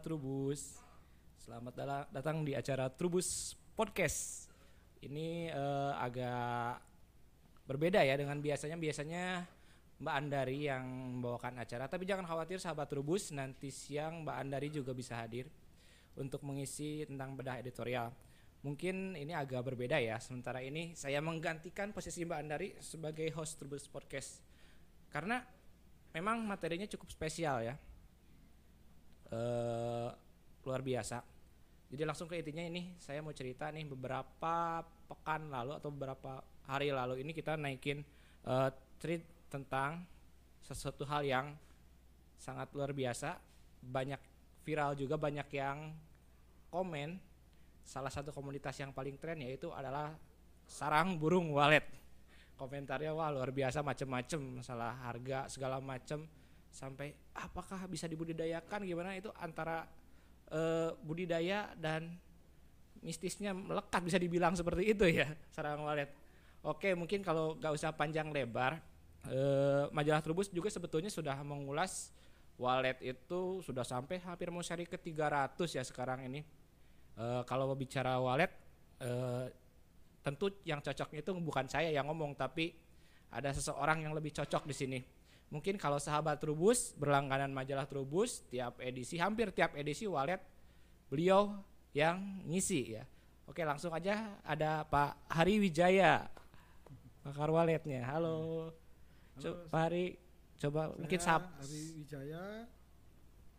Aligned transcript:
Trubus. 0.00 0.80
Selamat 1.36 1.76
datang 2.08 2.40
di 2.40 2.56
acara 2.56 2.88
Trubus 2.88 3.52
Podcast. 3.76 4.48
Ini 5.04 5.52
eh, 5.52 5.92
agak 6.00 6.80
berbeda 7.68 8.00
ya 8.00 8.16
dengan 8.16 8.40
biasanya. 8.40 8.80
Biasanya 8.80 9.44
Mbak 10.00 10.14
Andari 10.16 10.64
yang 10.64 10.84
membawakan 11.20 11.60
acara, 11.60 11.84
tapi 11.84 12.08
jangan 12.08 12.24
khawatir 12.24 12.56
sahabat 12.56 12.88
Trubus, 12.88 13.36
nanti 13.36 13.68
siang 13.68 14.24
Mbak 14.24 14.36
Andari 14.40 14.68
juga 14.72 14.96
bisa 14.96 15.20
hadir 15.20 15.44
untuk 16.16 16.40
mengisi 16.48 17.04
tentang 17.04 17.36
bedah 17.36 17.60
editorial. 17.60 18.08
Mungkin 18.64 19.20
ini 19.20 19.36
agak 19.36 19.60
berbeda 19.68 20.00
ya. 20.00 20.16
Sementara 20.16 20.64
ini 20.64 20.96
saya 20.96 21.20
menggantikan 21.20 21.92
posisi 21.92 22.24
Mbak 22.24 22.38
Andari 22.40 22.68
sebagai 22.80 23.28
host 23.36 23.60
Trubus 23.60 23.84
Podcast. 23.84 24.40
Karena 25.12 25.44
memang 26.16 26.40
materinya 26.48 26.88
cukup 26.88 27.12
spesial 27.12 27.60
ya 27.60 27.76
eh 29.30 30.10
luar 30.66 30.80
biasa. 30.84 31.18
Jadi 31.90 32.02
langsung 32.06 32.30
ke 32.30 32.38
intinya 32.38 32.62
ini 32.62 32.94
saya 33.02 33.18
mau 33.18 33.34
cerita 33.34 33.70
nih 33.74 33.82
beberapa 33.86 34.84
pekan 35.10 35.50
lalu 35.50 35.74
atau 35.74 35.90
beberapa 35.90 36.38
hari 36.70 36.94
lalu 36.94 37.26
ini 37.26 37.34
kita 37.34 37.58
naikin 37.58 38.02
eh 38.46 38.70
tweet 39.00 39.50
tentang 39.50 40.06
sesuatu 40.62 41.02
hal 41.08 41.26
yang 41.26 41.46
sangat 42.38 42.70
luar 42.72 42.94
biasa, 42.94 43.36
banyak 43.82 44.20
viral 44.62 44.94
juga 44.94 45.18
banyak 45.18 45.48
yang 45.50 45.90
komen. 46.70 47.18
Salah 47.82 48.12
satu 48.12 48.30
komunitas 48.30 48.78
yang 48.78 48.94
paling 48.94 49.18
tren 49.18 49.42
yaitu 49.42 49.72
adalah 49.74 50.14
sarang 50.68 51.18
burung 51.18 51.50
walet. 51.50 51.82
Komentarnya 52.54 53.10
wah 53.16 53.32
luar 53.32 53.50
biasa 53.50 53.82
macem-macem 53.82 54.62
masalah 54.62 54.94
harga 55.02 55.48
segala 55.50 55.80
macem 55.80 56.22
sampai 56.70 57.12
apakah 57.34 57.84
bisa 57.90 58.06
dibudidayakan 58.06 58.86
gimana 58.86 59.18
itu 59.18 59.28
antara 59.38 59.84
eh, 60.50 60.90
budidaya 61.02 61.74
dan 61.74 62.14
mistisnya 63.00 63.56
melekat 63.56 64.00
bisa 64.04 64.18
dibilang 64.20 64.54
seperti 64.54 64.92
itu 64.92 65.04
ya 65.08 65.28
sarang 65.50 65.84
walet. 65.84 66.08
Oke 66.60 66.92
mungkin 66.92 67.24
kalau 67.24 67.56
nggak 67.56 67.72
usah 67.72 67.90
panjang 67.96 68.28
lebar 68.30 68.78
eh, 69.28 69.84
majalah 69.90 70.20
Trubus 70.20 70.52
juga 70.52 70.68
sebetulnya 70.68 71.08
sudah 71.08 71.36
mengulas 71.42 72.12
walet 72.60 73.00
itu 73.00 73.64
sudah 73.64 73.82
sampai 73.82 74.20
hampir 74.20 74.52
mau 74.52 74.60
seri 74.60 74.84
ke 74.84 75.00
300 75.00 75.56
ya 75.76 75.82
sekarang 75.84 76.28
ini. 76.28 76.44
Eh, 77.16 77.42
kalau 77.48 77.72
bicara 77.72 78.20
walet 78.20 78.52
eh, 79.00 79.48
tentu 80.20 80.52
yang 80.68 80.84
cocoknya 80.84 81.20
itu 81.24 81.32
bukan 81.40 81.66
saya 81.66 81.88
yang 81.88 82.04
ngomong 82.04 82.36
tapi 82.36 82.76
ada 83.32 83.54
seseorang 83.56 84.04
yang 84.04 84.12
lebih 84.12 84.36
cocok 84.36 84.68
di 84.68 84.74
sini. 84.76 85.00
Mungkin 85.50 85.74
kalau 85.82 85.98
sahabat 85.98 86.38
Trubus 86.38 86.94
berlangganan 86.94 87.50
majalah 87.50 87.82
Trubus 87.84 88.46
tiap 88.46 88.78
edisi 88.78 89.18
hampir 89.18 89.50
tiap 89.50 89.74
edisi 89.74 90.06
walet 90.06 90.38
beliau 91.10 91.58
yang 91.90 92.22
ngisi 92.46 92.94
ya. 92.94 93.04
Oke 93.50 93.66
langsung 93.66 93.90
aja 93.90 94.38
ada 94.46 94.86
Pak 94.86 95.26
Hari 95.26 95.58
Wijaya 95.58 96.30
pakar 97.26 97.50
waletnya. 97.50 98.06
Halo. 98.06 98.70
Halo, 99.34 99.42
Co- 99.42 99.66
Pak 99.66 99.80
Hari 99.90 100.14
coba 100.60 100.94
mungkin 100.94 101.18
Saya 101.18 101.42
sap 101.42 101.42
Ari 101.58 101.82
Wijaya 101.98 102.44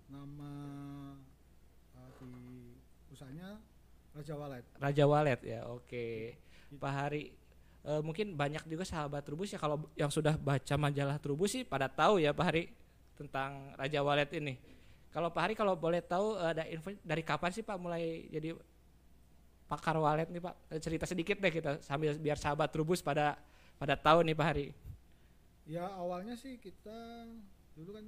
nama 0.08 0.52
uh, 1.92 2.10
di 2.24 2.80
usahanya 3.12 3.60
Raja 4.16 4.36
Walet. 4.40 4.66
Raja 4.80 5.06
Walet 5.08 5.42
ya. 5.44 5.68
Oke. 5.68 6.40
Pak 6.72 6.94
Hari 6.96 7.36
eh, 7.86 8.02
mungkin 8.02 8.34
banyak 8.38 8.66
juga 8.70 8.86
sahabat 8.86 9.26
Trubus 9.26 9.54
ya 9.54 9.60
kalau 9.62 9.90
yang 9.98 10.12
sudah 10.14 10.38
baca 10.38 10.76
majalah 10.78 11.18
Trubus 11.18 11.54
sih 11.58 11.64
pada 11.66 11.90
tahu 11.90 12.22
ya 12.22 12.34
Pak 12.34 12.46
Hari 12.46 12.64
tentang 13.18 13.74
Raja 13.78 14.00
Walet 14.02 14.32
ini. 14.38 14.58
Kalau 15.12 15.28
Pak 15.28 15.42
Hari 15.44 15.54
kalau 15.58 15.76
boleh 15.76 16.02
tahu 16.02 16.40
eh, 16.40 16.50
ada 16.56 16.64
info 16.70 16.94
dari 17.04 17.24
kapan 17.26 17.52
sih 17.52 17.64
Pak 17.66 17.78
mulai 17.78 18.26
jadi 18.32 18.56
pakar 19.72 19.96
walet 19.96 20.28
nih 20.28 20.44
Pak? 20.44 20.56
Eh, 20.72 20.80
Cerita 20.84 21.06
sedikit 21.08 21.40
deh 21.40 21.52
kita 21.52 21.80
sambil 21.80 22.16
biar 22.20 22.36
sahabat 22.36 22.72
Trubus 22.72 23.00
pada 23.00 23.40
pada 23.80 23.96
tahu 23.96 24.24
nih 24.24 24.36
Pak 24.36 24.48
Hari. 24.48 24.66
Ya 25.70 25.88
awalnya 25.96 26.36
sih 26.36 26.60
kita 26.60 27.28
dulu 27.78 27.96
kan 27.96 28.06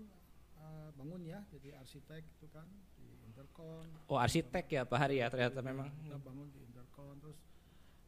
uh, 0.60 0.90
bangun 1.00 1.24
ya 1.24 1.40
jadi 1.54 1.80
arsitek 1.80 2.24
itu 2.24 2.48
kan 2.52 2.68
di 3.00 3.08
Intercon. 3.30 3.88
Oh 4.12 4.20
arsitek 4.20 4.66
ya 4.68 4.82
Pak 4.84 5.00
Hari 5.00 5.24
ya 5.24 5.28
ternyata 5.32 5.64
memang 5.64 5.88
kita 6.04 6.20
bangun 6.20 6.48
di 6.52 6.60
Intercon 6.68 7.16
terus 7.24 7.40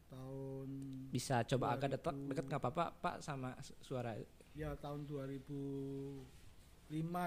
tahun 0.06 0.68
bisa 1.10 1.42
coba 1.44 1.74
agak 1.74 1.98
dekat 1.98 2.14
2000. 2.14 2.28
dekat 2.30 2.44
nggak 2.46 2.62
apa-apa 2.62 2.84
Pak 2.98 3.16
sama 3.22 3.50
su- 3.60 3.78
suara. 3.82 4.12
ya 4.54 4.72
tahun 4.78 5.04
2005 5.04 6.22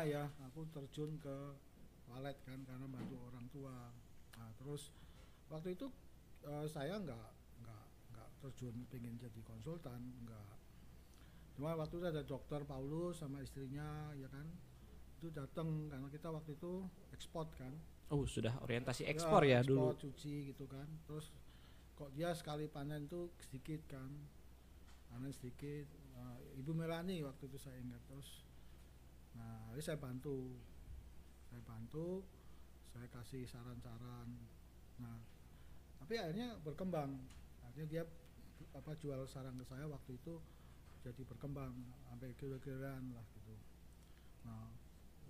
ya 0.08 0.24
aku 0.50 0.66
terjun 0.72 1.20
ke 1.20 1.38
walet 2.10 2.38
kan 2.42 2.58
karena 2.66 2.86
bantu 2.90 3.16
orang 3.22 3.46
tua. 3.54 3.94
Nah, 4.34 4.50
terus 4.58 4.90
waktu 5.48 5.78
itu 5.78 5.86
eh, 6.42 6.66
saya 6.66 6.98
nggak 6.98 7.28
nggak 7.62 7.84
nggak 8.10 8.30
terjun 8.42 8.76
pengen 8.90 9.20
jadi 9.20 9.42
konsultan 9.46 10.00
nggak. 10.26 10.58
Cuma 11.54 11.76
waktu 11.76 12.00
itu 12.00 12.08
ada 12.08 12.24
dokter 12.24 12.64
Paulus 12.64 13.20
sama 13.20 13.44
istrinya 13.44 14.16
ya 14.16 14.26
kan 14.32 14.48
itu 15.20 15.28
datang 15.36 15.92
karena 15.92 16.08
kita 16.08 16.32
waktu 16.32 16.56
itu 16.56 16.88
ekspor 17.12 17.52
kan. 17.54 17.76
Oh 18.10 18.26
sudah 18.26 18.58
orientasi 18.66 19.06
ekspor 19.06 19.46
ya, 19.46 19.62
dulu. 19.62 19.92
ekspor, 19.94 19.96
cuci 20.02 20.50
gitu 20.50 20.66
kan. 20.66 20.88
Terus 21.06 21.30
kok 22.00 22.16
dia 22.16 22.32
sekali 22.32 22.72
panen 22.72 23.12
tuh 23.12 23.28
sedikit 23.44 23.84
kan. 23.92 24.08
Panen 25.12 25.36
sedikit. 25.36 25.84
Nah, 26.16 26.40
Ibu 26.56 26.72
Melani 26.72 27.20
waktu 27.28 27.52
itu 27.52 27.60
saya 27.60 27.76
ingat 27.84 28.00
terus. 28.08 28.48
Nah, 29.36 29.76
ini 29.76 29.84
saya 29.84 30.00
bantu. 30.00 30.56
Saya 31.52 31.60
bantu, 31.68 32.24
saya 32.96 33.04
kasih 33.12 33.44
saran-saran. 33.44 34.32
Nah, 35.04 35.20
tapi 36.00 36.16
akhirnya 36.16 36.56
berkembang. 36.64 37.20
Akhirnya 37.68 37.88
dia 37.92 38.04
apa 38.72 38.96
jual 38.96 39.20
sarang 39.28 39.60
ke 39.60 39.66
saya 39.68 39.84
waktu 39.88 40.16
itu 40.16 40.40
jadi 41.04 41.22
berkembang 41.24 41.72
sampai 42.08 42.36
kilo-kiloan 42.36 43.12
lah 43.16 43.26
gitu. 43.36 43.56
Nah, 44.48 44.68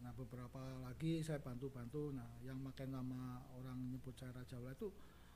nah 0.02 0.12
beberapa 0.14 0.62
lagi 0.86 1.22
saya 1.22 1.42
bantu-bantu. 1.42 2.14
Nah, 2.14 2.30
yang 2.46 2.62
makin 2.62 2.94
nama 2.94 3.42
orang 3.58 3.78
nyebut 3.90 4.14
saya 4.18 4.34
Raja 4.34 4.58
Wala 4.58 4.74
itu 4.74 4.90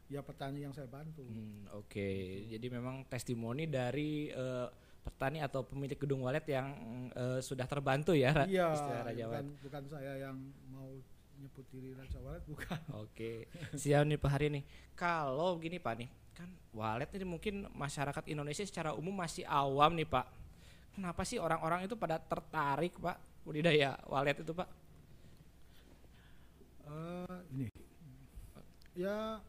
ya 0.08 0.20
petani 0.22 0.64
yang 0.64 0.74
saya 0.74 0.86
bantu. 0.86 1.24
Hmm, 1.24 1.66
Oke, 1.76 2.10
jadi 2.48 2.68
memang 2.70 3.08
testimoni 3.08 3.66
dari 3.66 4.30
eh, 4.30 4.68
petani 5.04 5.40
atau 5.40 5.64
pemilik 5.64 5.96
gedung 5.96 6.24
walet 6.24 6.44
yang 6.48 6.68
eh, 7.12 7.40
sudah 7.40 7.66
terbantu 7.66 8.14
ya, 8.14 8.32
Ra- 8.32 8.48
Iya, 8.48 8.72
Raja 9.04 9.24
bukan, 9.26 9.44
Walet. 9.46 9.64
bukan 9.64 9.84
saya 9.90 10.14
yang 10.20 10.36
mau 10.70 10.88
nyebut 11.34 11.66
diri 11.70 11.92
Raja 11.92 12.20
Walet 12.22 12.44
bukan. 12.46 12.80
Oke, 13.04 13.48
siap 13.74 14.04
nih 14.06 14.16
Pak 14.16 14.32
Hari 14.32 14.48
nih. 14.54 14.64
Kalau 14.94 15.58
gini 15.58 15.76
Pak 15.78 15.94
nih, 15.98 16.10
kan 16.34 16.48
walet 16.72 17.10
ini 17.14 17.26
mungkin 17.26 17.68
masyarakat 17.74 18.24
Indonesia 18.30 18.64
secara 18.64 18.94
umum 18.94 19.12
masih 19.12 19.44
awam 19.44 19.92
nih 19.94 20.06
Pak. 20.06 20.26
Kenapa 20.94 21.26
sih 21.26 21.42
orang-orang 21.42 21.84
itu 21.84 21.98
pada 21.98 22.22
tertarik 22.22 22.94
Pak 22.96 23.18
budidaya 23.44 23.98
walet 24.06 24.40
itu 24.40 24.54
Pak? 24.54 24.70
Eh, 26.84 27.38
ini 27.56 27.68
ya 28.94 29.42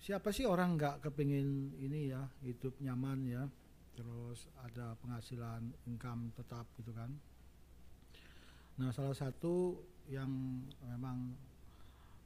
siapa 0.00 0.32
sih 0.32 0.48
orang 0.48 0.80
nggak 0.80 1.04
kepingin 1.04 1.76
ini 1.76 2.08
ya 2.08 2.24
hidup 2.40 2.72
nyaman 2.80 3.28
ya 3.28 3.44
terus 3.92 4.48
ada 4.64 4.96
penghasilan 5.04 5.60
income 5.84 6.32
tetap 6.32 6.64
gitu 6.80 6.88
kan? 6.96 7.12
Nah 8.80 8.88
salah 8.96 9.12
satu 9.12 9.76
yang 10.08 10.30
memang 10.80 11.36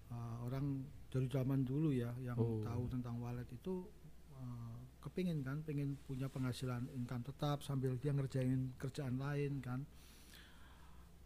eh, 0.06 0.36
orang 0.46 0.86
dari 1.10 1.26
zaman 1.26 1.66
dulu 1.66 1.90
ya 1.90 2.14
yang 2.22 2.38
Oh. 2.38 2.62
tahu 2.62 2.86
tentang 2.94 3.18
wallet 3.18 3.48
itu 3.50 3.82
eh, 4.38 4.76
kepingin 5.02 5.42
kan 5.42 5.58
pengen 5.66 5.98
punya 6.06 6.30
penghasilan 6.30 6.86
income 6.94 7.26
tetap 7.26 7.58
sambil 7.66 7.98
dia 7.98 8.14
ngerjain 8.14 8.70
kerjaan 8.78 9.18
lain 9.18 9.58
kan? 9.58 9.82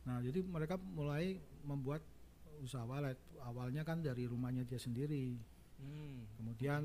Nah 0.08 0.24
jadi 0.24 0.40
mereka 0.40 0.80
mulai 0.80 1.36
membuat 1.60 2.00
usaha 2.64 2.88
walet 2.88 3.20
awalnya 3.44 3.84
kan 3.84 4.00
dari 4.00 4.24
rumahnya 4.24 4.64
dia 4.64 4.80
sendiri 4.80 5.36
Hmm, 5.78 6.26
kemudian 6.38 6.82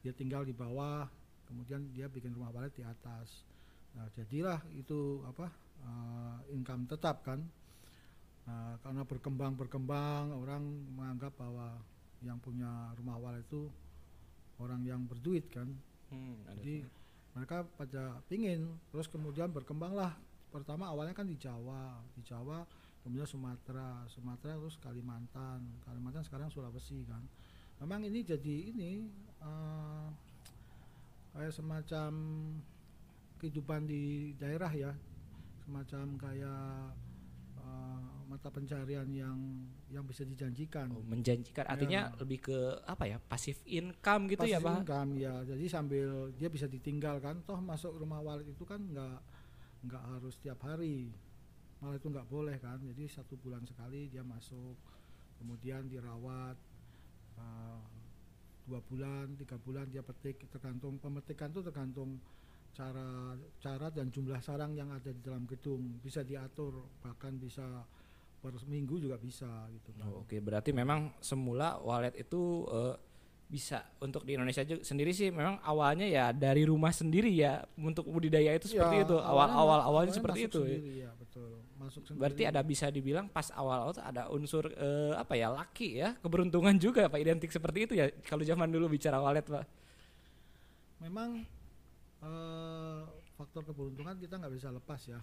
dia 0.00 0.12
tinggal 0.16 0.48
di 0.48 0.56
bawah 0.56 1.08
kemudian 1.50 1.82
dia 1.90 2.06
bikin 2.06 2.30
rumah 2.30 2.54
walet 2.54 2.70
di 2.78 2.86
atas. 2.86 3.42
Nah 3.98 4.06
jadilah 4.14 4.62
itu 4.78 5.18
apa 5.26 5.50
eh, 5.82 6.54
income 6.54 6.86
tetap 6.86 7.26
kan. 7.26 7.42
Nah, 8.46 8.78
karena 8.82 9.02
berkembang 9.04 9.52
berkembang 9.58 10.32
orang 10.32 10.62
menganggap 10.96 11.34
bahwa 11.36 11.76
yang 12.22 12.38
punya 12.38 12.94
rumah 12.96 13.18
walet 13.18 13.42
itu 13.50 13.66
orang 14.62 14.86
yang 14.86 15.02
berduit 15.10 15.50
kan. 15.50 15.66
Hmm, 16.14 16.38
ada 16.46 16.54
jadi 16.62 16.86
mereka 17.34 17.66
pada 17.74 18.18
pingin 18.30 18.70
terus 18.94 19.10
kemudian 19.10 19.50
berkembanglah. 19.50 20.14
Pertama 20.50 20.90
awalnya 20.90 21.14
kan 21.14 21.26
di 21.26 21.34
Jawa 21.34 21.98
di 22.14 22.22
Jawa 22.22 22.62
kemudian 23.02 23.26
Sumatera 23.26 24.06
Sumatera 24.06 24.54
terus 24.54 24.78
Kalimantan. 24.78 25.66
Kalimantan 25.82 26.22
sekarang 26.22 26.50
Sulawesi 26.50 27.02
kan 27.06 27.22
memang 27.80 28.04
ini 28.04 28.20
jadi 28.20 28.56
ini 28.70 29.08
eh, 29.40 30.06
kayak 31.32 31.52
semacam 31.52 32.12
kehidupan 33.36 33.88
di 33.88 34.36
daerah 34.36 34.68
ya 34.68 34.92
semacam 35.64 36.06
kayak 36.18 36.92
eh, 37.56 38.00
mata 38.28 38.48
pencarian 38.48 39.08
yang 39.10 39.38
yang 39.90 40.06
bisa 40.06 40.22
dijanjikan. 40.22 40.86
Oh, 40.94 41.02
menjanjikan 41.02 41.66
artinya 41.66 42.10
Ya. 42.10 42.14
lebih 42.22 42.46
ke 42.46 42.58
apa 42.86 43.10
ya? 43.10 43.18
Pasif 43.18 43.58
income 43.66 44.30
gitu 44.30 44.46
ya, 44.46 44.62
Passive 44.62 44.70
Pak? 44.70 44.78
income, 44.86 45.10
ya. 45.18 45.34
Jadi 45.42 45.64
sambil 45.66 46.08
dia 46.38 46.46
bisa 46.46 46.70
ditinggalkan, 46.70 47.42
toh 47.42 47.58
masuk 47.58 47.98
rumah 47.98 48.22
walid 48.22 48.46
itu 48.46 48.62
kan 48.62 48.78
nggak 48.78 49.18
nggak 49.90 50.02
harus 50.14 50.38
tiap 50.38 50.62
hari, 50.62 51.10
malah 51.82 51.98
itu 51.98 52.06
nggak 52.06 52.28
boleh 52.30 52.54
kan. 52.62 52.78
Jadi 52.78 53.10
satu 53.10 53.34
bulan 53.34 53.66
sekali 53.66 54.06
dia 54.06 54.22
masuk, 54.22 54.78
kemudian 55.42 55.90
dirawat 55.90 56.54
eh, 57.40 57.80
dua 58.68 58.80
bulan, 58.84 59.34
tiga 59.40 59.56
bulan 59.56 59.88
dia 59.88 60.04
petik, 60.04 60.46
tergantung 60.52 61.00
pemetikan 61.00 61.48
itu 61.50 61.64
tergantung 61.64 62.20
cara 62.70 63.34
cara 63.58 63.90
dan 63.90 64.14
jumlah 64.14 64.38
sarang 64.38 64.78
yang 64.78 64.94
ada 64.94 65.10
di 65.10 65.18
dalam 65.18 65.42
gedung 65.42 65.98
bisa 65.98 66.22
diatur 66.22 66.86
bahkan 67.02 67.34
bisa 67.34 67.82
per 68.40 68.56
minggu 68.70 68.96
juga 68.96 69.20
bisa 69.20 69.68
gitu. 69.74 69.92
Oh, 70.00 70.24
Oke, 70.24 70.40
berarti 70.40 70.72
memang 70.72 71.12
semula 71.20 71.76
walet 71.82 72.16
itu 72.16 72.64
eh, 72.72 72.96
bisa 73.50 73.82
untuk 73.98 74.22
di 74.22 74.38
Indonesia 74.38 74.62
juga 74.62 74.80
sendiri 74.80 75.10
sih 75.10 75.28
memang 75.28 75.58
awalnya 75.60 76.06
ya 76.06 76.30
dari 76.30 76.62
rumah 76.62 76.88
sendiri 76.90 77.28
ya 77.28 77.66
untuk 77.74 78.06
budidaya 78.06 78.54
itu 78.54 78.70
seperti 78.70 79.02
Ya, 79.02 79.04
itu 79.04 79.16
awal-awal 79.18 79.50
ma- 79.50 79.50
awalnya 79.50 79.84
awalnya 79.84 80.12
seperti 80.14 80.38
masuk 80.40 80.48
itu. 80.48 80.60
ya. 80.60 80.66
sendiri, 80.70 80.92
ya, 80.96 81.10
betul. 81.18 81.50
Masuk 81.74 82.02
Berarti 82.14 82.42
sendiri. 82.46 82.52
ada 82.52 82.60
bisa 82.62 82.86
dibilang 82.88 83.26
pas 83.26 83.50
awal-awal 83.50 83.90
tuh 83.90 84.04
ada 84.04 84.22
unsur 84.30 84.64
eh, 84.68 85.14
apa 85.14 85.34
ya 85.34 85.50
laki 85.50 85.98
ya 85.98 86.14
keberuntungan 86.16 86.78
juga 86.78 87.06
pak 87.06 87.18
identik 87.18 87.50
seperti 87.50 87.78
itu 87.84 87.94
ya 87.94 88.06
kalau 88.22 88.40
zaman 88.40 88.70
dulu 88.70 88.86
bicara 88.86 89.18
walet 89.18 89.42
pak. 89.42 89.66
memang 91.00 91.42
eh, 92.20 93.02
faktor 93.34 93.64
keberuntungan 93.64 94.14
kita 94.14 94.36
nggak 94.36 94.54
bisa 94.54 94.68
lepas 94.68 95.00
ya 95.06 95.18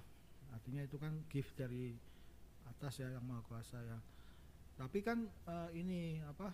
artinya 0.49 0.81
itu 0.81 0.97
kan 0.97 1.13
gift 1.27 1.53
dari 1.55 1.93
atas 2.67 2.99
ya 2.99 3.07
yang 3.07 3.23
maha 3.23 3.39
kuasa 3.45 3.77
ya 3.79 3.97
tapi 4.75 4.99
kan 4.99 5.23
eh, 5.23 5.69
ini 5.77 6.19
apa 6.19 6.51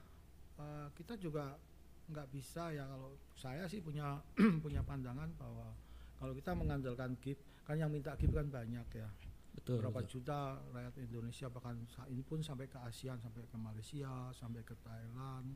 eh, 0.60 0.88
kita 0.94 1.18
juga 1.18 1.56
nggak 2.04 2.28
bisa 2.36 2.76
ya 2.76 2.84
kalau 2.84 3.16
saya 3.34 3.64
sih 3.72 3.80
punya 3.80 4.20
punya 4.64 4.84
pandangan 4.84 5.32
bahwa 5.40 5.72
kalau 6.20 6.36
kita 6.36 6.52
mengandalkan 6.52 7.16
gift 7.24 7.40
kan 7.64 7.80
yang 7.80 7.88
minta 7.88 8.12
gift 8.20 8.36
kan 8.36 8.48
banyak 8.52 8.88
ya 8.92 9.10
Betul. 9.54 9.80
berapa 9.80 10.02
betul. 10.04 10.20
juta 10.20 10.60
rakyat 10.74 10.96
Indonesia 11.00 11.48
bahkan 11.48 11.80
ini 12.12 12.24
pun 12.26 12.44
sampai 12.44 12.68
ke 12.68 12.76
ASEAN 12.82 13.22
sampai 13.22 13.46
ke 13.48 13.56
Malaysia 13.56 14.34
sampai 14.36 14.62
ke 14.66 14.76
Thailand 14.84 15.48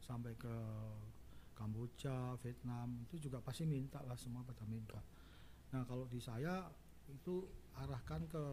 sampai 0.00 0.32
ke 0.38 0.54
Kamboja 1.52 2.34
Vietnam 2.40 3.04
itu 3.04 3.28
juga 3.28 3.44
pasti 3.44 3.68
minta 3.68 4.00
lah 4.08 4.16
semua 4.16 4.40
pada 4.46 4.64
minta 4.64 4.98
nah 5.76 5.84
kalau 5.84 6.08
di 6.08 6.22
saya 6.22 6.64
itu 7.10 7.44
arahkan 7.76 8.24
ke 8.30 8.44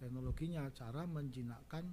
teknologinya 0.00 0.70
cara 0.72 1.04
menjinakkan 1.04 1.84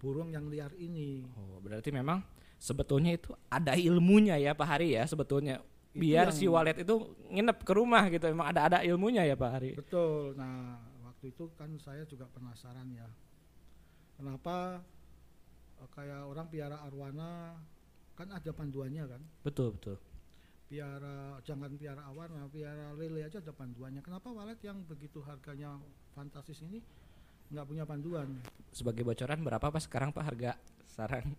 burung 0.00 0.32
yang 0.32 0.48
liar 0.48 0.72
ini 0.78 1.22
Oh, 1.36 1.60
berarti 1.60 1.92
memang 1.92 2.22
sebetulnya 2.62 3.18
itu 3.18 3.34
ada 3.50 3.74
ilmunya 3.74 4.38
ya 4.38 4.54
Pak 4.54 4.68
Hari 4.68 4.94
ya 4.94 5.02
sebetulnya. 5.02 5.58
Biar 5.92 6.30
si 6.30 6.46
walet 6.46 6.80
itu 6.80 6.94
nginep 7.28 7.58
ke 7.66 7.72
rumah 7.74 8.06
gitu. 8.08 8.24
Emang 8.24 8.48
ada 8.48 8.70
ada 8.70 8.78
ilmunya 8.80 9.26
ya 9.26 9.34
Pak 9.34 9.50
Hari. 9.50 9.70
betul 9.74 10.38
nah 10.38 10.78
waktu 11.02 11.34
itu 11.34 11.50
kan 11.58 11.68
saya 11.76 12.06
juga 12.06 12.24
penasaran 12.30 12.86
ya 12.90 13.04
kenapa 14.16 14.80
eh, 15.78 15.88
kayak 15.90 16.22
orang 16.24 16.46
piara 16.48 16.78
arwana 16.80 17.58
kan 18.14 18.28
ada 18.28 18.50
panduannya 18.52 19.04
kan 19.08 19.22
Betul 19.42 19.74
betul. 19.76 19.96
piara 20.66 21.36
jangan 21.44 21.72
piara 21.76 22.02
awan 22.08 22.48
piara 22.48 22.96
lele 22.96 23.24
aja 23.24 23.38
ada 23.38 23.52
panduannya 23.52 24.00
kenapa 24.00 24.32
walet 24.32 24.56
yang 24.64 24.80
begitu 24.84 25.20
harganya 25.20 25.76
fantastis 26.12 26.64
ini 26.64 26.80
nggak 27.52 27.66
punya 27.68 27.84
panduan 27.84 28.40
Sebagai 28.72 29.04
bocoran 29.04 29.44
berapa 29.44 29.68
Pak 29.68 29.82
sekarang 29.84 30.08
Pak 30.10 30.24
harga 30.24 30.52
sarang? 30.88 31.36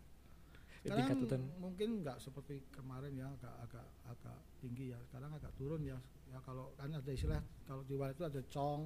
Sekarang 0.84 1.48
mungkin 1.58 1.90
nggak 2.04 2.18
seperti 2.20 2.60
kemarin 2.70 3.16
ya 3.16 3.32
agak 3.32 3.56
agak 3.64 3.86
agak 4.04 4.38
tinggi 4.60 4.92
ya 4.92 5.00
sekarang 5.08 5.32
agak 5.32 5.52
turun 5.56 5.80
ya 5.80 5.96
ya 6.28 6.38
kalau 6.44 6.76
kan 6.76 6.92
ada 6.92 7.08
istilah 7.08 7.40
kalau 7.64 7.82
di 7.84 7.96
itu 7.96 8.24
ada 8.24 8.42
cong 8.52 8.82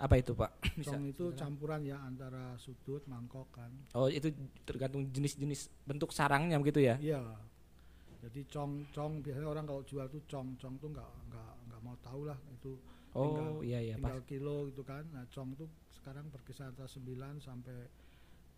Apa 0.00 0.16
itu 0.16 0.32
Pak? 0.32 0.80
Bisa 0.80 0.96
cong 0.96 1.12
itu 1.12 1.24
campuran 1.36 1.84
ya 1.84 2.00
antara 2.00 2.56
sudut 2.56 3.04
mangkok 3.04 3.44
kan 3.52 3.68
Oh 3.92 4.08
itu 4.08 4.32
tergantung 4.64 5.04
jenis-jenis 5.12 5.68
bentuk 5.84 6.08
sarangnya 6.08 6.56
begitu 6.56 6.80
ya? 6.80 6.96
iya 6.96 7.20
jadi 8.20 8.40
cong 8.48 8.88
cong 8.92 9.20
biasanya 9.20 9.48
orang 9.48 9.64
kalau 9.64 9.80
jual 9.84 10.04
tuh 10.08 10.20
cong 10.24 10.56
cong 10.56 10.76
tuh 10.76 10.88
nggak 10.88 11.10
nggak 11.28 11.50
nggak 11.68 11.80
mau 11.80 11.96
tahu 12.04 12.28
lah 12.28 12.36
itu 12.52 12.76
Oh 13.10 13.26
Tinggal- 13.26 13.64
iya 13.66 13.78
iya 13.82 13.94
pas. 13.98 14.06
tinggal 14.06 14.20
kilo 14.22 14.56
gitu 14.70 14.82
kan. 14.86 15.02
Nah, 15.10 15.26
cong 15.34 15.58
itu 15.58 15.66
sekarang 15.90 16.30
berkisar 16.30 16.70
antara 16.70 16.86
9 16.86 17.42
sampai 17.42 17.90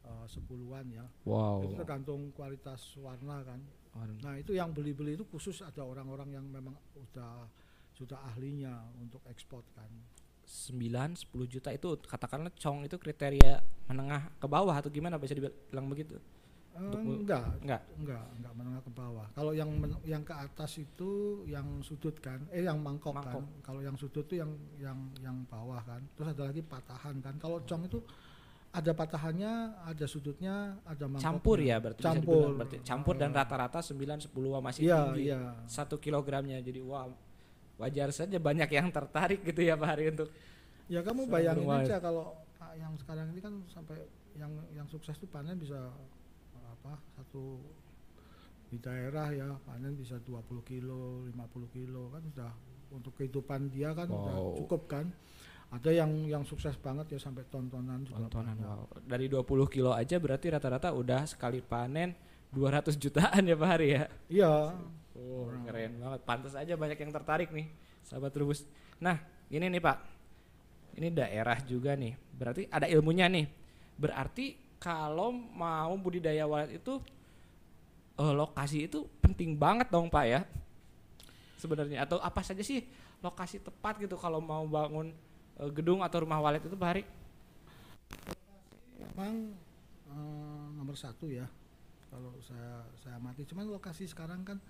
eh, 0.03 0.27
10-an 0.27 0.87
ya. 0.89 1.05
Wow. 1.25 1.63
Itu 1.63 1.75
tergantung 1.77 2.31
kualitas 2.33 2.81
warna 2.99 3.43
kan. 3.43 3.61
Waduh. 3.93 4.17
Nah, 4.21 4.35
itu 4.37 4.53
yang 4.53 4.73
beli-beli 4.73 5.15
itu 5.15 5.25
khusus 5.25 5.61
ada 5.61 5.85
orang-orang 5.85 6.33
yang 6.33 6.45
memang 6.45 6.73
udah 6.97 7.45
sudah 7.93 8.17
ahlinya 8.25 8.73
untuk 8.97 9.21
ekspor 9.29 9.61
kan. 9.73 9.91
9 10.43 10.83
10 11.15 11.47
juta 11.47 11.71
itu 11.71 11.87
katakanlah 12.03 12.51
cong 12.53 12.83
itu 12.83 12.99
kriteria 12.99 13.63
menengah 13.87 14.27
ke 14.37 14.47
bawah 14.49 14.75
atau 14.75 14.91
gimana 14.91 15.17
bisa 15.17 15.33
dibilang 15.33 15.87
begitu? 15.87 16.19
Eh, 16.73 16.81
Untuk 16.81 17.05
enggak, 17.05 17.61
Enggak. 17.61 17.83
enggak, 18.01 18.25
enggak 18.41 18.53
menengah 18.57 18.81
ke 18.81 18.91
bawah. 18.91 19.27
Kalau 19.37 19.53
yang 19.53 19.69
men- 19.77 20.01
yang 20.09 20.25
ke 20.25 20.33
atas 20.33 20.81
itu 20.81 21.45
yang 21.45 21.85
sudut 21.85 22.17
kan, 22.17 22.49
eh 22.49 22.65
yang 22.65 22.81
mangkok, 22.81 23.13
Mangkok. 23.13 23.45
kan. 23.45 23.61
Kalau 23.61 23.81
yang 23.85 23.93
sudut 23.95 24.25
itu 24.25 24.41
yang 24.41 24.51
yang 24.81 24.97
yang 25.21 25.37
bawah 25.47 25.85
kan. 25.85 26.01
Terus 26.17 26.33
ada 26.33 26.49
lagi 26.49 26.65
patahan 26.65 27.21
kan. 27.21 27.37
Kalau 27.37 27.61
cong 27.63 27.85
itu 27.85 28.01
ada 28.73 28.93
patahannya, 28.93 29.53
ada 29.85 30.07
sudutnya, 30.09 30.81
ada 30.89 31.05
mangkoknya. 31.05 31.25
Campur 31.29 31.59
ya 31.61 31.77
berarti 31.77 32.01
bisa 32.01 32.09
Campur. 32.09 32.33
dibilang 32.33 32.57
berarti 32.57 32.77
campur 32.81 33.15
dan 33.21 33.31
Eh, 33.31 33.37
rata-rata 33.37 33.79
9 33.85 34.17
10 34.19 34.33
masih 34.59 34.81
Iya, 34.83 35.01
tinggi. 35.13 35.23
iya. 35.29 35.41
Satu 35.69 35.97
kilogramnya 35.97 36.57
jadi 36.59 36.81
wow. 36.81 37.13
Wajar 37.77 38.09
saja 38.11 38.39
banyak 38.39 38.69
yang 38.69 38.89
tertarik 38.89 39.43
gitu 39.43 39.61
ya 39.61 39.77
Pak 39.77 39.89
Hari 39.89 40.05
untuk 40.11 40.29
Ya 40.89 41.01
kamu 41.01 41.25
bayangin 41.27 41.65
belum 41.65 41.81
aja 41.81 41.97
kalau 41.99 42.33
ah, 42.59 42.73
yang 42.75 42.93
sekarang 42.97 43.29
ini 43.29 43.41
kan 43.41 43.55
sampai 43.67 43.97
yang 44.35 44.49
yang 44.73 44.85
sukses 44.87 45.17
tuh 45.17 45.27
panen 45.27 45.57
bisa 45.57 45.77
ah, 45.79 46.69
apa 46.73 46.97
satu 47.13 47.61
di 48.69 48.77
daerah 48.77 49.29
ya 49.31 49.53
panen 49.63 49.93
bisa 49.95 50.17
20 50.19 50.33
kilo, 50.63 51.29
50 51.29 51.69
kilo 51.71 52.09
kan 52.09 52.23
sudah 52.25 52.53
untuk 52.91 53.13
kehidupan 53.15 53.69
dia 53.69 53.93
kan 53.93 54.09
udah 54.09 54.33
Wow. 54.33 54.57
cukup 54.59 54.83
kan. 54.89 55.07
Ada 55.73 55.89
yang 55.89 56.29
yang 56.29 56.45
sukses 56.45 56.77
banget 56.77 57.17
ya 57.17 57.19
sampai 57.19 57.49
tontonan 57.49 58.05
juga 58.05 58.29
tontonan 58.29 58.57
wow. 58.61 58.85
Dari 59.01 59.25
20 59.25 59.73
kilo 59.73 59.97
aja 59.97 60.21
berarti 60.21 60.53
rata-rata 60.53 60.93
udah 60.93 61.25
sekali 61.25 61.65
panen 61.65 62.13
200 62.53 62.93
jutaan 63.01 63.49
ya 63.49 63.57
Pak 63.57 63.69
Hari 63.73 63.89
ya. 63.89 64.05
Iya. 64.29 64.53
Oh, 65.17 65.49
keren 65.65 65.97
banget. 65.97 66.21
Pantas 66.29 66.53
aja 66.53 66.77
banyak 66.77 67.01
yang 67.01 67.13
tertarik 67.13 67.49
nih, 67.49 67.69
sahabat 68.05 68.37
Rubus. 68.37 68.69
Nah, 69.01 69.17
ini 69.49 69.73
nih 69.73 69.81
Pak. 69.81 69.99
Ini 71.01 71.09
daerah 71.09 71.57
juga 71.65 71.97
nih. 71.97 72.13
Berarti 72.37 72.69
ada 72.69 72.85
ilmunya 72.85 73.33
nih. 73.33 73.49
Berarti 73.97 74.77
kalau 74.77 75.33
mau 75.33 75.97
budidaya 75.97 76.45
walet 76.45 76.77
itu 76.77 77.01
eh, 78.21 78.35
lokasi 78.37 78.93
itu 78.93 79.09
penting 79.25 79.57
banget 79.57 79.89
dong 79.89 80.13
Pak 80.13 80.25
ya. 80.29 80.45
Sebenarnya 81.57 82.05
atau 82.05 82.21
apa 82.21 82.45
saja 82.45 82.61
sih 82.61 82.85
lokasi 83.25 83.63
tepat 83.63 84.03
gitu 84.03 84.19
kalau 84.21 84.43
mau 84.43 84.67
bangun 84.69 85.15
eh, 85.61 85.71
gedung 85.75 86.01
atau 86.01 86.25
rumah 86.25 86.41
walet 86.41 86.63
itu 86.65 86.77
Pak 86.79 86.89
Hari? 86.89 87.03
Memang 89.03 89.35
eh, 90.09 90.67
nomor 90.79 90.97
satu 90.97 91.29
ya 91.29 91.45
kalau 92.13 92.33
saya 92.45 92.85
saya 93.01 93.17
amati. 93.17 93.49
Cuman 93.49 93.69
lokasi 93.69 94.05
sekarang 94.09 94.45
kan 94.45 94.61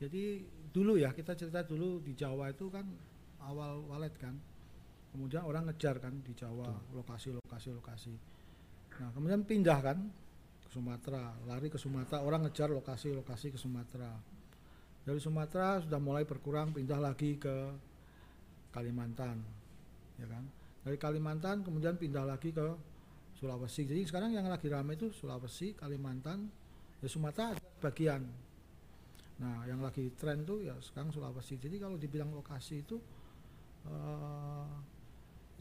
jadi 0.00 0.40
dulu 0.72 0.96
ya 0.96 1.12
kita 1.12 1.36
cerita 1.36 1.60
dulu 1.60 2.00
di 2.00 2.16
Jawa 2.16 2.52
itu 2.52 2.68
kan 2.72 2.84
awal 3.44 3.84
walet 3.88 4.12
kan. 4.16 4.36
Kemudian 5.10 5.42
orang 5.42 5.66
ngejar 5.66 5.98
kan 5.98 6.14
di 6.22 6.32
Jawa 6.36 6.70
lokasi 6.94 7.34
lokasi 7.34 7.68
lokasi. 7.74 8.14
Nah 9.00 9.10
kemudian 9.16 9.42
pindah 9.42 9.80
kan 9.80 9.98
ke 10.60 10.68
Sumatera, 10.68 11.34
lari 11.48 11.72
ke 11.72 11.80
Sumatera, 11.80 12.22
orang 12.22 12.46
ngejar 12.46 12.68
lokasi 12.70 13.16
lokasi 13.16 13.50
ke 13.50 13.58
Sumatera. 13.58 14.12
Dari 15.00 15.18
Sumatera 15.18 15.80
sudah 15.80 15.96
mulai 15.96 16.28
berkurang, 16.28 16.76
pindah 16.76 17.00
lagi 17.00 17.40
ke 17.40 17.72
Kalimantan, 18.70 19.40
ya 20.20 20.28
kan. 20.28 20.44
Dari 20.84 20.96
Kalimantan 21.00 21.64
kemudian 21.64 21.96
pindah 21.96 22.24
lagi 22.28 22.52
ke 22.52 22.64
Sulawesi. 23.40 23.88
Jadi 23.88 24.04
sekarang 24.04 24.36
yang 24.36 24.44
lagi 24.48 24.68
ramai 24.68 25.00
itu 25.00 25.08
Sulawesi, 25.16 25.72
Kalimantan, 25.72 26.48
ya 27.00 27.08
Sumatera 27.08 27.56
bagian. 27.80 28.20
Nah, 29.40 29.64
yang 29.64 29.80
lagi 29.80 30.12
tren 30.12 30.44
tuh 30.44 30.60
ya 30.60 30.76
sekarang 30.84 31.08
Sulawesi. 31.08 31.56
Jadi 31.56 31.80
kalau 31.80 31.96
dibilang 31.96 32.28
lokasi 32.36 32.84
itu 32.84 33.00
eh, 33.88 34.68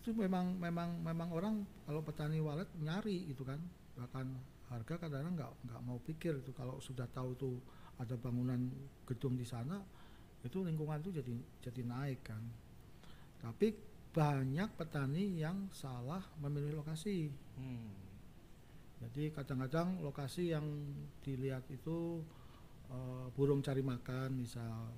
itu 0.03 0.11
memang 0.11 0.59
memang 0.59 0.99
memang 0.99 1.29
orang 1.31 1.55
kalau 1.87 2.03
petani 2.03 2.43
walet 2.43 2.67
nyari 2.83 3.31
itu 3.31 3.47
kan. 3.47 3.59
Bahkan 3.95 4.27
harga 4.69 4.95
kadang-kadang 4.99 5.33
nggak 5.39 5.51
nggak 5.65 5.81
mau 5.87 5.97
pikir 6.03 6.43
itu 6.43 6.51
kalau 6.53 6.77
sudah 6.83 7.07
tahu 7.09 7.33
tuh 7.39 7.55
ada 7.99 8.15
bangunan 8.15 8.69
gedung 9.03 9.33
di 9.35 9.43
sana 9.43 9.81
itu 10.39 10.63
lingkungan 10.63 11.03
itu 11.03 11.15
jadi 11.15 11.33
jadi 11.63 11.81
naik 11.87 12.21
kan. 12.27 12.43
Tapi 13.39 13.88
banyak 14.09 14.69
petani 14.73 15.37
yang 15.37 15.69
salah 15.69 16.25
memilih 16.41 16.81
lokasi. 16.81 17.29
Hmm. 17.57 17.93
Jadi 18.99 19.31
kadang-kadang 19.31 20.03
lokasi 20.03 20.51
yang 20.51 20.65
dilihat 21.23 21.63
itu 21.71 22.19
eh, 22.91 23.25
burung 23.37 23.61
cari 23.63 23.79
makan, 23.85 24.35
misal 24.35 24.91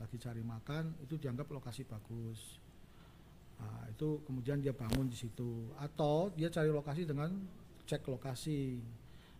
lagi 0.00 0.18
cari 0.18 0.42
makan 0.42 0.98
itu 1.04 1.14
dianggap 1.18 1.46
lokasi 1.50 1.86
bagus. 1.86 2.58
Nah, 3.62 3.86
itu 3.86 4.18
kemudian 4.26 4.58
dia 4.58 4.74
bangun 4.74 5.06
di 5.06 5.14
situ 5.14 5.70
atau 5.78 6.34
dia 6.34 6.50
cari 6.50 6.70
lokasi 6.74 7.06
dengan 7.06 7.30
cek 7.86 8.02
lokasi. 8.10 8.82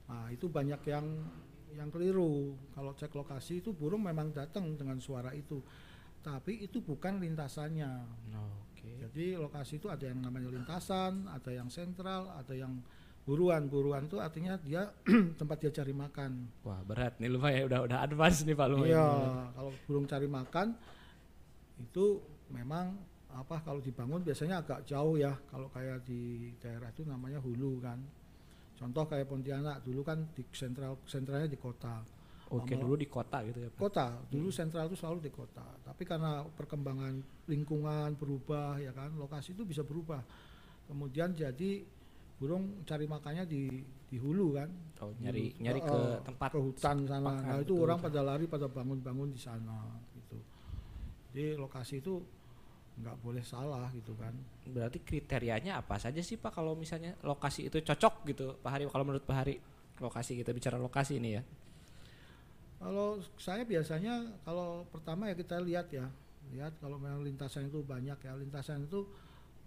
Nah, 0.06 0.30
itu 0.30 0.46
banyak 0.46 0.78
yang 0.86 1.06
yang 1.74 1.88
keliru. 1.90 2.54
Kalau 2.76 2.94
cek 2.94 3.10
lokasi 3.16 3.64
itu 3.64 3.74
burung 3.74 4.06
memang 4.06 4.30
datang 4.30 4.76
dengan 4.78 5.02
suara 5.02 5.34
itu. 5.34 5.58
Tapi 6.22 6.62
itu 6.62 6.78
bukan 6.78 7.18
lintasannya. 7.18 7.90
Oke. 8.30 8.61
Jadi 9.12 9.36
lokasi 9.36 9.76
itu 9.76 9.92
ada 9.92 10.08
yang 10.08 10.24
namanya 10.24 10.48
lintasan, 10.48 11.28
ada 11.28 11.52
yang 11.52 11.68
sentral, 11.68 12.32
ada 12.32 12.56
yang 12.56 12.80
buruan. 13.28 13.68
Buruan 13.68 14.08
itu 14.08 14.16
artinya 14.16 14.56
dia 14.56 14.88
tempat 15.40 15.60
dia 15.60 15.68
cari 15.68 15.92
makan. 15.92 16.48
Wah 16.64 16.80
berat 16.80 17.20
nih 17.20 17.28
lumayan 17.28 17.68
udah 17.68 17.80
udah 17.84 17.98
advance 18.08 18.40
nih 18.48 18.56
pak 18.56 18.66
lumayan. 18.72 18.96
Iya, 18.96 19.08
kalau 19.52 19.70
burung 19.84 20.06
cari 20.08 20.28
makan 20.32 20.68
itu 21.76 22.24
memang 22.56 22.96
apa 23.32 23.64
kalau 23.64 23.84
dibangun 23.84 24.24
biasanya 24.24 24.64
agak 24.64 24.88
jauh 24.88 25.20
ya. 25.20 25.36
Kalau 25.52 25.68
kayak 25.68 26.08
di 26.08 26.48
daerah 26.56 26.88
itu 26.88 27.04
namanya 27.04 27.36
hulu 27.44 27.84
kan. 27.84 28.00
Contoh 28.80 29.04
kayak 29.04 29.28
Pontianak 29.28 29.84
dulu 29.84 30.02
kan 30.02 30.24
di 30.32 30.42
sentral 30.56 30.96
sentralnya 31.04 31.52
di 31.52 31.60
kota. 31.60 32.00
Oke 32.52 32.76
Lama- 32.76 32.84
dulu 32.84 32.94
di 33.00 33.08
kota 33.08 33.40
gitu 33.48 33.58
ya 33.64 33.68
pak. 33.72 33.80
Kota 33.80 34.06
dulu 34.28 34.52
sentral 34.52 34.84
itu 34.92 34.96
selalu 35.00 35.24
di 35.24 35.32
kota. 35.32 35.64
Tapi 35.80 36.02
karena 36.04 36.44
perkembangan 36.44 37.46
lingkungan 37.48 38.12
berubah 38.20 38.76
ya 38.76 38.92
kan, 38.92 39.16
lokasi 39.16 39.56
itu 39.56 39.64
bisa 39.64 39.80
berubah. 39.80 40.20
Kemudian 40.84 41.32
jadi 41.32 41.80
burung 42.36 42.84
cari 42.84 43.08
makannya 43.08 43.48
di 43.48 43.70
di 44.12 44.16
hulu 44.20 44.60
kan. 44.60 44.68
Oh, 45.00 45.16
nyari 45.24 45.56
Dulu. 45.56 45.62
nyari 45.64 45.80
ke 45.80 45.96
oh, 45.96 46.20
tempat 46.20 46.50
ke 46.52 46.60
hutan 46.60 46.96
sana. 47.08 47.32
Nah 47.40 47.56
itu 47.64 47.72
betul, 47.72 47.84
orang 47.88 47.98
pada 48.04 48.20
lari 48.20 48.44
pada 48.44 48.66
bangun-bangun 48.68 49.32
di 49.32 49.40
sana 49.40 49.88
gitu. 50.12 50.36
Jadi 51.32 51.56
lokasi 51.56 52.04
itu 52.04 52.20
nggak 53.00 53.16
boleh 53.24 53.40
salah 53.40 53.88
gitu 53.96 54.12
kan. 54.20 54.36
Berarti 54.68 55.00
kriterianya 55.00 55.80
apa 55.80 55.96
saja 55.96 56.20
sih 56.20 56.36
Pak 56.36 56.52
kalau 56.52 56.76
misalnya 56.76 57.16
lokasi 57.24 57.72
itu 57.72 57.80
cocok 57.80 58.14
gitu 58.28 58.60
Pak 58.60 58.70
Hari 58.76 58.84
kalau 58.92 59.08
menurut 59.08 59.24
Pak 59.24 59.36
Hari 59.40 59.56
lokasi 59.96 60.36
kita 60.36 60.52
bicara 60.52 60.76
lokasi 60.76 61.16
ini 61.16 61.30
ya. 61.40 61.42
Kalau 62.82 63.08
saya 63.38 63.62
biasanya 63.62 64.26
kalau 64.42 64.82
pertama 64.90 65.30
ya 65.30 65.38
kita 65.38 65.62
lihat 65.62 65.86
ya, 65.94 66.10
lihat 66.50 66.74
kalau 66.82 66.98
memang 66.98 67.22
lintasan 67.22 67.70
itu 67.70 67.78
banyak 67.86 68.18
ya, 68.18 68.32
lintasan 68.34 68.90
itu 68.90 69.06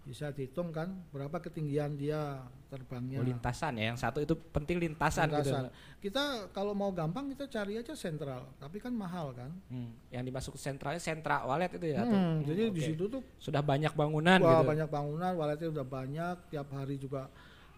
bisa 0.06 0.30
dihitung 0.30 0.70
kan 0.70 0.94
berapa 1.10 1.34
ketinggian 1.42 1.98
dia 1.98 2.38
terbangnya. 2.70 3.18
Oh, 3.18 3.26
lintasan 3.26 3.74
ya 3.74 3.90
yang 3.90 3.98
satu 3.98 4.22
itu 4.22 4.38
penting 4.54 4.78
lintasan, 4.78 5.26
Lintasan. 5.26 5.66
gitu. 5.66 6.06
Kita 6.06 6.46
kalau 6.54 6.78
mau 6.78 6.94
gampang 6.94 7.26
kita 7.34 7.50
cari 7.50 7.80
aja 7.80 7.90
sentral, 7.98 8.46
tapi 8.62 8.78
kan 8.78 8.94
mahal 8.94 9.34
kan. 9.34 9.50
Hmm, 9.66 9.90
yang 10.14 10.22
dimasuk 10.22 10.54
sentralnya 10.54 11.02
sentra 11.02 11.42
walet 11.42 11.74
itu 11.74 11.90
ya. 11.90 12.06
Hmm, 12.06 12.14
Hmm, 12.14 12.46
jadi 12.46 12.70
di 12.70 12.78
oke. 12.78 12.86
situ 12.86 13.04
tuh 13.10 13.22
sudah 13.42 13.64
banyak 13.66 13.96
bangunan 13.98 14.38
wah 14.38 14.62
gitu. 14.62 14.70
banyak 14.76 14.88
bangunan, 14.92 15.32
waletnya 15.34 15.68
udah 15.74 15.86
banyak, 15.88 16.36
tiap 16.54 16.68
hari 16.70 17.00
juga 17.02 17.26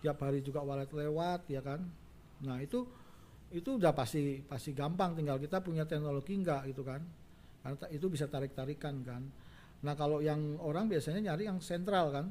tiap 0.05 0.19
hari 0.21 0.45
juga 0.45 0.61
walet 0.61 0.91
lewat 0.93 1.49
ya 1.49 1.65
kan. 1.65 1.81
Nah, 2.45 2.61
itu 2.61 2.85
itu 3.49 3.81
udah 3.81 3.97
pasti 3.97 4.45
pasti 4.45 4.77
gampang 4.77 5.17
tinggal 5.17 5.41
kita 5.41 5.65
punya 5.65 5.89
teknologi 5.89 6.37
enggak 6.37 6.69
gitu 6.69 6.85
kan. 6.85 7.01
Karena 7.65 7.89
itu 7.91 8.07
bisa 8.13 8.29
tarik-tarikan 8.29 9.01
kan. 9.03 9.23
Nah, 9.79 9.95
kalau 9.95 10.19
yang 10.19 10.59
orang 10.59 10.91
biasanya 10.91 11.33
nyari 11.33 11.47
yang 11.49 11.59
sentral 11.63 12.11
kan. 12.11 12.27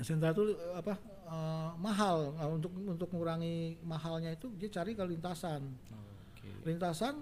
Sentral 0.00 0.32
itu 0.36 0.44
eh, 0.56 0.74
apa 0.76 0.94
eh, 1.30 1.70
mahal. 1.78 2.36
Nah, 2.36 2.46
untuk 2.50 2.72
untuk 2.74 3.08
mengurangi 3.14 3.80
mahalnya 3.86 4.34
itu 4.34 4.50
dia 4.58 4.68
cari 4.72 4.92
ke 4.96 5.04
lintasan. 5.06 5.62
Oke. 5.62 6.48
Lintasan 6.66 7.14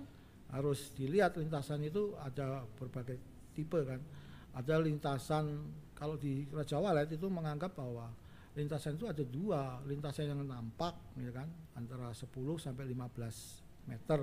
harus 0.54 0.94
dilihat 0.94 1.34
lintasan 1.34 1.82
itu 1.82 2.14
ada 2.22 2.62
berbagai 2.78 3.18
tipe 3.52 3.80
kan. 3.84 4.00
Ada 4.54 4.78
lintasan 4.78 5.66
kalau 5.98 6.14
di 6.14 6.46
Raja 6.50 6.78
Walet 6.78 7.10
itu 7.14 7.26
menganggap 7.26 7.74
bahwa 7.74 8.10
lintasan 8.54 8.94
itu 8.94 9.06
ada 9.10 9.24
dua, 9.26 9.82
lintasan 9.82 10.30
yang 10.30 10.40
nampak 10.46 10.94
ya 11.18 11.30
kan 11.34 11.50
antara 11.74 12.14
10 12.14 12.30
sampai 12.58 12.86
15 12.86 13.90
meter. 13.90 14.20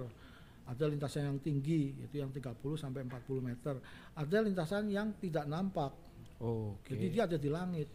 Ada 0.62 0.88
lintasan 0.88 1.28
yang 1.28 1.40
tinggi 1.44 2.00
itu 2.00 2.16
yang 2.22 2.32
30 2.32 2.56
sampai 2.80 3.04
40 3.04 3.44
meter. 3.44 3.76
Ada 4.16 4.38
lintasan 4.40 4.88
yang 4.88 5.12
tidak 5.20 5.44
nampak. 5.50 5.92
Oke. 6.40 6.96
Jadi 6.96 7.06
dia 7.12 7.28
ada 7.28 7.36
di 7.36 7.50
langit. 7.52 7.90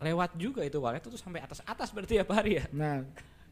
Lewat 0.00 0.36
juga 0.40 0.64
itu 0.64 0.76
walet 0.80 1.04
itu 1.04 1.16
sampai 1.20 1.44
atas 1.44 1.60
atas 1.64 1.88
berarti 1.92 2.20
ya 2.20 2.24
Pak 2.24 2.36
Hari 2.36 2.52
ya. 2.60 2.64
Nah, 2.72 3.00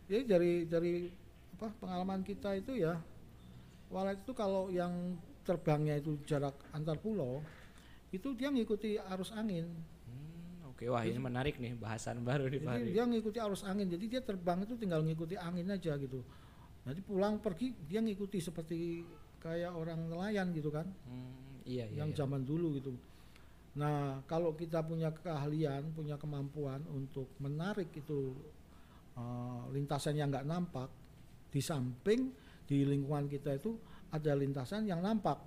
jadi 0.09 0.23
dari 0.29 0.53
dari 0.69 1.09
apa 1.57 1.73
pengalaman 1.81 2.21
kita 2.21 2.53
itu 2.57 2.77
ya, 2.77 3.01
walet 3.89 4.21
itu 4.21 4.33
kalau 4.37 4.69
yang 4.69 5.17
terbangnya 5.45 5.97
itu 6.01 6.21
jarak 6.29 6.53
antar 6.77 7.01
pulau, 7.01 7.41
itu 8.13 8.33
dia 8.37 8.53
ngikuti 8.53 9.01
arus 9.01 9.33
angin. 9.33 9.69
Oke 10.85 10.93
wah 10.93 11.05
ini 11.09 11.17
menarik 11.17 11.57
nih 11.57 11.73
bahasan 11.81 12.21
baru 12.21 12.45
Jadi 12.53 12.61
Hari. 12.61 12.93
dia 12.93 13.05
ngikuti 13.09 13.39
arus 13.41 13.65
angin. 13.65 13.89
Jadi 13.89 14.05
dia 14.05 14.21
terbang 14.21 14.69
itu 14.69 14.77
tinggal 14.77 15.01
ngikuti 15.01 15.33
angin 15.41 15.65
aja 15.73 15.97
gitu. 15.97 16.21
Nanti 16.85 17.01
pulang 17.01 17.41
pergi 17.41 17.73
dia 17.89 18.05
ngikuti 18.05 18.37
seperti 18.45 19.01
kayak 19.41 19.73
orang 19.73 20.13
nelayan 20.13 20.53
gitu 20.53 20.69
kan, 20.69 20.85
Hmm, 21.09 21.65
iya 21.65 21.89
iya. 21.89 22.05
yang 22.05 22.13
iya. 22.13 22.17
zaman 22.21 22.45
dulu 22.45 22.77
gitu. 22.77 22.93
Nah, 23.81 24.21
kalau 24.29 24.53
kita 24.53 24.85
punya 24.85 25.09
keahlian, 25.09 25.89
punya 25.97 26.21
kemampuan 26.21 26.85
untuk 26.93 27.33
menarik 27.41 27.89
itu 27.97 28.37
eh, 29.17 29.63
lintasan 29.73 30.21
yang 30.21 30.29
nggak 30.29 30.45
nampak, 30.45 30.93
di 31.49 31.65
samping 31.65 32.29
di 32.69 32.85
lingkungan 32.85 33.25
kita 33.25 33.57
itu 33.57 33.81
ada 34.13 34.37
lintasan 34.37 34.85
yang 34.85 35.01
nampak. 35.01 35.41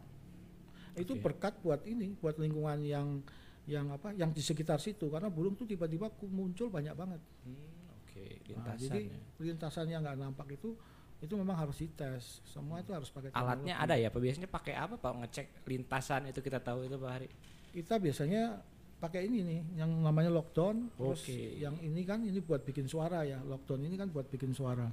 Itu 0.97 1.13
Oke. 1.13 1.29
berkat 1.29 1.53
buat 1.61 1.85
ini, 1.85 2.17
buat 2.17 2.41
lingkungan 2.41 2.81
yang 2.81 3.21
yang 3.67 3.91
apa, 3.91 4.15
yang 4.15 4.31
di 4.31 4.39
sekitar 4.39 4.79
situ. 4.79 5.11
Karena 5.11 5.27
burung 5.27 5.53
tuh 5.53 5.67
tiba-tiba 5.67 6.07
muncul 6.25 6.71
banyak 6.71 6.95
banget. 6.95 7.19
Hmm, 7.43 7.99
Oke 7.99 8.39
Nah, 8.55 8.73
lintasan. 8.73 8.79
jadi 8.79 8.99
ya. 9.11 9.19
lintasan 9.43 9.85
yang 9.91 10.01
nggak 10.01 10.17
nampak 10.17 10.47
itu 10.55 10.71
itu 11.17 11.33
memang 11.33 11.57
harus 11.57 11.75
dites. 11.75 12.39
Semua 12.45 12.79
itu 12.79 12.93
harus 12.93 13.09
pakai 13.09 13.29
Alatnya 13.29 13.75
teknologi. 13.75 13.93
ada 13.93 13.95
ya 13.97 14.07
Pak. 14.09 14.21
Biasanya 14.21 14.49
pakai 14.49 14.73
apa 14.73 14.95
Pak 14.95 15.11
ngecek 15.19 15.47
lintasan 15.65 16.21
itu 16.25 16.39
kita 16.39 16.57
tahu 16.57 16.87
itu 16.87 16.95
Pak 16.95 17.11
Hari. 17.11 17.27
kita 17.67 17.99
biasanya 18.01 18.57
pakai 18.97 19.29
ini 19.29 19.45
nih 19.45 19.59
yang 19.77 19.91
namanya 20.01 20.33
lockdown 20.33 20.89
terus 20.97 21.21
Oke. 21.21 21.61
yang 21.61 21.77
ini 21.77 22.01
kan 22.01 22.25
ini 22.25 22.41
buat 22.41 22.65
bikin 22.65 22.89
suara 22.89 23.21
ya 23.21 23.37
lockdown 23.45 23.85
ini 23.85 23.93
kan 23.93 24.09
buat 24.09 24.25
bikin 24.25 24.57
suara 24.57 24.89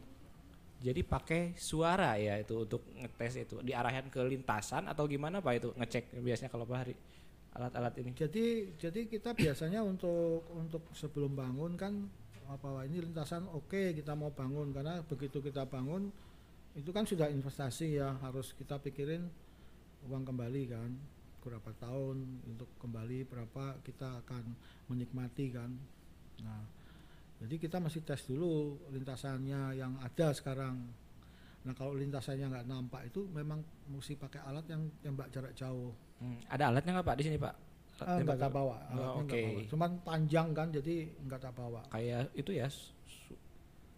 Jadi 0.85 1.01
pakai 1.01 1.57
suara 1.57 2.13
ya 2.21 2.37
itu 2.37 2.69
untuk 2.69 2.85
ngetes 2.93 3.41
itu 3.41 3.57
diarahkan 3.65 4.13
ke 4.13 4.21
lintasan 4.21 4.85
atau 4.85 5.09
gimana 5.09 5.41
Pak 5.41 5.53
itu 5.57 5.69
ngecek 5.73 6.21
biasanya 6.21 6.53
kalau 6.53 6.69
Pak 6.69 6.77
Hari 6.77 6.93
alat-alat 7.55 7.95
ini. 8.03 8.11
jadi 8.13 8.75
jadi 8.75 9.07
kita 9.07 9.31
biasanya 9.33 9.87
untuk 9.87 10.43
untuk 10.59 10.91
sebelum 10.91 11.39
bangun 11.39 11.79
kan 11.79 11.95
apa 12.51 12.85
ini 12.85 13.01
lintasan 13.07 13.47
oke 13.49 13.95
kita 13.95 14.13
mau 14.19 14.35
bangun. 14.35 14.75
Karena 14.75 15.01
begitu 15.07 15.39
kita 15.39 15.65
bangun 15.65 16.11
itu 16.75 16.91
kan 16.91 17.07
sudah 17.07 17.31
investasi 17.31 18.03
ya 18.03 18.19
harus 18.19 18.53
kita 18.59 18.83
pikirin 18.83 19.31
uang 20.11 20.25
kembali 20.27 20.63
kan. 20.67 20.91
Berapa 21.45 21.71
tahun 21.77 22.43
untuk 22.49 22.69
kembali 22.81 23.29
berapa 23.29 23.79
kita 23.87 24.25
akan 24.27 24.45
menikmati 24.91 25.47
kan. 25.55 25.71
Nah 26.43 26.63
jadi 27.39 27.55
kita 27.61 27.79
masih 27.79 28.03
tes 28.03 28.27
dulu 28.27 28.79
lintasannya 28.91 29.79
yang 29.79 29.95
ada 30.03 30.35
sekarang 30.35 31.04
nah 31.65 31.73
kalau 31.73 31.93
lintasannya 31.93 32.45
nggak 32.47 32.67
nampak 32.67 33.09
itu 33.09 33.25
memang 33.27 33.59
mesti 33.87 34.15
pakai 34.15 34.41
alat 34.43 34.65
yang 34.67 34.85
tembak 34.99 35.29
jarak 35.29 35.53
jauh 35.53 35.93
Hmm, 36.15 36.39
ada 36.47 36.71
alatnya 36.71 36.95
nggak 36.95 37.07
Pak 37.07 37.17
di 37.17 37.25
sini 37.25 37.37
Pak? 37.37 37.55
Tembak 37.97 38.23
nggak 38.23 38.39
tak 38.39 38.51
bawa 38.51 38.77
Oh, 38.93 39.21
oke. 39.21 39.35
bawa 39.35 39.61
cuman 39.67 39.91
panjang 40.01 40.49
kan 40.51 40.69
jadi 40.69 40.95
nggak 41.21 41.41
tak 41.41 41.53
bawa 41.53 41.81
Kayak 41.89 42.31
itu 42.33 42.51
ya 42.51 42.69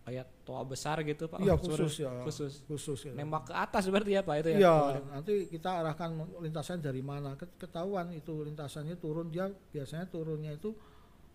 kayak 0.03 0.27
toa 0.41 0.63
besar 0.63 1.03
gitu 1.03 1.27
Pak. 1.27 1.43
iya 1.43 1.59
suruh- 1.59 1.83
khusus 1.83 1.95
ya 1.99 2.11
Khusus. 2.23 2.53
khusus 2.65 3.01
ya. 3.05 3.13
Nembak 3.13 3.51
ke 3.51 3.53
atas 3.53 3.91
berarti 3.91 4.15
ya 4.15 4.23
Pak 4.23 4.35
itu 4.39 4.49
ya. 4.55 4.59
Iya, 4.61 4.77
nanti 5.09 5.35
kita 5.47 5.83
arahkan 5.83 6.11
lintasan 6.41 6.79
dari 6.79 7.03
mana. 7.03 7.35
Ket- 7.35 7.59
Ketahuan 7.59 8.15
itu 8.15 8.33
lintasannya 8.41 8.95
turun 8.97 9.29
dia 9.29 9.45
biasanya 9.51 10.07
turunnya 10.07 10.55
itu 10.55 10.71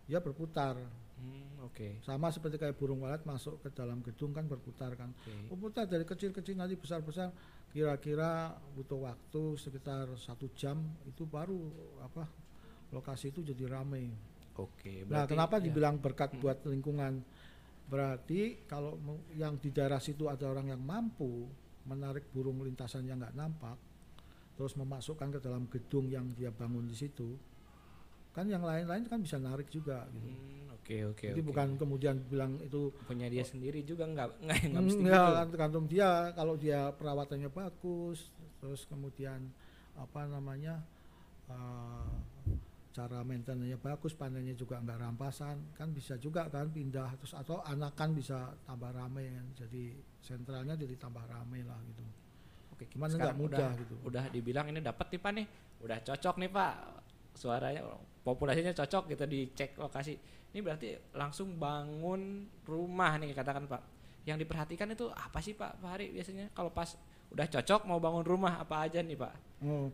dia 0.08 0.18
berputar. 0.18 0.80
Hmm, 1.22 1.62
oke. 1.62 2.01
Sama 2.01 2.34
seperti 2.34 2.58
kayak 2.58 2.74
burung 2.75 3.06
walet 3.06 3.22
masuk 3.22 3.62
ke 3.62 3.70
dalam 3.70 4.01
gedung 4.01 4.34
kan 4.34 4.50
berputar 4.50 4.98
kan. 4.98 5.13
Oke. 5.13 5.54
Berputar 5.54 5.86
dari 5.86 6.01
kecil-kecil 6.01 6.58
nanti 6.58 6.74
besar-besar 6.74 7.30
kira-kira 7.70 8.51
butuh 8.74 9.06
waktu 9.06 9.56
sekitar 9.56 10.10
satu 10.18 10.50
jam 10.58 10.82
itu 11.06 11.24
baru 11.24 11.62
apa 12.01 12.25
lokasi 12.90 13.30
itu 13.30 13.46
jadi 13.46 13.70
ramai. 13.70 14.10
Oke. 14.58 15.06
Nah, 15.06 15.24
berarti- 15.24 15.32
kenapa 15.32 15.56
ya. 15.58 15.63
dibilang 15.70 15.96
berkat 16.01 16.34
Hmm. 16.34 16.42
buat 16.42 16.58
lingkungan? 16.66 17.13
Berarti 17.88 18.66
kalau 18.66 18.98
yang 19.36 19.62
di 19.62 19.70
daerah 19.70 20.01
situ 20.01 20.25
ada 20.25 20.48
orang 20.48 20.72
yang 20.72 20.82
mampu 20.82 21.48
menarik 21.86 22.30
burung 22.32 22.62
lintasan 22.62 23.06
yang 23.06 23.20
nggak 23.20 23.36
nampak, 23.36 23.78
terus 24.56 24.74
memasukkan 24.74 25.38
ke 25.38 25.40
dalam 25.40 25.68
gedung 25.68 26.08
yang 26.08 26.25
dia 26.34 26.50
bangun 26.50 26.88
di 26.88 26.96
situ, 26.96 27.36
kan 28.32 28.48
yang 28.48 28.64
lain-lain 28.64 29.04
kan 29.08 29.20
bisa 29.20 29.36
narik 29.38 29.68
juga 29.68 30.08
gitu. 30.16 30.28
Hmm, 30.32 30.74
Oke 30.82 30.98
oke. 31.06 31.28
Jadi 31.32 31.42
oke. 31.46 31.50
bukan 31.54 31.68
kemudian 31.78 32.16
bilang 32.26 32.58
itu 32.58 32.90
punya 33.06 33.30
dia 33.30 33.46
sendiri 33.46 33.86
juga 33.86 34.10
nggak 34.10 34.28
nggak 34.46 34.60
nggak 34.72 34.84
mesti 34.84 35.02
enggak 35.04 35.28
gitu. 35.30 35.50
tergantung 35.54 35.86
dia 35.86 36.10
kalau 36.34 36.56
dia 36.58 36.80
perawatannya 36.96 37.50
bagus 37.54 38.34
terus 38.58 38.82
kemudian 38.90 39.46
apa 39.98 40.26
namanya 40.26 40.82
eh, 41.50 42.10
cara 42.92 43.24
maintenance-nya 43.24 43.80
bagus 43.80 44.12
panennya 44.12 44.52
juga 44.52 44.84
nggak 44.84 45.00
rampasan 45.00 45.58
kan 45.80 45.96
bisa 45.96 46.20
juga 46.20 46.52
kan 46.52 46.68
pindah 46.68 47.16
terus 47.24 47.32
atau 47.32 47.64
anakan 47.64 48.12
bisa 48.12 48.52
tambah 48.68 48.92
rame 48.92 49.32
kan 49.32 49.48
jadi 49.64 49.96
sentralnya 50.20 50.76
jadi 50.76 51.00
tambah 51.00 51.24
rame 51.24 51.64
lah 51.64 51.80
gitu 51.88 52.04
Oke, 52.76 52.84
sekarang 52.92 53.16
nggak 53.16 53.38
mudah 53.38 53.60
udah, 53.62 53.72
gitu 53.80 53.96
udah 54.04 54.24
dibilang 54.34 54.66
ini 54.74 54.82
dapat 54.82 55.08
nih 55.14 55.20
pak 55.22 55.32
nih, 55.38 55.46
udah 55.86 55.98
cocok 56.02 56.36
nih 56.42 56.50
pak 56.50 56.74
suaranya 57.36 57.86
populasinya 58.22 58.74
cocok 58.76 59.12
gitu 59.14 59.24
dicek 59.26 59.78
lokasi. 59.78 60.18
Ini 60.52 60.60
berarti 60.60 60.96
langsung 61.16 61.56
bangun 61.56 62.46
rumah 62.68 63.16
nih 63.18 63.32
katakan 63.32 63.66
pak. 63.66 63.82
Yang 64.28 64.46
diperhatikan 64.46 64.94
itu 64.94 65.10
apa 65.10 65.40
sih 65.42 65.58
pak 65.58 65.82
Hari 65.82 66.14
biasanya 66.14 66.54
kalau 66.54 66.70
pas 66.70 66.94
udah 67.32 67.48
cocok 67.48 67.88
mau 67.88 67.98
bangun 67.98 68.26
rumah 68.28 68.60
apa 68.60 68.86
aja 68.86 69.00
nih 69.00 69.18
pak? 69.18 69.34
Oh. 69.64 69.90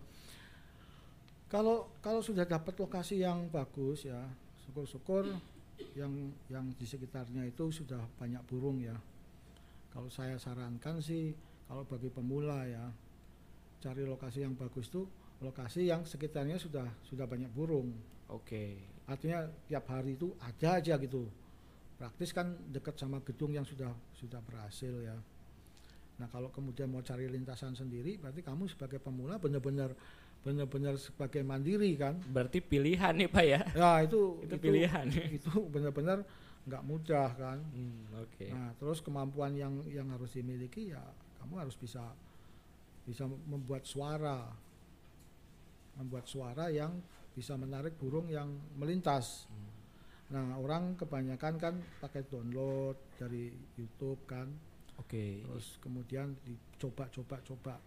Kalau 1.48 1.96
kalau 2.04 2.20
sudah 2.20 2.44
dapat 2.44 2.76
lokasi 2.76 3.24
yang 3.24 3.48
bagus 3.48 4.04
ya, 4.04 4.20
syukur-syukur 4.68 5.32
yang 5.96 6.34
yang 6.52 6.66
di 6.76 6.84
sekitarnya 6.84 7.48
itu 7.48 7.72
sudah 7.72 8.04
banyak 8.20 8.44
burung 8.50 8.84
ya. 8.84 8.98
Kalau 9.94 10.12
saya 10.12 10.36
sarankan 10.36 11.00
sih 11.00 11.32
kalau 11.70 11.88
bagi 11.88 12.12
pemula 12.12 12.68
ya, 12.68 12.92
cari 13.88 14.04
lokasi 14.04 14.44
yang 14.44 14.52
bagus 14.60 14.92
tuh 14.92 15.08
lokasi 15.40 15.88
yang 15.88 16.04
sekitarnya 16.04 16.60
sudah 16.60 16.84
sudah 17.08 17.24
banyak 17.24 17.48
burung. 17.56 17.94
Oke. 18.28 18.84
Artinya 19.08 19.48
tiap 19.70 19.88
hari 19.88 20.20
itu 20.20 20.36
ada 20.44 20.84
aja 20.84 21.00
gitu. 21.00 21.24
Praktis 21.96 22.36
kan 22.36 22.52
dekat 22.68 23.00
sama 23.00 23.24
gedung 23.24 23.56
yang 23.56 23.64
sudah 23.64 23.90
sudah 24.12 24.44
berhasil 24.44 24.92
ya. 25.00 25.16
Nah 26.20 26.28
kalau 26.28 26.50
kemudian 26.52 26.92
mau 26.92 27.00
cari 27.06 27.30
lintasan 27.32 27.78
sendiri, 27.78 28.20
berarti 28.20 28.44
kamu 28.44 28.68
sebagai 28.68 29.00
pemula 29.00 29.40
benar-benar 29.40 29.96
benar-benar 30.44 31.00
sebagai 31.00 31.46
mandiri 31.46 31.96
kan. 31.96 32.20
Berarti 32.28 32.60
pilihan 32.60 33.14
nih 33.16 33.30
pak 33.32 33.46
ya? 33.46 33.62
Ya 33.72 33.92
itu 34.04 34.20
Itu 34.46 34.56
pilihan. 34.60 35.06
itu 35.38 35.54
benar-benar 35.72 36.28
nggak 36.68 36.84
mudah 36.84 37.30
kan. 37.38 37.64
Hmm, 37.72 38.04
Oke. 38.26 38.52
Nah 38.52 38.76
terus 38.76 39.00
kemampuan 39.00 39.56
yang 39.56 39.80
yang 39.88 40.12
harus 40.12 40.34
dimiliki 40.36 40.92
ya 40.92 41.02
kamu 41.40 41.64
harus 41.64 41.80
bisa 41.80 42.04
bisa 43.08 43.24
membuat 43.24 43.88
suara, 43.88 44.52
membuat 45.96 46.28
suara 46.28 46.68
yang 46.68 47.00
bisa 47.32 47.56
menarik 47.56 47.96
burung 47.96 48.28
yang 48.28 48.52
melintas. 48.76 49.48
Hmm. 49.48 49.72
Nah 50.36 50.46
orang 50.60 51.00
kebanyakan 51.00 51.56
kan 51.56 51.76
pakai 52.04 52.28
download 52.28 53.00
dari 53.16 53.56
YouTube 53.80 54.28
kan, 54.28 54.52
Oke. 55.00 55.48
terus 55.48 55.80
kemudian 55.80 56.36
dicoba-coba-coba. 56.44 57.80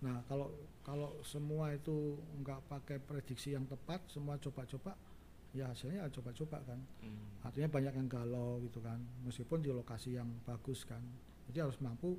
Nah 0.00 0.24
kalau 0.24 0.48
kalau 0.80 1.20
semua 1.20 1.76
itu 1.76 2.16
nggak 2.40 2.64
pakai 2.64 2.96
prediksi 2.96 3.52
yang 3.52 3.68
tepat, 3.68 4.00
semua 4.08 4.40
coba-coba, 4.40 4.96
ya 5.52 5.68
hasilnya 5.68 6.08
ya 6.08 6.08
coba-coba 6.08 6.64
kan. 6.64 6.80
Hmm. 7.04 7.44
Artinya 7.44 7.68
banyak 7.68 7.92
yang 8.00 8.08
galau 8.08 8.56
gitu 8.64 8.80
kan, 8.80 8.96
meskipun 9.28 9.60
di 9.60 9.68
lokasi 9.68 10.16
yang 10.16 10.32
bagus 10.48 10.88
kan. 10.88 11.04
Jadi 11.52 11.60
harus 11.60 11.76
mampu 11.84 12.16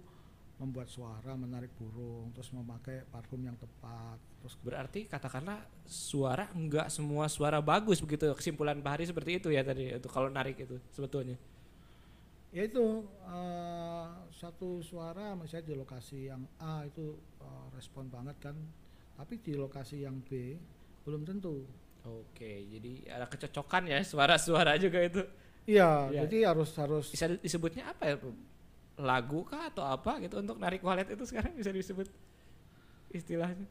membuat 0.62 0.88
suara, 0.96 1.34
menarik 1.44 1.72
burung, 1.80 2.30
terus 2.36 2.50
memakai 2.54 2.98
parfum 3.14 3.42
yang 3.42 3.58
tepat, 3.64 4.18
terus 4.40 4.54
Berarti 4.62 5.00
katakanlah 5.10 5.60
suara 5.86 6.46
enggak 6.54 6.88
semua 6.96 7.26
suara 7.36 7.60
bagus 7.72 7.98
begitu 8.04 8.26
kesimpulan 8.40 8.78
Pak 8.86 8.92
Hari 8.94 9.06
seperti 9.10 9.32
itu 9.42 9.48
ya 9.58 9.62
tadi 9.66 9.84
itu 9.98 10.08
kalau 10.16 10.30
narik 10.38 10.58
itu 10.66 10.78
sebetulnya. 10.96 11.38
ya 12.52 12.62
itu 12.68 12.86
eh, 13.32 14.06
satu 14.36 14.84
suara 14.84 15.34
misalnya 15.40 15.72
di 15.72 15.76
lokasi 15.80 16.28
yang 16.28 16.44
A 16.60 16.84
itu 16.84 17.16
eh, 17.40 17.66
respon 17.76 18.12
banget 18.12 18.36
kan, 18.44 18.56
tapi 19.18 19.40
di 19.40 19.54
lokasi 19.56 20.04
yang 20.04 20.20
B 20.28 20.60
belum 21.06 21.24
tentu. 21.24 21.64
Oke, 22.02 22.66
jadi 22.66 22.92
ada 23.14 23.26
kecocokan 23.30 23.84
ya 23.86 24.00
suara-suara 24.02 24.74
juga 24.82 25.00
itu. 25.06 25.22
Iya, 25.70 26.10
Iya. 26.10 26.26
jadi 26.26 26.38
harus 26.50 26.74
harus 26.82 27.06
Bisa 27.14 27.30
disebutnya 27.38 27.94
apa 27.94 28.04
ya? 28.10 28.16
Lagu 29.02 29.42
kah 29.44 29.68
atau 29.68 29.82
apa 29.82 30.22
gitu 30.22 30.38
untuk 30.38 30.56
narik 30.56 30.80
walet 30.82 31.10
itu 31.10 31.26
sekarang 31.26 31.58
bisa 31.58 31.74
disebut 31.74 32.08
istilahnya. 33.12 33.66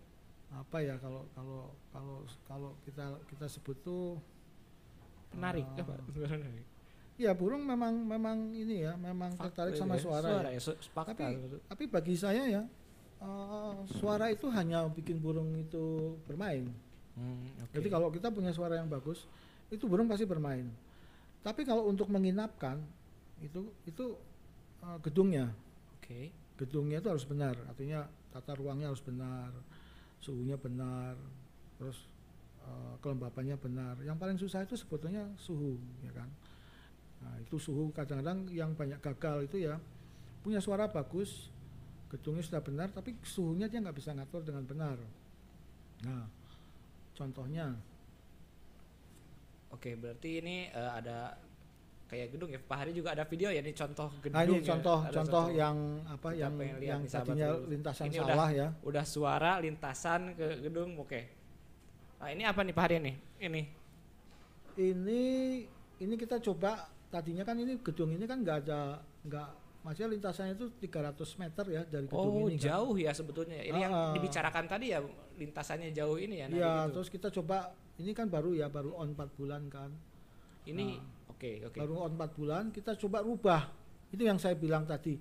apa 0.50 0.82
ya 0.82 0.98
kalau 0.98 1.22
kalau 1.30 1.70
kalau 1.94 2.26
kalau 2.42 2.70
kita 2.82 3.06
kita 3.30 3.46
sebut 3.46 3.78
tuh 3.86 4.18
Penarik 5.30 5.62
eh, 5.78 5.82
apa? 5.86 5.94
Suara 6.10 6.36
narik. 6.36 6.66
Ya 7.14 7.30
burung 7.30 7.62
memang 7.62 7.94
memang 8.02 8.50
ini 8.50 8.82
ya, 8.82 8.98
memang 8.98 9.30
tertarik 9.38 9.78
sama 9.78 9.94
ya, 9.94 10.02
suara. 10.02 10.28
ya. 10.50 10.58
ya, 10.58 10.60
su- 10.60 10.74
fakta. 10.90 11.14
Tapi- 11.14 11.62
Tapi 11.70 11.84
bagi 11.86 12.14
saya 12.18 12.50
ya 12.50 12.62
eh, 13.22 13.74
suara 13.94 14.26
itu 14.26 14.50
hanya 14.50 14.90
bikin 14.90 15.22
burung 15.22 15.54
itu 15.54 16.18
bermain. 16.26 16.66
Hmm, 17.14 17.46
oke. 17.62 17.78
Jadi 17.78 17.86
kalau 17.86 18.10
kita 18.10 18.34
punya 18.34 18.50
suara 18.50 18.74
yang 18.74 18.90
bagus, 18.90 19.30
itu 19.70 19.86
burung 19.86 20.10
pasti 20.10 20.26
bermain. 20.26 20.66
Tapi 21.46 21.62
kalau 21.62 21.86
untuk 21.86 22.10
menginapkan 22.10 22.82
itu 23.38 23.70
itu 23.86 24.18
eh, 24.84 24.98
gedungnya, 25.04 25.52
Oke. 25.98 26.30
gedungnya 26.56 26.98
itu 27.00 27.08
harus 27.08 27.24
benar. 27.24 27.56
Artinya 27.68 28.06
tata 28.30 28.52
ruangnya 28.56 28.88
harus 28.92 29.02
benar, 29.02 29.50
suhunya 30.20 30.56
benar, 30.60 31.16
terus 31.76 32.06
eh, 32.64 32.94
kelembapannya 33.04 33.56
benar. 33.56 33.94
Yang 34.04 34.16
paling 34.16 34.38
susah 34.38 34.60
itu 34.64 34.76
sebetulnya 34.76 35.28
suhu, 35.40 35.76
ya 36.04 36.12
kan. 36.14 36.28
Nah, 37.20 37.34
itu 37.36 37.60
suhu 37.60 37.92
kadang-kadang 37.92 38.48
yang 38.48 38.72
banyak 38.72 38.96
gagal 39.04 39.44
itu 39.44 39.60
ya 39.60 39.76
punya 40.40 40.56
suara 40.56 40.88
bagus, 40.88 41.52
gedungnya 42.08 42.40
sudah 42.40 42.62
benar, 42.64 42.88
tapi 42.92 43.12
suhunya 43.20 43.68
dia 43.68 43.84
nggak 43.84 43.96
bisa 43.96 44.16
ngatur 44.16 44.40
dengan 44.40 44.64
benar. 44.64 44.96
Nah, 46.00 46.24
contohnya 47.12 47.76
Oke, 49.70 49.94
berarti 49.94 50.42
ini 50.42 50.66
eh, 50.66 50.90
ada 50.90 51.38
kayak 52.10 52.34
gedung 52.34 52.50
ya. 52.50 52.58
Pak 52.58 52.76
Hari 52.76 52.90
juga 52.90 53.14
ada 53.14 53.22
video 53.22 53.48
ya 53.48 53.62
ini 53.62 53.70
contoh 53.70 54.10
gedung. 54.18 54.34
Nah 54.34 54.42
ini 54.42 54.58
ya. 54.58 54.66
contoh 54.74 54.98
Ada 55.00 55.14
contoh 55.14 55.44
yang 55.54 55.76
apa 56.04 56.28
yang 56.34 56.52
yang 56.82 57.00
sahabat 57.06 57.26
tadinya 57.30 57.48
lintasan 57.64 58.04
Ini 58.10 58.16
sawah 58.18 58.50
ya. 58.50 58.68
udah 58.82 59.04
suara 59.06 59.52
lintasan 59.62 60.20
ke 60.34 60.46
gedung. 60.60 60.98
Oke. 60.98 61.30
Nah, 62.18 62.28
ini 62.28 62.42
apa 62.44 62.60
nih 62.60 62.74
Pak 62.74 62.82
Hari 62.84 62.96
nih? 62.98 63.14
Ini. 63.40 63.62
Ini 64.76 65.22
ini 66.00 66.14
kita 66.16 66.36
coba 66.40 66.84
tadinya 67.08 67.42
kan 67.42 67.54
ini 67.54 67.78
gedung 67.78 68.10
ini 68.10 68.24
kan 68.24 68.40
nggak 68.40 68.58
ada 68.64 69.00
nggak 69.22 69.48
maksudnya 69.80 70.10
lintasannya 70.12 70.54
itu 70.54 70.66
300 70.78 71.16
meter 71.40 71.64
ya 71.66 71.82
dari 71.84 72.04
gedung 72.04 72.20
Oh, 72.20 72.46
ini 72.46 72.56
kan. 72.56 72.64
jauh 72.68 72.96
ya 72.96 73.12
sebetulnya. 73.12 73.60
Ini 73.60 73.78
yang 73.80 73.92
Ah. 73.92 74.12
dibicarakan 74.12 74.64
tadi 74.66 74.92
ya 74.92 75.00
lintasannya 75.36 75.90
jauh 75.90 76.16
ini 76.16 76.36
ya. 76.38 76.46
Nah, 76.46 76.56
Iya, 76.56 76.72
gitu. 76.84 76.92
terus 77.00 77.08
kita 77.08 77.28
coba 77.30 77.72
ini 77.96 78.12
kan 78.12 78.28
baru 78.28 78.52
ya 78.52 78.68
baru 78.68 78.92
on 78.94 79.12
4 79.12 79.30
bulan 79.34 79.62
kan. 79.68 79.90
Ini 80.66 80.96
Ah. 80.96 81.19
Oke, 81.40 81.72
oke. 81.72 81.78
Baru 81.80 81.94
on 82.04 82.12
4 82.20 82.36
bulan 82.36 82.64
kita 82.68 82.92
coba 83.00 83.24
rubah. 83.24 83.72
Itu 84.12 84.28
yang 84.28 84.36
saya 84.36 84.52
bilang 84.52 84.84
tadi 84.84 85.16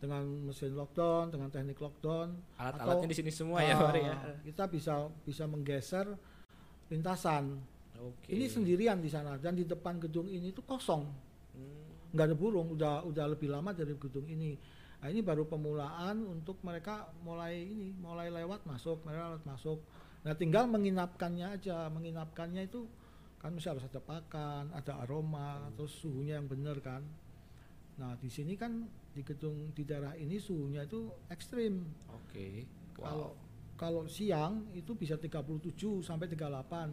dengan 0.00 0.26
mesin 0.50 0.74
lockdown, 0.74 1.28
dengan 1.28 1.52
teknik 1.52 1.76
lockdown 1.76 2.32
Alat-alatnya 2.56 3.12
di 3.12 3.16
sini 3.20 3.30
semua 3.30 3.60
ya, 3.60 3.76
Pak 3.76 3.88
Hari 3.92 4.02
ya. 4.02 4.16
ah, 4.16 4.36
Kita 4.42 4.64
bisa 4.66 5.06
bisa 5.22 5.44
menggeser 5.46 6.10
lintasan. 6.90 7.62
Oke. 8.00 8.32
Ini 8.34 8.48
sendirian 8.50 8.98
di 8.98 9.12
sana 9.12 9.38
dan 9.38 9.54
di 9.54 9.62
depan 9.62 10.00
gedung 10.02 10.26
ini 10.26 10.50
tuh 10.50 10.64
kosong. 10.66 11.04
Hmm, 11.54 12.16
nggak 12.16 12.26
ada 12.26 12.36
burung 12.36 12.74
udah 12.74 13.06
udah 13.06 13.24
lebih 13.30 13.52
lama 13.52 13.70
dari 13.70 13.94
gedung 13.94 14.26
ini 14.26 14.58
nah 15.00 15.08
ini 15.08 15.24
baru 15.24 15.48
pemulaan 15.48 16.28
untuk 16.28 16.60
mereka 16.60 17.08
mulai 17.24 17.64
ini 17.64 17.96
mulai 17.96 18.28
lewat 18.28 18.68
masuk 18.68 19.00
mereka 19.08 19.32
lewat 19.32 19.44
masuk 19.48 19.78
nah 20.20 20.36
tinggal 20.36 20.68
menginapkannya 20.68 21.56
aja 21.56 21.88
menginapkannya 21.88 22.68
itu 22.68 22.84
kan 23.40 23.50
mesti 23.50 23.68
harus 23.68 23.82
ada 23.82 23.98
pakan 23.98 24.68
ada 24.70 25.00
aroma 25.00 25.48
terus 25.72 25.96
suhunya 25.96 26.36
yang 26.36 26.44
benar 26.44 26.76
kan. 26.78 27.00
Nah 27.96 28.12
di 28.14 28.28
sini 28.28 28.52
kan 28.54 28.84
di 29.10 29.20
gedung 29.20 29.72
di 29.72 29.82
daerah 29.82 30.12
ini 30.14 30.36
suhunya 30.36 30.84
itu 30.84 31.00
ekstrim. 31.26 31.80
Oke. 32.06 32.68
kalau 32.92 33.32
Wow. 33.32 33.48
kalau 33.74 34.02
siang 34.06 34.68
itu 34.70 34.92
bisa 34.92 35.16
37 35.16 35.72
sampai 36.00 36.28
38 36.28 36.92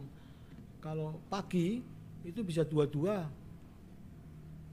kalau 0.80 1.20
pagi 1.28 1.84
itu 2.22 2.40
bisa 2.40 2.64
22 2.64 3.28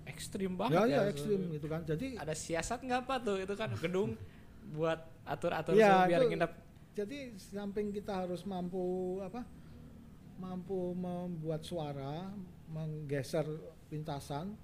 Ekstrim 0.05 0.53
ya 0.53 0.59
banget 0.61 0.88
ya. 0.88 1.01
ekstrim 1.09 1.41
gitu 1.51 1.65
kan. 1.65 1.81
Jadi 1.83 2.15
Ada 2.15 2.31
siasat 2.31 2.79
nggak 2.79 3.03
Pak? 3.03 3.17
Tuh? 3.21 3.38
Itu 3.41 3.53
kan 3.53 3.69
gedung 3.75 4.13
buat 4.77 5.01
atur-atur 5.23 5.73
Iya, 5.73 5.91
suhu 5.91 6.07
biar 6.07 6.21
itu- 6.21 6.31
nginep. 6.31 6.51
jadi 6.95 7.17
samping 7.35 7.91
kita 7.91 8.23
harus 8.23 8.41
mampu 8.43 8.79
apa 9.19 9.43
mampu 10.39 10.93
membuat 10.95 11.63
suara 11.63 12.31
menggeser 12.71 13.45
lintasan 13.89 14.57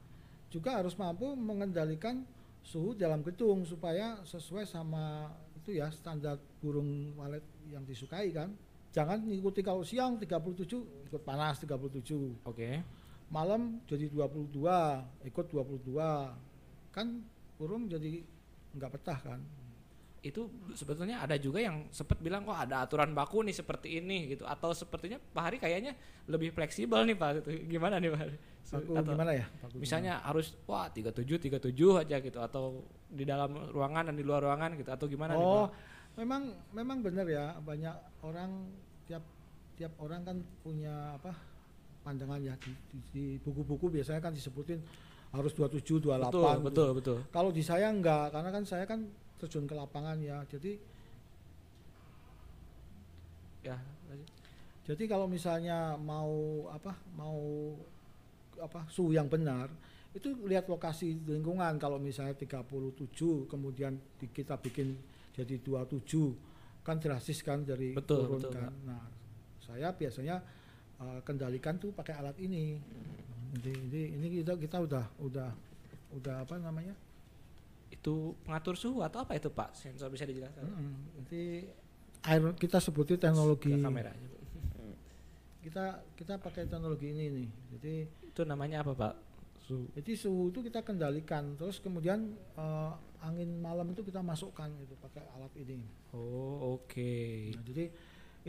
juga 0.51 0.83
harus 0.83 0.97
mampu 0.99 1.31
mengendalikan 1.37 2.27
suhu 2.61 2.93
dalam 2.93 3.23
gedung 3.23 3.63
supaya 3.63 4.19
sesuai 4.27 4.67
sama 4.67 5.31
itu 5.55 5.79
ya 5.79 5.87
standar 5.93 6.37
burung 6.59 7.15
walet 7.15 7.45
yang 7.71 7.85
disukai 7.85 8.33
kan. 8.33 8.51
Jangan 8.91 9.23
ngikuti 9.23 9.63
kalau 9.63 9.87
siang 9.87 10.19
37 10.19 11.07
ikut 11.07 11.21
panas 11.23 11.63
37 11.63 12.43
Oke. 12.43 12.83
malam 13.31 13.79
jadi 13.87 14.11
22 14.11 14.59
ikut 15.23 15.45
22 15.47 15.95
kan 16.91 17.07
kurung 17.55 17.87
jadi 17.87 18.19
nggak 18.75 18.91
petah 18.91 19.19
kan 19.23 19.39
Itu 20.21 20.53
sebetulnya 20.77 21.17
ada 21.17 21.33
juga 21.41 21.57
yang 21.57 21.89
sempat 21.89 22.21
bilang 22.21 22.45
kok 22.45 22.53
ada 22.53 22.85
aturan 22.85 23.09
baku 23.11 23.41
nih 23.41 23.57
seperti 23.57 23.97
ini 23.97 24.29
gitu. 24.29 24.45
Atau 24.45 24.69
sepertinya 24.71 25.17
Pak 25.17 25.41
Hari 25.41 25.57
kayaknya 25.57 25.97
lebih 26.29 26.53
fleksibel 26.53 27.01
nih 27.09 27.17
Pak 27.17 27.29
itu 27.41 27.49
gimana 27.65 27.97
nih 27.97 28.13
Pak 28.13 28.21
Baku 28.71 28.93
atau 28.93 29.11
gimana 29.17 29.31
ya? 29.33 29.45
Baku 29.49 29.81
misalnya 29.81 30.21
harus 30.21 30.53
wah 30.69 30.85
37 30.87 31.25
37 31.49 31.73
aja 32.05 32.17
gitu. 32.21 32.37
Atau 32.37 32.85
di 33.09 33.25
dalam 33.25 33.73
ruangan 33.73 34.13
dan 34.13 34.15
di 34.15 34.21
luar 34.21 34.45
ruangan 34.45 34.77
gitu. 34.77 34.93
Atau 34.93 35.09
gimana 35.09 35.33
nih 35.33 35.41
oh 35.41 35.65
Pak? 35.65 35.73
memang 36.21 36.41
memang 36.69 36.97
benar 37.01 37.25
ya. 37.25 37.57
Banyak 37.57 38.21
orang 38.21 38.69
tiap 39.09 39.25
tiap 39.73 39.97
orang 39.97 40.21
kan 40.21 40.37
punya 40.61 41.17
apa 41.17 41.33
pandangan 42.05 42.37
ya. 42.45 42.53
Di, 42.61 42.71
di- 42.93 43.05
di 43.09 43.25
buku-buku 43.41 43.89
biasanya 43.89 44.21
kan 44.21 44.37
disebutin 44.37 44.77
harus 45.33 45.57
27 45.57 45.81
28 45.97 46.29
Betul, 46.29 46.53
betul, 46.61 46.89
betul. 46.93 47.17
Kalau 47.33 47.49
di 47.49 47.65
saya 47.65 47.89
enggak, 47.89 48.29
karena 48.29 48.49
kan 48.53 48.63
saya 48.67 48.85
kan 48.85 49.01
terjun 49.41 49.65
ke 49.65 49.73
lapangan 49.73 50.21
ya. 50.21 50.45
Jadi 50.45 51.01
Ya, 53.61 53.77
jadi 54.89 55.05
kalau 55.05 55.29
misalnya 55.29 55.93
mau 56.01 56.65
apa 56.73 56.97
mau 57.13 57.37
apa 58.57 58.89
suhu 58.89 59.13
yang 59.13 59.29
benar 59.29 59.69
itu 60.17 60.33
lihat 60.49 60.65
lokasi 60.65 61.21
lingkungan 61.23 61.77
kalau 61.77 62.01
misalnya 62.01 62.33
37 62.33 63.45
kemudian 63.45 63.95
di- 64.17 64.33
kita 64.33 64.57
bikin 64.57 64.97
jadi 65.31 65.61
27 65.61 66.33
kan 66.81 66.97
drastis 66.97 67.45
kan 67.45 67.61
dari 67.61 67.93
Betul, 67.93 68.25
turun 68.25 68.41
betul, 68.41 68.51
kan. 68.57 68.73
Nah, 68.83 69.05
saya 69.61 69.93
biasanya 69.93 70.41
eh, 70.99 71.19
kendalikan 71.21 71.77
tuh 71.77 71.93
pakai 71.93 72.17
alat 72.17 72.35
ini. 72.41 72.81
Jadi, 73.61 73.71
jadi 73.87 74.01
ini 74.17 74.27
kita 74.41 74.57
kita 74.57 74.77
udah 74.81 75.05
udah 75.21 75.49
udah 76.17 76.35
apa 76.43 76.57
namanya? 76.57 76.97
Itu 77.91 78.33
pengatur 78.47 78.79
suhu 78.79 79.03
atau 79.03 79.21
apa 79.21 79.35
itu 79.37 79.51
Pak? 79.51 79.75
Sensor 79.75 80.09
bisa 80.09 80.23
dijelaskan? 80.25 80.63
Mm-mm. 80.63 80.91
Nanti 81.19 81.67
air 82.25 82.41
kita 82.55 82.79
sebutin 82.79 83.19
teknologi 83.19 83.75
kamera 83.75 84.13
kita 85.65 86.01
kita 86.17 86.41
pakai 86.41 86.65
teknologi 86.65 87.13
ini 87.13 87.25
nih. 87.29 87.49
Jadi 87.77 87.95
Itu 88.33 88.41
namanya 88.47 88.81
apa 88.81 88.97
Pak? 88.97 89.15
Suhu. 89.61 89.85
jadi 89.93 90.17
suhu 90.17 90.49
itu 90.49 90.59
kita 90.65 90.81
kendalikan. 90.81 91.53
Terus 91.55 91.77
kemudian 91.77 92.33
eh, 92.57 92.91
angin 93.21 93.61
malam 93.61 93.93
itu 93.93 94.01
kita 94.01 94.19
masukkan 94.25 94.67
itu 94.81 94.97
pakai 94.97 95.21
alat 95.37 95.53
ini. 95.53 95.77
Oh, 96.11 96.81
oke. 96.81 97.13
Nah, 97.53 97.63
jadi 97.63 97.85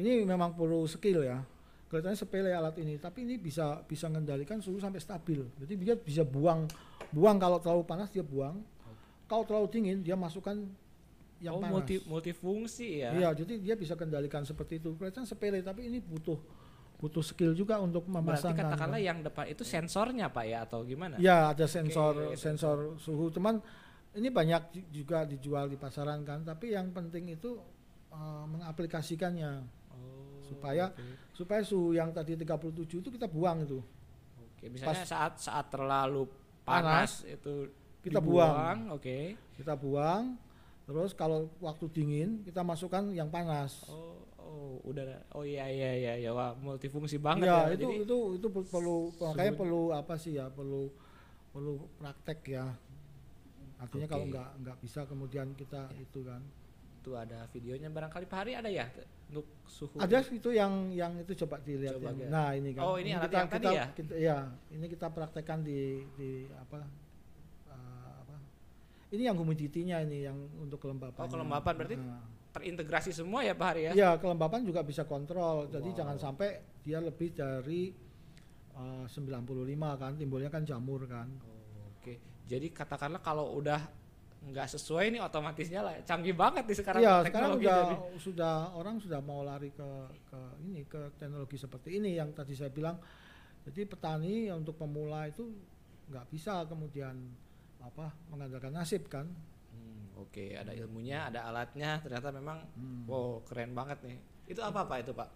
ini 0.00 0.24
memang 0.24 0.56
perlu 0.56 0.88
skill 0.88 1.20
ya. 1.20 1.44
Kelihatannya 1.92 2.16
sepele 2.16 2.48
alat 2.56 2.80
ini, 2.80 2.96
tapi 2.96 3.28
ini 3.28 3.36
bisa 3.36 3.84
bisa 3.84 4.08
mengendalikan 4.08 4.64
suhu 4.64 4.80
sampai 4.80 4.96
stabil. 4.96 5.44
Jadi 5.60 5.72
dia 5.76 5.92
bisa 5.92 6.24
buang 6.24 6.64
buang 7.12 7.36
kalau 7.36 7.60
terlalu 7.60 7.84
panas 7.84 8.08
dia 8.08 8.24
buang. 8.24 8.64
Kalau 9.32 9.44
terlalu 9.48 9.68
dingin 9.72 9.98
dia 9.98 10.12
masukkan 10.12 10.52
yang 11.40 11.56
oh, 11.56 11.64
panas. 11.64 11.72
multi 11.72 11.96
multifungsi 12.04 13.00
ya. 13.00 13.16
Iya, 13.16 13.28
jadi 13.32 13.56
dia 13.56 13.74
bisa 13.74 13.96
kendalikan 13.96 14.44
seperti 14.44 14.76
itu. 14.76 14.92
Kelihatan 14.92 15.24
sepele, 15.24 15.64
tapi 15.64 15.88
ini 15.88 15.98
butuh 15.98 16.36
butuh 17.00 17.18
skill 17.18 17.50
juga 17.50 17.80
untuk 17.80 18.04
Berarti 18.04 18.14
memasangkan. 18.44 18.62
katakanlah 18.68 19.00
yang 19.00 19.24
depan 19.24 19.48
itu 19.48 19.64
sensornya 19.64 20.28
Pak 20.28 20.44
ya 20.44 20.62
atau 20.62 20.84
gimana? 20.84 21.16
Ya, 21.18 21.50
ada 21.50 21.64
sensor 21.64 22.30
Oke, 22.30 22.38
sensor 22.38 22.94
suhu. 23.00 23.32
Cuman 23.32 23.58
ini 24.14 24.28
banyak 24.28 24.62
ju- 24.70 25.02
juga 25.02 25.24
dijual 25.24 25.66
di 25.66 25.74
pasaran 25.74 26.22
kan, 26.22 26.44
tapi 26.44 26.70
yang 26.70 26.92
penting 26.92 27.32
itu 27.32 27.56
eh, 28.12 28.44
mengaplikasikannya 28.46 29.80
Oh, 29.92 30.40
Supaya- 30.44 30.92
oke. 30.92 31.32
supaya 31.32 31.60
suhu 31.60 31.92
yang 31.92 32.12
tadi 32.12 32.36
37 32.36 33.00
itu 33.00 33.08
kita 33.08 33.24
buang 33.26 33.64
itu. 33.64 33.80
Oke, 34.38 34.68
misalnya 34.68 35.00
Pas- 35.00 35.08
saat 35.08 35.32
saat 35.40 35.66
terlalu 35.68 36.28
Panas, 36.62 37.24
panas, 37.24 37.26
itu 37.26 37.66
kita 38.02 38.18
dibuang, 38.18 38.90
Oke. 38.90 39.38
Kita 39.54 39.72
buang. 39.74 40.34
Terus 40.82 41.14
kalau 41.14 41.46
waktu 41.62 41.86
dingin 41.88 42.42
kita 42.42 42.60
masukkan 42.60 43.06
yang 43.14 43.30
panas. 43.30 43.86
Oh, 43.86 44.18
oh, 44.36 44.82
udah. 44.82 45.22
Oh 45.32 45.46
iya 45.46 45.70
iya 45.70 45.90
iya 45.94 46.12
ya, 46.18 46.30
wah 46.34 46.52
multifungsi 46.52 47.22
banget 47.22 47.46
ya, 47.46 47.70
ya. 47.70 47.78
itu 47.78 47.86
Jadi 47.86 47.94
itu 48.02 48.18
itu 48.36 48.46
per- 48.50 48.66
perlu 48.66 48.96
makanya 49.14 49.52
perlu 49.54 49.82
apa 49.94 50.14
sih 50.18 50.34
ya 50.34 50.50
perlu 50.50 50.90
perlu 51.54 51.78
praktek 51.96 52.40
ya 52.50 52.66
artinya 53.78 54.06
kalau 54.06 54.24
Oke. 54.24 54.32
nggak 54.32 54.48
nggak 54.62 54.76
bisa 54.80 55.00
kemudian 55.04 55.46
kita 55.52 55.90
itu 55.98 56.22
kan 56.22 56.38
itu 57.02 57.10
ada 57.18 57.50
videonya 57.50 57.90
barangkali 57.90 58.30
Pak 58.30 58.38
Hari 58.38 58.52
ada 58.54 58.70
ya 58.70 58.86
untuk 59.26 59.46
suhu. 59.66 59.98
ada 59.98 60.22
itu 60.22 60.50
yang 60.54 60.94
yang 60.94 61.12
itu 61.18 61.34
coba 61.42 61.58
dilihat 61.60 61.98
Coba, 61.98 62.14
Ga. 62.14 62.26
nah 62.30 62.48
ini 62.54 62.70
kan 62.72 62.82
Oh, 62.86 62.94
ini 62.94 63.10
alat 63.10 63.26
kita, 63.26 63.36
yang 63.36 63.50
tadi 63.50 63.66
kita, 63.66 63.74
ya? 63.74 63.84
kita- 63.90 64.16
iya, 64.16 64.38
ini 64.70 64.86
kita 64.86 65.06
praktekkan 65.10 65.58
di 65.60 66.06
di 66.14 66.30
apa 66.54 66.86
ini 69.12 69.22
yang 69.22 69.36
humidity-nya 69.36 70.00
ini 70.02 70.24
yang 70.24 70.36
untuk 70.56 70.80
kelembapan 70.80 71.20
Oh, 71.20 71.30
kelembapan, 71.30 71.72
berarti 71.74 71.96
Terintegrasi 72.52 73.12
semua 73.12 73.40
ya 73.40 73.52
Pak 73.52 73.66
Hari 73.66 73.82
ya? 73.88 73.92
ya 73.94 74.10
kelembapan 74.16 74.60
juga 74.60 74.80
bisa 74.80 75.04
kontrol 75.04 75.68
jadi 75.68 75.84
Wow. 75.86 75.96
jangan 75.96 76.16
sampai 76.18 76.48
dia 76.80 76.98
lebih 76.98 77.32
dari 77.32 77.92
eh, 78.72 79.04
95 79.06 79.16
kan 79.94 80.12
timbulnya 80.14 80.48
kan 80.48 80.62
jamur 80.62 81.04
kan 81.04 81.28
Oh, 81.40 81.92
Oke. 81.94 82.16
Jadi 82.44 82.68
katakanlah 82.68 83.20
kalau 83.20 83.56
udah 83.56 83.80
nggak 84.42 84.68
sesuai 84.68 85.14
nih 85.14 85.22
otomatisnya 85.22 85.80
lah 85.80 85.94
canggih 86.02 86.34
banget 86.34 86.66
nih 86.66 86.74
sekarang 86.74 87.00
Iya, 87.00 87.14
sekarang 87.22 87.30
teknologi 87.54 87.62
udah 87.62 87.78
jadi. 87.78 87.96
sudah 88.18 88.54
orang 88.74 88.96
sudah 88.98 89.20
mau 89.22 89.40
lari 89.40 89.70
ke 89.70 89.88
ke 90.26 90.38
ini 90.62 90.82
ke 90.82 91.00
teknologi 91.14 91.56
seperti 91.56 91.88
ini 91.96 92.18
yang 92.18 92.32
tadi 92.32 92.52
saya 92.52 92.68
bilang. 92.68 92.98
Jadi 93.62 93.86
petani 93.86 94.50
untuk 94.50 94.74
pemula 94.74 95.24
itu 95.24 95.46
nggak 96.10 96.26
bisa 96.26 96.66
kemudian 96.66 97.14
apa 97.82 98.14
mengandalkan 98.30 98.72
nasib 98.72 99.10
kan. 99.10 99.26
Hmm, 99.74 100.22
Oke, 100.22 100.54
ada 100.54 100.70
ilmunya, 100.72 101.28
ada 101.28 101.50
alatnya. 101.50 101.98
Ternyata 102.00 102.30
memang, 102.30 102.62
Hmm. 102.78 103.04
wow, 103.04 103.42
keren 103.44 103.74
banget 103.74 103.98
nih. 104.06 104.18
Itu 104.46 104.62
apa 104.62 104.86
pak 104.86 105.02
itu 105.02 105.12
pak? 105.12 105.28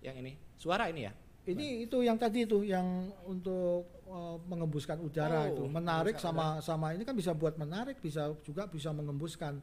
Yang 0.00 0.16
ini 0.24 0.32
suara 0.56 0.88
ini 0.88 1.04
ya? 1.04 1.12
Ini 1.40 1.88
itu 1.88 2.04
yang 2.04 2.20
tadi 2.20 2.44
itu 2.44 2.60
yang 2.62 3.10
untuk 3.24 4.04
eh, 4.04 4.36
mengembuskan 4.44 5.00
udara 5.00 5.48
Oh, 5.48 5.52
itu 5.56 5.62
menarik 5.66 6.20
sama 6.20 6.60
sama 6.60 6.92
ini 6.92 7.02
kan 7.02 7.16
bisa 7.16 7.32
buat 7.32 7.56
menarik 7.56 7.96
bisa 8.00 8.28
juga 8.44 8.68
bisa 8.68 8.92
mengembuskan. 8.92 9.56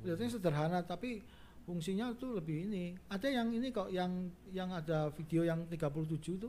Kelihatannya 0.00 0.30
sederhana 0.30 0.80
tapi 0.86 1.20
fungsinya 1.66 2.14
itu 2.14 2.30
lebih 2.30 2.70
ini. 2.70 2.94
Ada 3.10 3.42
yang 3.42 3.50
ini 3.50 3.74
kok 3.74 3.90
yang 3.90 4.30
yang 4.54 4.70
ada 4.70 5.10
video 5.10 5.42
yang 5.42 5.66
37 5.66 6.38
itu 6.38 6.48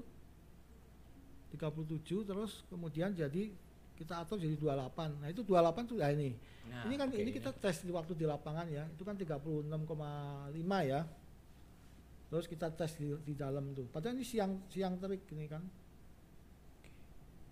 37 1.58 2.28
terus 2.28 2.62
kemudian 2.70 3.16
jadi 3.16 3.50
kita 3.98 4.22
atur 4.22 4.38
jadi 4.38 4.54
28. 4.54 5.18
Nah, 5.18 5.28
itu 5.34 5.42
28 5.42 5.90
tuh 5.90 5.98
ya 5.98 6.14
ini. 6.14 6.38
Nah, 6.70 6.86
ini 6.86 6.96
kan 6.96 7.10
oke. 7.10 7.18
ini 7.18 7.32
kita 7.34 7.50
tes 7.58 7.82
di 7.82 7.90
waktu 7.90 8.14
di 8.14 8.30
lapangan 8.30 8.70
ya. 8.70 8.86
Itu 8.94 9.02
kan 9.02 9.18
36,5 9.18 9.74
ya. 10.86 11.02
Terus 12.30 12.46
kita 12.46 12.70
tes 12.70 12.94
di, 13.02 13.10
di 13.26 13.34
dalam 13.34 13.74
tuh. 13.74 13.90
Padahal 13.90 14.14
ini 14.14 14.24
siang 14.24 14.62
siang 14.70 15.02
terik 15.02 15.26
ini 15.34 15.50
kan. 15.50 15.66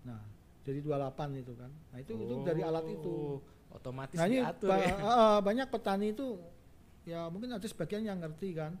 Nah, 0.06 0.22
jadi 0.62 0.78
28 0.78 1.42
itu 1.42 1.52
kan. 1.58 1.70
Nah, 1.90 1.98
itu 1.98 2.12
itu 2.14 2.34
dari 2.46 2.62
alat 2.62 2.86
itu. 2.86 3.42
Oh, 3.42 3.76
Otomatis 3.76 4.16
Nah, 4.16 4.26
ini 4.30 4.40
diatur 4.40 4.68
ba- 4.70 4.80
ya. 4.80 4.96
eh, 5.10 5.38
banyak 5.42 5.66
petani 5.68 6.06
itu 6.14 6.38
ya 7.06 7.30
mungkin 7.30 7.54
ada 7.54 7.66
sebagian 7.66 8.02
yang 8.02 8.18
ngerti 8.18 8.50
kan 8.56 8.74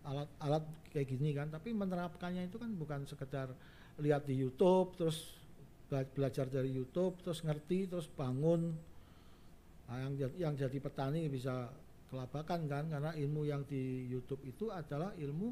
alat-alat 0.00 0.64
kayak 0.92 1.12
gini 1.12 1.36
kan, 1.36 1.52
tapi 1.52 1.76
menerapkannya 1.76 2.48
itu 2.48 2.56
kan 2.56 2.72
bukan 2.72 3.04
sekedar 3.04 3.52
lihat 4.00 4.24
di 4.24 4.32
YouTube 4.40 4.96
terus 4.96 5.39
belajar 5.90 6.46
dari 6.46 6.70
YouTube 6.70 7.18
terus 7.20 7.42
ngerti 7.42 7.90
terus 7.90 8.06
bangun. 8.06 8.70
Nah, 9.90 9.98
yang 10.06 10.14
yang 10.38 10.52
jadi 10.54 10.78
petani 10.78 11.26
bisa 11.26 11.66
kelabakan 12.10 12.66
kan 12.70 12.84
karena 12.86 13.10
ilmu 13.14 13.42
yang 13.46 13.66
di 13.66 14.06
YouTube 14.06 14.42
itu 14.46 14.70
adalah 14.70 15.10
ilmu 15.18 15.50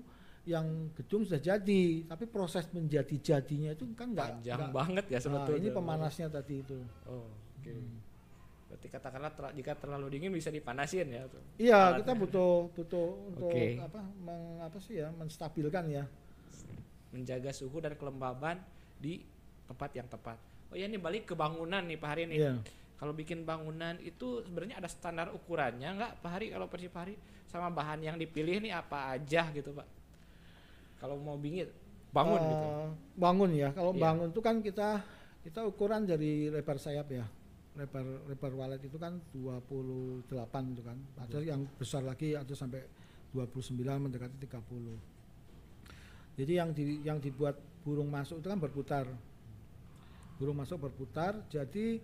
yang 0.49 0.95
gedung 0.97 1.29
sudah 1.29 1.43
jadi, 1.43 2.09
tapi 2.09 2.25
proses 2.25 2.71
menjadi 2.73 3.19
jadinya 3.21 3.75
itu 3.77 3.85
kan 3.93 4.17
enggak 4.17 4.41
Panjang 4.41 4.61
banget 4.73 5.05
ya 5.13 5.19
sebetulnya. 5.21 5.61
ini 5.61 5.69
pemanasnya 5.75 6.33
tadi 6.33 6.65
itu. 6.65 6.79
Oh, 7.05 7.29
oke. 7.29 7.69
Hmm. 7.69 8.01
Berarti 8.69 8.87
katakanlah 8.89 9.33
ter- 9.37 9.55
jika 9.61 9.73
terlalu 9.77 10.07
dingin 10.17 10.33
bisa 10.33 10.49
dipanasin 10.49 11.09
ya. 11.09 11.23
Iya, 11.61 11.81
kita 12.01 12.13
butuh 12.17 12.69
butuh 12.73 13.09
untuk 13.33 13.49
Oke. 13.53 13.77
apa 13.81 14.01
meng, 14.25 14.61
apa 14.65 14.79
sih 14.81 15.01
ya 15.01 15.13
menstabilkan 15.13 15.85
ya. 15.89 16.05
Menjaga 17.13 17.53
suhu 17.53 17.81
dan 17.81 17.97
kelembaban 17.97 18.61
di 19.01 19.25
tempat 19.69 19.91
yang 19.93 20.09
tepat. 20.09 20.39
Oh 20.69 20.77
ya 20.77 20.85
ini 20.85 20.97
balik 20.97 21.29
ke 21.29 21.35
bangunan 21.37 21.85
nih 21.85 21.97
Pak 21.97 22.09
Hari 22.09 22.23
nih. 22.27 22.39
Iya. 22.41 22.53
Kalau 22.99 23.15
bikin 23.15 23.47
bangunan 23.47 23.95
itu 24.03 24.43
sebenarnya 24.43 24.83
ada 24.83 24.91
standar 24.91 25.31
ukurannya 25.31 25.87
nggak 25.95 26.13
Pak 26.19 26.31
Hari 26.31 26.47
kalau 26.51 26.67
versi 26.67 26.89
Pak 26.89 27.01
Hari 27.05 27.15
sama 27.47 27.71
bahan 27.71 28.03
yang 28.03 28.17
dipilih 28.19 28.59
nih 28.59 28.73
apa 28.75 29.15
aja 29.15 29.49
gitu 29.53 29.71
Pak? 29.71 29.87
Kalau 30.99 31.15
mau 31.17 31.39
bingit 31.39 31.71
bangun 32.11 32.41
Eh, 32.41 32.49
gitu. 32.51 32.67
Bangun 33.15 33.51
ya. 33.55 33.69
Kalau 33.71 33.93
Iya. 33.95 34.03
bangun 34.03 34.29
itu 34.33 34.41
kan 34.43 34.57
kita 34.59 34.89
kita 35.45 35.61
ukuran 35.65 36.05
dari 36.05 36.51
lebar 36.51 36.77
sayap 36.77 37.07
ya. 37.09 37.25
Lebar 37.79 38.03
lebar 38.27 38.53
walet 38.59 38.83
itu 38.83 38.99
kan 38.99 39.23
28 39.31 40.75
itu 40.75 40.83
kan. 40.83 40.99
Ada 41.23 41.39
yang 41.41 41.63
besar 41.79 42.03
lagi 42.03 42.35
ada 42.35 42.51
sampai 42.53 42.83
29 43.31 43.79
mendekati 44.03 44.35
30. 44.43 44.99
Jadi 46.35 46.53
yang 46.55 46.71
di, 46.71 47.03
yang 47.03 47.19
dibuat 47.19 47.55
burung 47.83 48.11
masuk 48.11 48.43
itu 48.43 48.49
kan 48.49 48.59
berputar. 48.59 49.07
Burung 50.39 50.57
masuk 50.57 50.87
berputar. 50.89 51.37
Jadi 51.51 51.99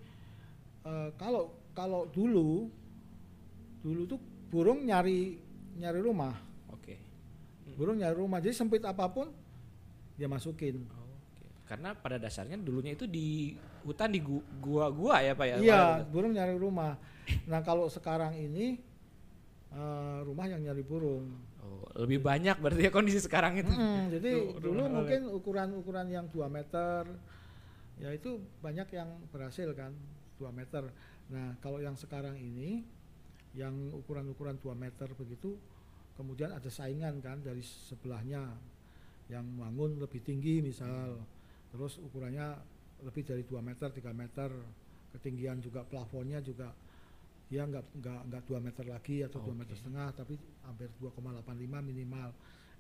eh, 0.85 1.11
kalau 1.17 1.55
kalau 1.73 2.07
dulu 2.11 2.69
dulu 3.81 4.03
tuh 4.07 4.21
burung 4.51 4.83
nyari 4.83 5.39
nyari 5.79 6.01
rumah. 6.03 6.35
Oke. 6.71 6.99
Burung 7.75 7.99
nyari 7.99 8.15
rumah. 8.15 8.39
Jadi 8.43 8.55
sempit 8.55 8.83
apa 8.83 9.07
pun 9.11 9.31
dia 10.15 10.31
masukin. 10.31 10.83
Oke. 10.87 11.47
Karena 11.67 11.95
pada 11.95 12.19
dasarnya 12.19 12.59
dulunya 12.59 12.95
itu 12.95 13.07
di 13.07 13.55
hutan 13.83 14.11
di 14.15 14.21
gu- 14.23 14.47
gua-gua 14.63 15.21
ya 15.21 15.35
Pak 15.35 15.47
ya. 15.47 15.57
Iya, 15.61 15.83
burung 16.07 16.33
nyari 16.33 16.55
rumah. 16.55 16.97
Nah, 17.51 17.61
kalau 17.65 17.91
sekarang 17.91 18.35
ini 18.39 18.79
eh, 19.75 20.19
rumah 20.23 20.47
yang 20.47 20.63
nyari 20.63 20.83
burung. 20.87 21.35
Oh, 21.65 21.89
lebih 22.05 22.21
banyak 22.21 22.61
berarti 22.61 22.87
ya 22.87 22.93
kondisi 22.93 23.19
sekarang 23.25 23.57
itu. 23.59 23.73
Mm, 23.73 24.03
jadi 24.13 24.31
Tuh, 24.37 24.61
dulu 24.61 24.83
mungkin 24.87 25.21
ukuran-ukuran 25.33 26.07
yang 26.13 26.27
2 26.29 26.45
meter 26.47 27.09
ya 27.99 28.11
itu 28.11 28.43
banyak 28.63 28.89
yang 28.95 29.11
berhasil 29.31 29.71
kan 29.75 29.95
2 30.39 30.51
meter. 30.51 30.91
Nah, 31.31 31.55
kalau 31.63 31.79
yang 31.79 31.95
sekarang 31.95 32.35
ini 32.37 32.83
yang 33.55 33.75
ukuran-ukuran 33.95 34.59
2 34.59 34.75
meter 34.75 35.09
begitu 35.15 35.55
kemudian 36.19 36.51
ada 36.55 36.71
saingan 36.71 37.23
kan 37.23 37.43
dari 37.43 37.63
sebelahnya 37.63 38.51
yang 39.31 39.47
bangun 39.57 39.99
lebih 39.99 40.21
tinggi 40.23 40.63
misal 40.63 41.23
terus 41.71 41.99
ukurannya 42.03 42.55
lebih 43.03 43.23
dari 43.27 43.43
2 43.47 43.59
meter 43.63 43.89
3 43.91 44.11
meter 44.15 44.51
ketinggian 45.15 45.63
juga 45.63 45.87
plafonnya 45.87 46.43
juga 46.43 46.71
dia 47.47 47.63
nggak 47.67 47.85
nggak 48.03 48.21
nggak 48.31 48.43
2 48.51 48.67
meter 48.67 48.85
lagi 48.91 49.17
atau 49.23 49.39
2 49.43 49.55
meter 49.55 49.75
Oke. 49.75 49.81
setengah 49.83 50.09
tapi 50.15 50.35
hampir 50.67 50.91
2,85 50.99 51.83
minimal 51.83 52.31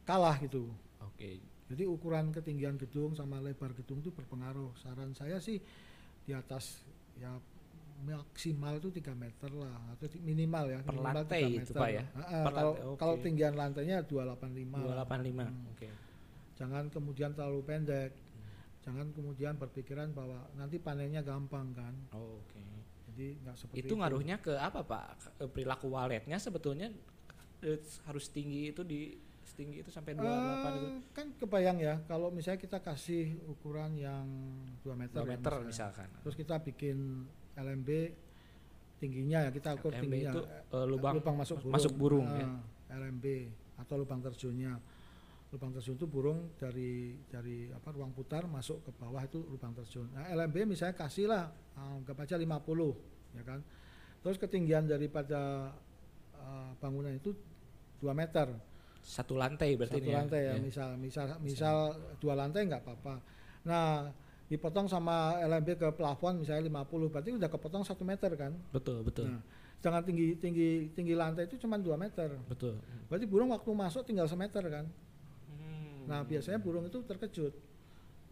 kalah 0.04 0.36
gitu 0.38 0.68
Oke. 1.00 1.40
jadi 1.68 1.84
ukuran 1.84 2.30
ketinggian 2.30 2.76
gedung 2.76 3.12
sama 3.12 3.40
lebar 3.40 3.72
gedung 3.72 4.00
itu 4.00 4.12
berpengaruh 4.12 4.72
saran 4.76 5.12
saya 5.12 5.40
sih 5.40 5.58
di 6.24 6.32
atas 6.32 6.84
ya 7.16 7.32
maksimal 8.04 8.76
itu 8.76 8.90
3 8.92 9.16
meter 9.16 9.50
lah 9.54 9.96
atau 9.96 10.04
minimal 10.20 10.64
ya 10.68 10.78
Per 10.82 10.92
minimal 10.92 11.14
lantai 11.24 11.40
3 11.40 11.48
itu, 11.48 11.56
meter. 11.72 11.80
Pak, 11.80 11.88
ya? 11.88 12.04
Ha-ha, 12.12 12.38
Per 12.44 12.52
kalau 12.52 12.72
lantai, 12.74 12.84
oke. 12.84 12.98
kalau 13.00 13.14
tinggian 13.22 13.54
lantainya 13.56 13.96
285 14.04 14.76
lah. 14.76 15.04
285. 15.08 15.40
Hmm. 15.48 15.72
Oke. 15.72 15.88
jangan 16.54 16.84
kemudian 16.86 17.30
terlalu 17.32 17.60
pendek 17.64 18.12
jangan 18.84 19.08
kemudian 19.10 19.56
berpikiran 19.56 20.12
bahwa 20.12 20.44
nanti 20.54 20.76
panennya 20.76 21.24
gampang 21.24 21.72
kan 21.72 21.94
Oh, 22.12 22.44
Oke. 22.44 22.60
jadi 23.08 23.40
nggak 23.40 23.56
seperti 23.56 23.80
Itu 23.80 23.94
ngaruhnya 23.96 24.36
ke 24.38 24.52
apa 24.52 24.84
Pak? 24.84 25.40
Perilaku 25.48 25.88
waletnya 25.88 26.36
sebetulnya 26.36 26.92
eh, 27.64 27.80
harus 28.04 28.28
tinggi 28.28 28.68
itu 28.68 28.84
di 28.84 29.16
setinggi 29.44 29.84
itu 29.84 29.90
sampai 29.92 30.16
28 30.16 30.24
itu. 30.24 30.88
Eh, 30.88 31.00
kan 31.12 31.26
kebayang 31.36 31.78
ya 31.78 31.94
kalau 32.08 32.32
misalnya 32.32 32.60
kita 32.60 32.78
kasih 32.80 33.36
ukuran 33.46 33.94
yang 34.00 34.26
2 34.80 34.96
meter, 34.96 35.20
2 35.20 35.24
ya 35.24 35.30
meter 35.36 35.52
misalnya. 35.60 35.68
misalkan. 35.68 36.08
terus 36.24 36.36
kita 36.36 36.54
bikin 36.64 37.28
LMB 37.54 37.90
tingginya 38.98 39.38
ya 39.46 39.50
kita 39.52 39.76
ukur 39.76 39.92
LMB 39.92 40.00
tingginya 40.00 40.32
itu 40.32 40.42
eh, 40.48 40.86
lubang, 40.88 41.14
masuk 41.36 41.56
burung, 41.60 41.74
masuk 41.76 41.92
burung 41.94 42.26
ya. 42.32 42.48
Ah, 42.48 42.96
LMB 43.04 43.26
atau 43.84 43.94
lubang 44.00 44.20
terjunnya 44.24 44.80
lubang 45.54 45.70
terjun 45.70 45.94
itu 45.94 46.06
burung 46.10 46.50
dari 46.58 47.14
dari 47.30 47.70
apa 47.70 47.94
ruang 47.94 48.10
putar 48.10 48.50
masuk 48.50 48.82
ke 48.82 48.90
bawah 48.98 49.22
itu 49.22 49.38
lubang 49.46 49.70
terjun 49.70 50.10
nah 50.10 50.26
LMB 50.34 50.66
misalnya 50.66 50.98
kasihlah 50.98 51.44
ah, 51.78 51.94
anggap 52.00 52.26
aja 52.26 52.34
50 52.34 53.38
ya 53.38 53.42
kan 53.46 53.60
terus 54.24 54.40
ketinggian 54.40 54.88
daripada 54.90 55.70
ah, 56.34 56.72
bangunan 56.82 57.14
itu 57.14 57.30
2 58.02 58.10
meter 58.10 58.50
Satu 59.04 59.36
lantai 59.36 59.76
berarti 59.76 60.00
satu 60.00 60.02
ini 60.02 60.10
ya? 60.10 60.16
lantai 60.18 60.40
ya, 60.40 60.48
Ya. 60.50 60.54
misal 60.58 60.88
misal 60.96 61.26
misal 61.38 61.76
dua 62.18 62.34
lantai 62.34 62.64
nggak 62.64 62.82
apa-apa 62.82 63.14
nah 63.62 64.08
dipotong 64.44 64.84
sama 64.86 65.36
LMB 65.40 65.76
ke 65.76 65.88
plafon 65.90 66.36
misalnya 66.36 66.64
50 66.66 67.08
berarti 67.08 67.30
udah 67.32 67.48
kepotong 67.48 67.80
satu 67.80 68.00
meter 68.02 68.32
kan 68.32 68.52
Betul, 68.70 69.00
betul. 69.00 69.28
nah 69.28 69.40
sedangkan 69.74 70.04
tinggi 70.04 70.26
tinggi 70.34 70.68
tinggi 70.90 71.12
lantai 71.12 71.44
itu 71.44 71.56
cuma 71.58 71.76
2 71.76 71.92
meter 71.94 72.32
Betul. 72.44 72.80
berarti 73.06 73.24
burung 73.24 73.52
waktu 73.52 73.68
masuk 73.70 74.02
tinggal 74.02 74.24
semeter 74.24 74.64
kan 74.64 74.88
Hmm. 75.46 76.04
nah 76.04 76.20
biasanya 76.20 76.56
burung 76.56 76.84
itu 76.84 77.00
terkejut 77.00 77.52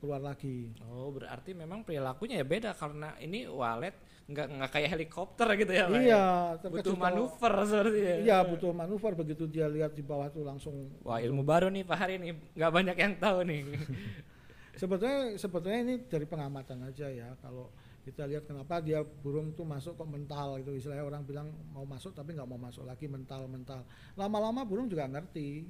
keluar 0.00 0.18
lagi 0.18 0.72
Oh, 0.86 1.08
berarti 1.08 1.52
memang 1.52 1.80
perilakunya 1.80 2.40
ya 2.40 2.46
beda 2.46 2.72
karena 2.72 3.12
ini 3.18 3.44
walet 3.44 3.92
nggak 4.22 4.46
nggak 4.54 4.70
kayak 4.70 4.88
helikopter 4.94 5.48
gitu 5.58 5.72
ya, 5.74 5.84
Pak? 5.90 5.98
iya 5.98 6.24
ya? 6.54 6.68
Butuh 6.70 6.94
manuver 6.94 7.52
seperti 7.66 7.98
ya. 8.00 8.14
iya 8.22 8.38
butuh 8.46 8.70
manuver 8.70 9.12
begitu 9.18 9.44
dia 9.50 9.66
lihat 9.66 9.92
di 9.98 10.02
bawah 10.06 10.30
tuh 10.30 10.46
langsung 10.46 10.74
Wah, 11.02 11.18
ilmu 11.18 11.42
baru 11.42 11.68
nih 11.68 11.82
Pak 11.82 11.98
hari 11.98 12.22
ini. 12.22 12.38
nggak 12.54 12.72
banyak 12.72 12.96
yang 12.96 13.14
tahu 13.18 13.38
nih. 13.42 13.60
sebetulnya 14.80 15.36
sebetulnya 15.36 15.78
ini 15.84 15.94
dari 16.08 16.24
pengamatan 16.24 16.88
aja 16.88 17.06
ya 17.12 17.36
kalau 17.44 17.68
kita 18.02 18.26
lihat 18.26 18.48
kenapa 18.50 18.82
dia 18.82 19.04
burung 19.04 19.54
tuh 19.54 19.62
masuk 19.62 19.94
kok 19.94 20.10
mental 20.10 20.58
gitu 20.58 20.74
istilahnya 20.74 21.06
orang 21.06 21.22
bilang 21.22 21.48
mau 21.70 21.86
masuk 21.86 22.10
tapi 22.10 22.34
nggak 22.34 22.48
mau 22.50 22.58
masuk 22.58 22.82
lagi 22.82 23.06
mental 23.06 23.46
mental 23.46 23.86
lama-lama 24.18 24.66
burung 24.66 24.90
juga 24.90 25.06
ngerti 25.06 25.68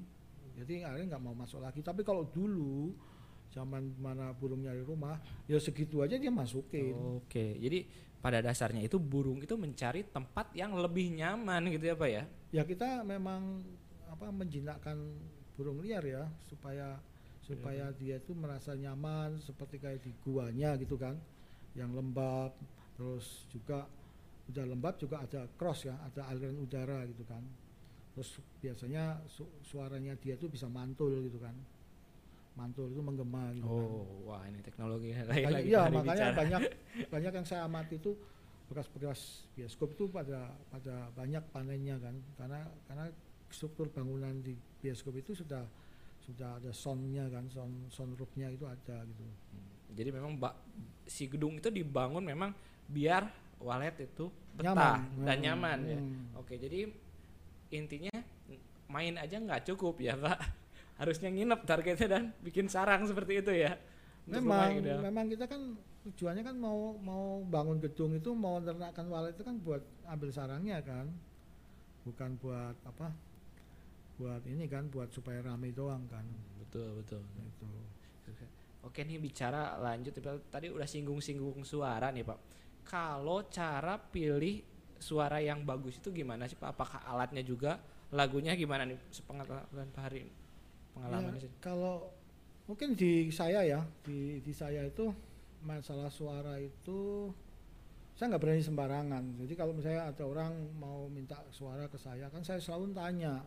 jadi 0.57 0.89
akhirnya 0.89 1.17
nggak 1.17 1.25
mau 1.29 1.37
masuk 1.37 1.61
lagi 1.61 1.85
tapi 1.85 2.01
kalau 2.01 2.25
dulu 2.25 2.95
zaman 3.53 3.93
mana 4.01 4.33
burung 4.33 4.65
nyari 4.65 4.81
rumah 4.81 5.21
ya 5.45 5.61
segitu 5.61 6.01
aja 6.01 6.17
dia 6.17 6.33
masukin. 6.33 6.97
Oke, 7.21 7.61
jadi 7.61 7.85
pada 8.25 8.41
dasarnya 8.41 8.81
itu 8.87 8.97
burung 8.97 9.45
itu 9.45 9.53
mencari 9.61 10.09
tempat 10.09 10.57
yang 10.57 10.73
lebih 10.81 11.13
nyaman 11.13 11.69
gitu 11.69 11.93
ya 11.93 11.95
Pak 11.95 12.11
ya? 12.11 12.25
ya 12.53 12.63
kita 12.65 13.05
memang 13.05 13.61
apa 14.09 14.29
menjinakkan 14.33 14.97
burung 15.57 15.85
liar 15.85 16.05
ya 16.05 16.25
supaya 16.49 16.97
supaya 17.43 17.91
dia 17.99 18.23
itu 18.23 18.33
merasa 18.33 18.73
nyaman 18.73 19.37
seperti 19.43 19.83
kayak 19.83 20.01
di 20.01 20.13
guanya 20.25 20.79
gitu 20.81 20.97
kan 20.97 21.19
yang 21.77 21.93
lembab. 21.93 22.57
Terus 22.97 23.45
juga 23.53 23.85
udah 24.49 24.65
lembab 24.65 24.97
juga 24.97 25.21
ada 25.21 25.45
cross 25.59 25.85
ya 25.91 25.97
ada 26.01 26.29
aliran 26.33 26.57
udara 26.57 27.05
gitu 27.11 27.27
kan. 27.29 27.43
Terus 28.17 28.39
biasanya 28.61 29.25
su- 29.29 29.51
suaranya 29.65 30.15
dia 30.17 30.37
tuh 30.39 30.49
bisa 30.49 30.69
mantul 30.71 31.21
gitu 31.27 31.41
kan 31.43 31.57
mantul 32.53 32.87
itu 32.87 33.01
menggema 33.01 33.49
gitu 33.51 33.65
kan 33.65 33.89
Oh, 33.89 34.05
wah 34.27 34.43
ini 34.45 34.61
teknologi 34.61 35.09
Banyak- 35.15 35.51
lagi 35.51 35.67
iya 35.67 35.81
makanya 35.87 36.05
bicara. 36.29 36.37
banyak 36.37 36.63
banyak 37.09 37.33
yang 37.35 37.47
saya 37.47 37.63
amati 37.63 37.97
itu 37.97 38.13
bekas-bekas 38.67 39.21
bioskop 39.53 39.89
itu 39.91 40.05
pada 40.07 40.39
pada 40.67 40.95
banyak 41.13 41.45
panennya 41.49 41.97
kan 41.99 42.15
karena 42.35 42.61
karena 42.87 43.05
struktur 43.49 43.89
bangunan 43.89 44.33
di 44.39 44.53
bioskop 44.79 45.13
itu 45.15 45.33
sudah 45.35 45.65
sudah 46.19 46.57
ada 46.57 46.71
soundnya 46.71 47.27
kan 47.27 47.45
sound 47.49 47.89
soundproofnya 47.89 48.49
itu 48.49 48.65
ada 48.65 49.03
gitu 49.03 49.25
Jadi 49.93 50.09
memang 50.09 50.33
ba- 50.35 50.57
si 51.05 51.27
gedung 51.27 51.55
itu 51.55 51.69
dibangun 51.69 52.23
memang 52.23 52.53
biar 52.87 53.29
walet 53.59 53.93
itu 54.03 54.29
betah 54.53 54.73
Nyaman. 55.05 55.21
dan 55.21 55.37
Hmm, 55.37 55.43
nyaman 55.43 55.79
ya. 55.83 55.99
hmm. 55.99 56.25
Oke, 56.35 56.57
jadi 56.57 56.89
intinya 57.71 58.13
main 58.87 59.15
aja 59.15 59.37
nggak 59.37 59.65
cukup 59.67 59.97
ya 59.99 60.13
Pak. 60.15 60.62
Harusnya 61.01 61.29
nginep 61.33 61.61
targetnya 61.65 62.09
dan 62.09 62.25
bikin 62.45 62.67
sarang 62.69 63.05
seperti 63.09 63.41
itu 63.41 63.53
ya. 63.53 63.77
Memang 64.29 64.79
memang 64.81 65.27
kita 65.27 65.51
kan 65.51 65.75
tujuannya 66.07 66.43
kan 66.43 66.57
mau 66.59 66.95
mau 66.99 67.43
bangun 67.47 67.79
gedung 67.79 68.15
itu 68.15 68.35
mau 68.35 68.59
ternakkan 68.59 69.07
walet 69.07 69.35
itu 69.39 69.43
kan 69.47 69.55
buat 69.63 69.83
ambil 70.11 70.31
sarangnya 70.35 70.83
kan 70.83 71.07
bukan 72.03 72.35
buat 72.43 72.75
apa 72.83 73.15
buat 74.19 74.43
ini 74.51 74.67
kan 74.67 74.91
buat 74.91 75.15
supaya 75.15 75.43
rame 75.47 75.71
doang 75.71 76.03
kan 76.11 76.27
Betul, 76.59 77.05
betul. 77.05 77.23
gitu 77.39 77.67
Oke 78.83 79.07
nih 79.07 79.23
bicara 79.23 79.79
lanjut 79.79 80.11
tadi 80.51 80.67
udah 80.67 80.89
singgung-singgung 80.91 81.63
suara 81.63 82.11
nih 82.11 82.27
Pak. 82.27 82.39
Kalau 82.83 83.47
cara 83.47 83.95
pilih 83.95 84.59
suara 84.99 85.39
yang 85.39 85.63
bagus 85.63 86.03
itu 86.03 86.11
gimana 86.11 86.51
sih 86.51 86.59
Pak? 86.59 86.75
Apakah 86.75 86.99
alatnya 87.07 87.47
juga, 87.47 87.79
lagunya 88.11 88.59
gimana 88.59 88.83
nih 88.83 88.99
sepengetahuan 89.15 89.87
Pak 89.95 90.03
Hari 90.03 90.27
pengalamannya 90.95 91.43
Ya, 91.43 91.51
kalau 91.63 92.09
mungkin 92.69 92.95
di 92.95 93.29
saya 93.33 93.61
ya 93.67 93.81
di 94.07 94.39
di 94.41 94.53
saya 94.55 94.87
itu 94.87 95.11
masalah 95.63 96.11
suara 96.11 96.59
itu 96.59 97.31
saya 98.15 98.35
nggak 98.35 98.43
berani 98.45 98.63
sembarangan. 98.63 99.25
Jadi 99.41 99.55
kalau 99.57 99.73
misalnya 99.73 100.13
ada 100.13 100.25
orang 100.29 100.53
mau 100.77 101.09
minta 101.09 101.41
suara 101.51 101.89
ke 101.89 101.97
saya 101.97 102.29
kan 102.29 102.45
saya 102.45 102.61
selalu 102.61 102.93
tanya 102.93 103.41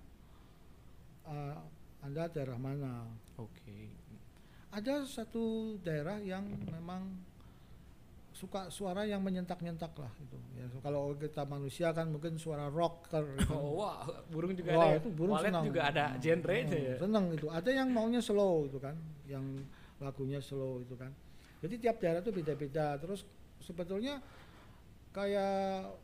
"Eh, 1.26 1.58
anda 2.06 2.30
daerah 2.30 2.58
mana? 2.60 3.10
Oke. 3.38 3.90
ada 4.76 5.08
satu 5.08 5.80
daerah 5.80 6.20
yang 6.20 6.44
memang 6.68 7.08
suka 8.36 8.68
suara 8.68 9.08
yang 9.08 9.24
menyentak-nyentak 9.24 9.96
lah 9.96 10.12
itu 10.20 10.36
ya 10.60 10.68
so, 10.68 10.84
kalau 10.84 11.16
kita 11.16 11.48
manusia 11.48 11.96
kan 11.96 12.12
mungkin 12.12 12.36
suara 12.36 12.68
rocker 12.68 13.24
gitu. 13.40 13.56
Oh, 13.56 13.80
wah, 13.80 14.04
burung 14.28 14.52
juga 14.52 14.76
Wah, 14.76 14.84
ada. 14.84 14.92
ya? 14.92 14.98
itu 15.00 15.10
burung 15.16 15.36
Walet 15.40 15.52
senang. 15.56 15.64
juga 15.64 15.82
ada 15.88 16.06
Hmm, 16.12 16.20
genre-nya 16.20 16.68
hmm, 16.76 16.88
ya. 16.92 16.96
Seneng 17.00 17.26
itu. 17.32 17.48
Ada 17.48 17.70
yang 17.72 17.88
maunya 17.96 18.20
slow 18.20 18.68
itu 18.68 18.76
kan, 18.76 18.96
yang 19.32 19.46
lagunya 20.04 20.44
slow 20.44 20.84
itu 20.84 21.00
kan. 21.00 21.16
Jadi 21.64 21.80
tiap 21.80 21.96
daerah 22.04 22.20
itu 22.20 22.36
beda-beda. 22.36 23.00
Terus 23.00 23.24
sebetulnya 23.64 24.20
kayak 25.16 25.96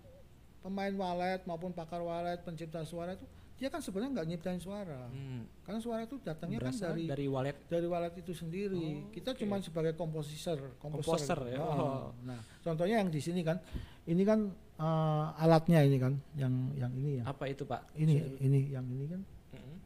pemain 0.63 0.94
walet 0.96 1.44
maupun 1.44 1.76
pakar 1.76 2.00
walet 2.00 2.39
pencipta 2.48 2.88
suara 2.88 3.13
itu 3.13 3.28
dia 3.62 3.69
kan 3.69 3.78
sebenarnya 3.78 4.17
nggak 4.17 4.28
nyiptain 4.28 4.58
suara 4.58 5.06
Hmm. 5.08 5.45
karena 5.62 5.78
suara 5.78 6.02
itu 6.02 6.17
datangnya 6.17 6.58
kan 6.60 6.74
dari 6.74 7.06
dari 7.06 7.26
wallet. 7.30 7.54
dari 7.69 7.86
walet 7.86 8.13
itu 8.17 8.34
sendiri. 8.34 9.06
Oh, 9.06 9.13
kita 9.13 9.32
oke. 9.32 9.39
cuma 9.39 9.62
sebagai 9.62 9.93
komposer, 9.93 10.58
Komposer 10.76 11.38
ya, 11.47 11.62
Nah, 11.62 11.69
oh. 11.69 12.10
Nah, 12.26 12.41
contohnya 12.60 12.97
yang 12.97 13.08
di 13.08 13.21
sini 13.21 13.45
kan, 13.45 13.62
ini 14.04 14.26
kan 14.26 14.50
eh, 14.76 15.26
alatnya 15.38 15.86
ini 15.86 15.95
kan, 15.95 16.17
yang 16.34 16.74
yang 16.74 16.89
ini 16.91 17.21
ya. 17.21 17.24
Apa 17.24 17.45
itu 17.45 17.62
pak? 17.63 17.86
Ini 17.93 18.13
Bisa- 18.17 18.41
ini 18.41 18.60
yang 18.67 18.86
ini 18.88 19.06
kan. 19.06 19.21
Mm-mm. 19.54 19.78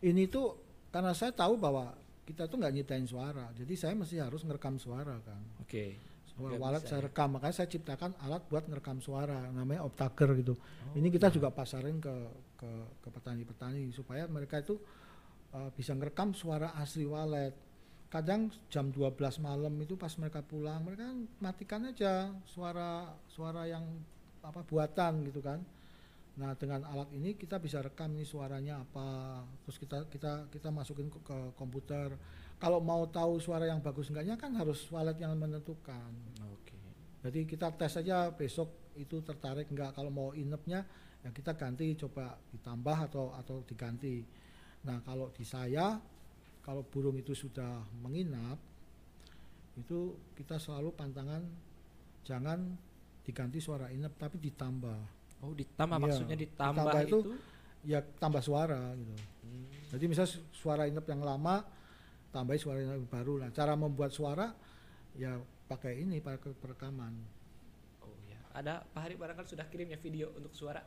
Ini 0.00 0.22
tuh 0.26 0.56
karena 0.88 1.12
saya 1.12 1.30
tahu 1.30 1.56
bahwa 1.56 1.92
kita 2.24 2.48
tuh 2.48 2.56
nggak 2.56 2.72
nyiptain 2.72 3.04
suara, 3.04 3.52
jadi 3.52 3.74
saya 3.76 3.92
mesti 3.92 4.16
harus 4.16 4.40
ngerekam 4.40 4.80
suara 4.80 5.20
kan. 5.20 5.40
Oke. 5.60 6.00
Suara 6.26 6.52
Nggak 6.52 6.64
walet 6.64 6.82
saya 6.82 7.00
ya. 7.00 7.06
rekam, 7.06 7.28
makanya 7.30 7.54
saya 7.54 7.68
ciptakan 7.70 8.12
alat 8.18 8.42
buat 8.46 8.64
ngerekam 8.64 8.98
suara, 8.98 9.48
namanya 9.48 9.84
Optaker 9.84 10.32
gitu. 10.34 10.56
ini 10.92 11.08
kita 11.08 11.28
juga 11.28 11.48
pasarin 11.48 11.96
ke 11.96 12.12
ke 12.56 12.70
ke 13.04 13.08
petani-petani 13.12 13.92
supaya 13.92 14.24
mereka 14.26 14.58
itu 14.64 14.80
uh, 15.52 15.70
bisa 15.76 15.92
ngerekam 15.94 16.32
suara 16.32 16.74
asli 16.80 17.04
walet. 17.06 17.54
Kadang 18.06 18.48
jam 18.70 18.88
12 18.94 19.18
malam 19.42 19.74
itu 19.82 19.98
pas 19.98 20.14
mereka 20.16 20.40
pulang, 20.40 20.80
mereka 20.86 21.10
matikan 21.42 21.90
aja 21.90 22.30
suara 22.46 23.12
suara 23.26 23.66
yang 23.66 23.84
apa 24.40 24.62
buatan 24.62 25.26
gitu 25.26 25.42
kan. 25.42 25.58
Nah, 26.36 26.52
dengan 26.52 26.84
alat 26.84 27.08
ini 27.16 27.32
kita 27.32 27.56
bisa 27.56 27.80
rekam 27.80 28.12
nih 28.12 28.28
suaranya 28.28 28.84
apa, 28.84 29.40
terus 29.64 29.80
kita 29.80 30.04
kita 30.12 30.52
kita 30.52 30.68
masukin 30.68 31.08
ke, 31.08 31.18
ke 31.24 31.38
komputer. 31.56 32.12
Kalau 32.56 32.80
mau 32.80 33.04
tahu 33.08 33.40
suara 33.40 33.68
yang 33.68 33.80
bagus 33.80 34.08
enggaknya 34.12 34.36
kan 34.36 34.52
harus 34.54 34.84
walet 34.92 35.16
yang 35.16 35.32
menentukan. 35.36 36.12
Oke. 36.52 36.76
Jadi 37.24 37.48
kita 37.48 37.72
tes 37.74 38.00
aja 38.00 38.30
besok 38.32 38.68
itu 38.96 39.20
tertarik 39.20 39.68
enggak 39.72 39.92
kalau 39.96 40.08
mau 40.08 40.30
inepnya 40.32 40.84
ya 41.26 41.34
kita 41.34 41.58
ganti 41.58 41.98
coba 41.98 42.38
ditambah 42.54 43.10
atau 43.10 43.34
atau 43.34 43.66
diganti. 43.66 44.22
Nah, 44.86 45.02
kalau 45.02 45.34
di 45.34 45.42
saya 45.42 45.98
kalau 46.62 46.86
burung 46.86 47.18
itu 47.18 47.34
sudah 47.34 47.82
menginap 47.98 48.58
itu 49.74 50.14
kita 50.38 50.62
selalu 50.62 50.94
pantangan 50.94 51.42
jangan 52.22 52.78
diganti 53.26 53.58
suara 53.58 53.90
inep 53.90 54.14
tapi 54.14 54.38
ditambah. 54.38 54.98
Oh 55.42 55.50
ditambah 55.50 55.98
Iya, 55.98 56.04
maksudnya 56.06 56.38
ditambah, 56.38 56.82
ditambah 56.86 57.02
itu 57.02 57.18
itu. 57.18 57.32
Ya 57.86 57.98
tambah 58.02 58.42
suara 58.42 58.94
gitu. 58.94 59.14
Hmm. 59.42 59.66
Jadi 59.98 60.04
misalnya 60.06 60.30
su- 60.30 60.46
suara 60.54 60.86
inep 60.86 61.06
yang 61.10 61.26
lama 61.26 61.66
tambahin 62.30 62.62
suara 62.62 62.78
inep 62.78 63.02
yang 63.02 63.10
baru. 63.10 63.42
Nah, 63.42 63.50
cara 63.50 63.74
membuat 63.74 64.14
suara 64.14 64.54
ya 65.18 65.42
pakai 65.66 66.06
ini 66.06 66.22
pakai 66.22 66.54
perekaman. 66.54 67.14
Oh 68.06 68.14
ya. 68.30 68.38
Ada 68.54 68.86
Pak 68.94 69.00
Hari 69.02 69.14
barangkali 69.18 69.46
sudah 69.50 69.66
kirim 69.66 69.90
ya 69.90 69.98
video 69.98 70.30
untuk 70.38 70.54
suara. 70.54 70.82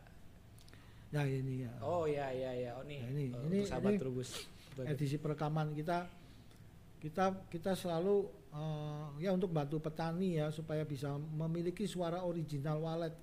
Nah, 1.10 1.24
ini 1.24 1.64
ya. 1.64 1.72
Oh 1.80 2.06
ya 2.06 2.30
ya 2.30 2.52
ya. 2.54 2.72
Oh 2.74 2.84
nih. 2.84 3.00
Nah, 3.00 3.10
ini- 3.10 3.28
eh, 3.28 3.42
ini- 3.44 3.62
untuk 3.62 3.68
sahabat 3.68 3.92
ini 3.92 3.98
Trubus. 3.98 4.30
Edisi 4.80 5.18
perekaman 5.18 5.74
kita 5.74 6.06
kita 6.98 7.26
kita 7.48 7.72
selalu 7.74 8.16
eh, 8.50 9.06
ya 9.20 9.32
untuk 9.32 9.50
bantu 9.50 9.78
petani 9.78 10.36
ya 10.36 10.50
supaya 10.50 10.84
bisa 10.84 11.10
memiliki 11.16 11.86
suara 11.86 12.22
original 12.22 12.78
walet. 12.80 13.14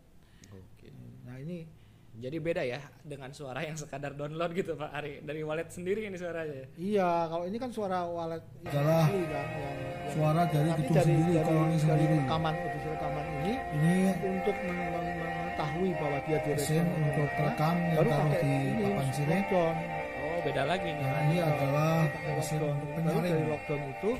Oke. 0.48 0.88
Nah 1.22 1.38
ini 1.38 1.66
Jadi 2.16 2.40
beda 2.40 2.64
ya 2.64 2.80
dengan 3.02 3.28
suara 3.30 3.60
yang 3.60 3.76
sekadar 3.76 4.16
download 4.16 4.56
gitu 4.56 4.72
Pak 4.74 4.88
Ari 4.90 5.20
dari 5.20 5.44
wallet 5.44 5.68
sendiri 5.68 6.00
ini 6.02 6.16
suaranya. 6.16 6.64
iya 6.74 7.28
kalau 7.28 7.44
ini 7.44 7.60
kan 7.60 7.68
suara 7.68 8.08
walet 8.08 8.40
yang 8.62 8.72
Adalah 8.72 9.04
asli 9.04 9.20
kan 9.20 9.44
yang, 9.52 9.76
yang- 9.76 10.12
suara 10.16 10.42
dari 10.48 10.70
gedung 10.72 10.96
sendiri, 10.96 11.32
koloni 11.44 11.68
dari 11.68 11.76
sendiri. 11.78 12.14
rekaman 12.18 12.54
edisi 12.56 12.88
rekaman 12.88 13.24
ini 13.36 13.52
Ini 13.68 13.94
untuk 14.32 14.56
men- 14.56 14.80
men- 14.88 15.35
mengetahui 15.56 15.90
bahwa 15.96 16.18
dia 16.28 16.38
mesin 16.44 16.84
direspon 16.84 16.86
untuk 17.00 17.28
perekam 17.32 17.76
yang 17.80 17.96
baru 17.96 18.10
taruh 18.12 18.34
di 18.36 18.54
papan 18.76 19.06
sini. 19.08 19.32
lockdown. 19.32 19.74
Oh 20.20 20.38
beda 20.44 20.62
lagi 20.68 20.88
nih. 20.92 21.00
Yang 21.00 21.16
ini 21.24 21.36
adalah 21.40 21.92
mesin 22.36 22.58
untuk 22.60 22.88
baru 22.92 22.92
dari 22.92 23.16
penyaring. 23.24 23.48
lockdown 23.48 23.82
itu 23.88 24.10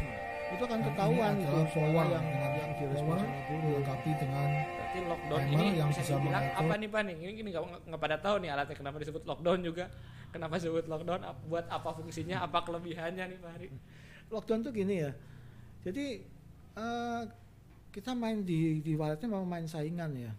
itu 0.47 0.63
akan 0.63 0.81
ketahuan 0.87 1.35
ini 1.35 1.43
itu 1.43 1.59
power 1.75 2.05
yang 2.07 2.25
dengan 2.31 2.51
yang 2.55 2.73
direspon 2.79 3.19
power 3.19 3.61
dilengkapi 3.67 4.11
dengan 4.17 4.49
Berarti 4.65 4.99
lockdown 5.05 5.41
Timer 5.43 5.53
ini 5.53 5.67
yang 5.77 5.89
bisa, 5.93 6.01
bisa 6.01 6.13
dibilang 6.17 6.45
mengatur. 6.47 6.63
apa 6.65 6.75
nih 6.81 6.89
Pak 6.89 7.01
nih? 7.05 7.15
Ini 7.21 7.33
ini 7.37 7.49
nggak 7.53 7.65
nggak 7.93 8.01
pada 8.01 8.17
tahu 8.23 8.37
nih 8.41 8.51
alatnya 8.55 8.77
kenapa 8.81 8.97
disebut 9.03 9.23
lockdown 9.29 9.61
juga. 9.61 9.85
Kenapa 10.33 10.53
disebut 10.57 10.85
lockdown? 10.89 11.21
Buat 11.53 11.67
apa 11.69 11.91
fungsinya? 11.93 12.37
Apa 12.41 12.59
kelebihannya 12.65 13.25
nih 13.29 13.39
Pak 13.45 13.51
Hari? 13.61 13.69
lockdown 14.27 14.61
tuh 14.65 14.73
gini 14.75 15.05
ya. 15.05 15.13
Jadi 15.85 16.07
eh, 16.81 17.23
kita 17.95 18.11
main 18.17 18.43
di 18.43 18.81
di 18.81 18.93
waletnya 18.99 19.29
memang 19.31 19.47
main 19.47 19.67
saingan 19.69 20.11
ya. 20.17 20.33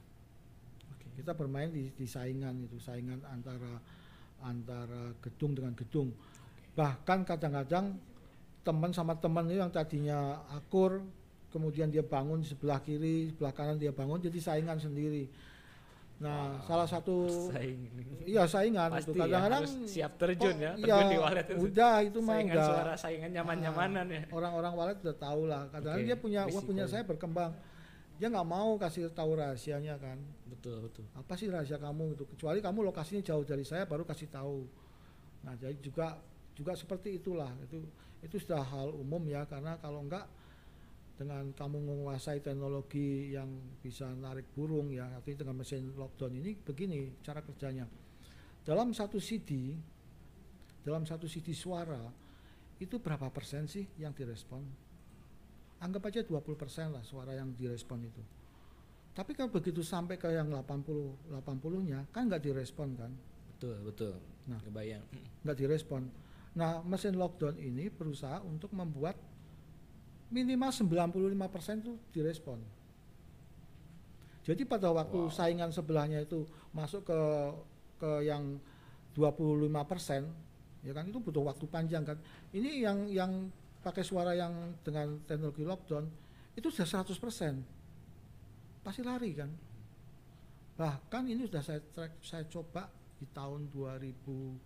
Kita 1.18 1.34
bermain 1.34 1.68
di, 1.68 1.90
di 1.90 2.06
saingan 2.06 2.62
itu, 2.62 2.78
saingan 2.78 3.18
antara 3.26 3.82
antara 4.40 5.18
gedung 5.18 5.58
dengan 5.58 5.74
gedung. 5.74 6.14
Bahkan 6.78 7.26
kadang-kadang 7.26 7.98
teman 8.62 8.94
sama 8.94 9.18
teman 9.18 9.50
itu 9.50 9.58
yang 9.58 9.74
tadinya 9.74 10.46
akur, 10.54 11.02
kemudian 11.50 11.90
dia 11.90 12.06
bangun 12.06 12.38
di 12.38 12.48
sebelah 12.48 12.78
kiri, 12.78 13.34
sebelah 13.34 13.50
kanan 13.50 13.82
dia 13.82 13.90
bangun 13.90 14.22
jadi 14.22 14.38
saingan 14.38 14.78
sendiri. 14.78 15.26
Nah, 16.18 16.58
Wah, 16.58 16.66
salah 16.66 16.90
satu 16.90 17.30
Saing. 17.54 17.94
iya 18.26 18.42
saingan 18.50 18.90
Pasti 18.90 19.14
itu. 19.14 19.22
ya, 19.22 19.26
Kadang-kadang 19.30 19.62
harus 19.62 19.74
siap 19.86 20.12
terjun 20.18 20.50
kok- 20.50 20.58
ya, 20.58 20.72
iya, 20.74 20.82
terjun 20.82 21.06
di 21.08 21.18
walet 21.22 21.46
itu. 21.46 21.58
Udah 21.62 21.96
itu 22.02 22.20
mah 22.22 22.34
saingan 22.34 22.58
suara, 22.58 22.94
saingan 22.98 23.30
nyaman-nyamanan 23.38 24.06
ya. 24.10 24.22
orang-orang 24.34 24.74
walet 24.74 24.98
udah 24.98 25.14
tahu 25.14 25.46
lah 25.46 25.70
kadang 25.70 25.94
Oke, 25.94 26.06
dia 26.06 26.18
punya 26.18 26.42
wah 26.46 26.50
risiko. 26.50 26.66
punya 26.74 26.86
saya 26.90 27.06
berkembang 27.06 27.54
dia 28.18 28.28
nggak 28.34 28.50
mau 28.50 28.76
kasih 28.82 29.14
tahu 29.14 29.38
rahasianya 29.38 29.96
kan. 30.02 30.18
Betul 30.50 30.82
betul. 30.90 31.06
apa 31.14 31.34
sih 31.38 31.48
rahasia 31.48 31.78
kamu 31.78 32.18
gitu? 32.18 32.26
Kecuali 32.34 32.60
kamu 32.60 32.90
lokasinya 32.90 33.22
jauh 33.22 33.46
dari 33.46 33.62
saya 33.62 33.86
baru 33.86 34.04
kasih 34.04 34.28
tahu. 34.34 34.66
Nah 35.46 35.54
jadi 35.54 35.78
juga 35.78 36.18
juga 36.58 36.74
seperti 36.74 37.22
itulah. 37.22 37.54
Itu 37.62 37.86
itu 38.26 38.42
sudah 38.42 38.66
hal 38.66 38.90
umum 38.98 39.22
ya 39.30 39.46
karena 39.46 39.78
kalau 39.78 40.02
enggak 40.02 40.26
dengan 41.18 41.50
kamu 41.54 41.78
menguasai 41.82 42.42
teknologi 42.46 43.34
yang 43.34 43.50
bisa 43.82 44.06
narik 44.14 44.54
burung 44.54 44.94
ya 44.94 45.10
artinya 45.18 45.46
dengan 45.46 45.56
mesin 45.62 45.94
lockdown 45.94 46.34
ini 46.42 46.58
begini 46.58 47.22
cara 47.22 47.42
kerjanya. 47.46 47.86
Dalam 48.66 48.94
satu 48.94 49.22
CD 49.22 49.78
dalam 50.82 51.04
satu 51.04 51.28
CD 51.28 51.52
suara 51.52 52.00
itu 52.80 52.96
berapa 53.02 53.28
persen 53.28 53.68
sih 53.68 53.84
yang 54.00 54.16
direspon 54.16 54.87
anggap 55.78 56.10
aja 56.10 56.26
20 56.26 56.58
persen 56.58 56.90
lah 56.90 57.02
suara 57.02 57.34
yang 57.34 57.54
direspon 57.54 58.02
itu 58.02 58.22
tapi 59.14 59.34
kalau 59.34 59.50
begitu 59.50 59.82
sampai 59.82 60.18
ke 60.18 60.30
yang 60.30 60.50
80 60.50 61.34
80 61.34 61.90
nya 61.90 62.06
kan 62.10 62.26
nggak 62.26 62.44
direspon 62.44 62.94
kan 62.94 63.12
Betul 63.58 63.82
betul. 63.82 64.14
Nah. 64.46 64.62
kebayang. 64.62 65.02
nggak 65.44 65.58
direspon 65.58 66.06
nah 66.54 66.82
mesin 66.82 67.18
lockdown 67.18 67.58
ini 67.58 67.90
berusaha 67.90 68.42
untuk 68.42 68.74
membuat 68.74 69.18
minimal 70.30 70.70
95 70.70 71.54
persen 71.54 71.76
itu 71.82 71.94
direspon 72.12 72.58
jadi 74.42 74.64
pada 74.64 74.90
waktu 74.90 75.28
Wow. 75.28 75.34
saingan 75.34 75.70
sebelahnya 75.70 76.24
itu 76.24 76.48
masuk 76.72 77.04
ke 77.04 77.20
ke 77.98 78.12
yang 78.24 78.58
25 79.14 79.68
persen 79.84 80.30
ya 80.82 80.94
kan 80.94 81.10
itu 81.10 81.18
butuh 81.18 81.42
waktu 81.44 81.66
panjang 81.68 82.06
kan 82.06 82.18
ini 82.54 82.86
yang 82.86 83.10
yang 83.10 83.32
pakai 83.80 84.02
suara 84.02 84.32
yang 84.32 84.54
dengan 84.80 85.22
teknologi 85.24 85.62
lockdown 85.62 86.06
itu 86.54 86.68
sudah 86.68 87.04
100 87.04 87.14
persen 87.16 87.54
pasti 88.82 89.02
lari 89.02 89.32
kan 89.32 89.50
bahkan 90.74 91.24
ini 91.24 91.44
sudah 91.44 91.60
saya 91.60 91.82
track 91.84 92.20
saya 92.20 92.46
coba 92.46 92.86
di 93.16 93.26
tahun 93.28 93.70
2011 93.70 94.58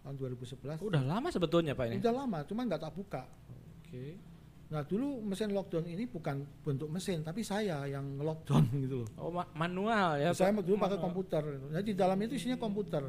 tahun 0.00 0.14
2011 0.16 0.80
Udah 0.80 1.02
lama 1.02 1.28
sebetulnya 1.28 1.74
Pak 1.74 1.84
ini. 1.86 1.96
udah 1.98 2.12
lama 2.14 2.38
cuma 2.42 2.64
nggak 2.64 2.80
tak 2.80 2.94
buka 2.94 3.22
Oke. 3.80 4.16
nah 4.70 4.82
dulu 4.82 5.18
mesin 5.20 5.50
lockdown 5.50 5.84
ini 5.84 6.06
bukan 6.06 6.36
bentuk 6.62 6.88
mesin 6.88 7.20
tapi 7.20 7.42
saya 7.42 7.84
yang 7.84 8.06
lockdown 8.16 8.64
gitu 8.84 9.02
loh 9.02 9.08
Oh 9.18 9.30
ma- 9.30 9.50
manual 9.52 10.16
ya. 10.16 10.30
saya 10.30 10.54
dulu 10.54 10.78
pakai 10.78 10.96
komputer 10.96 11.42
gitu. 11.44 11.66
jadi 11.70 11.84
di 11.84 11.94
dalam 11.94 12.18
itu 12.18 12.34
isinya 12.34 12.56
komputer 12.56 13.02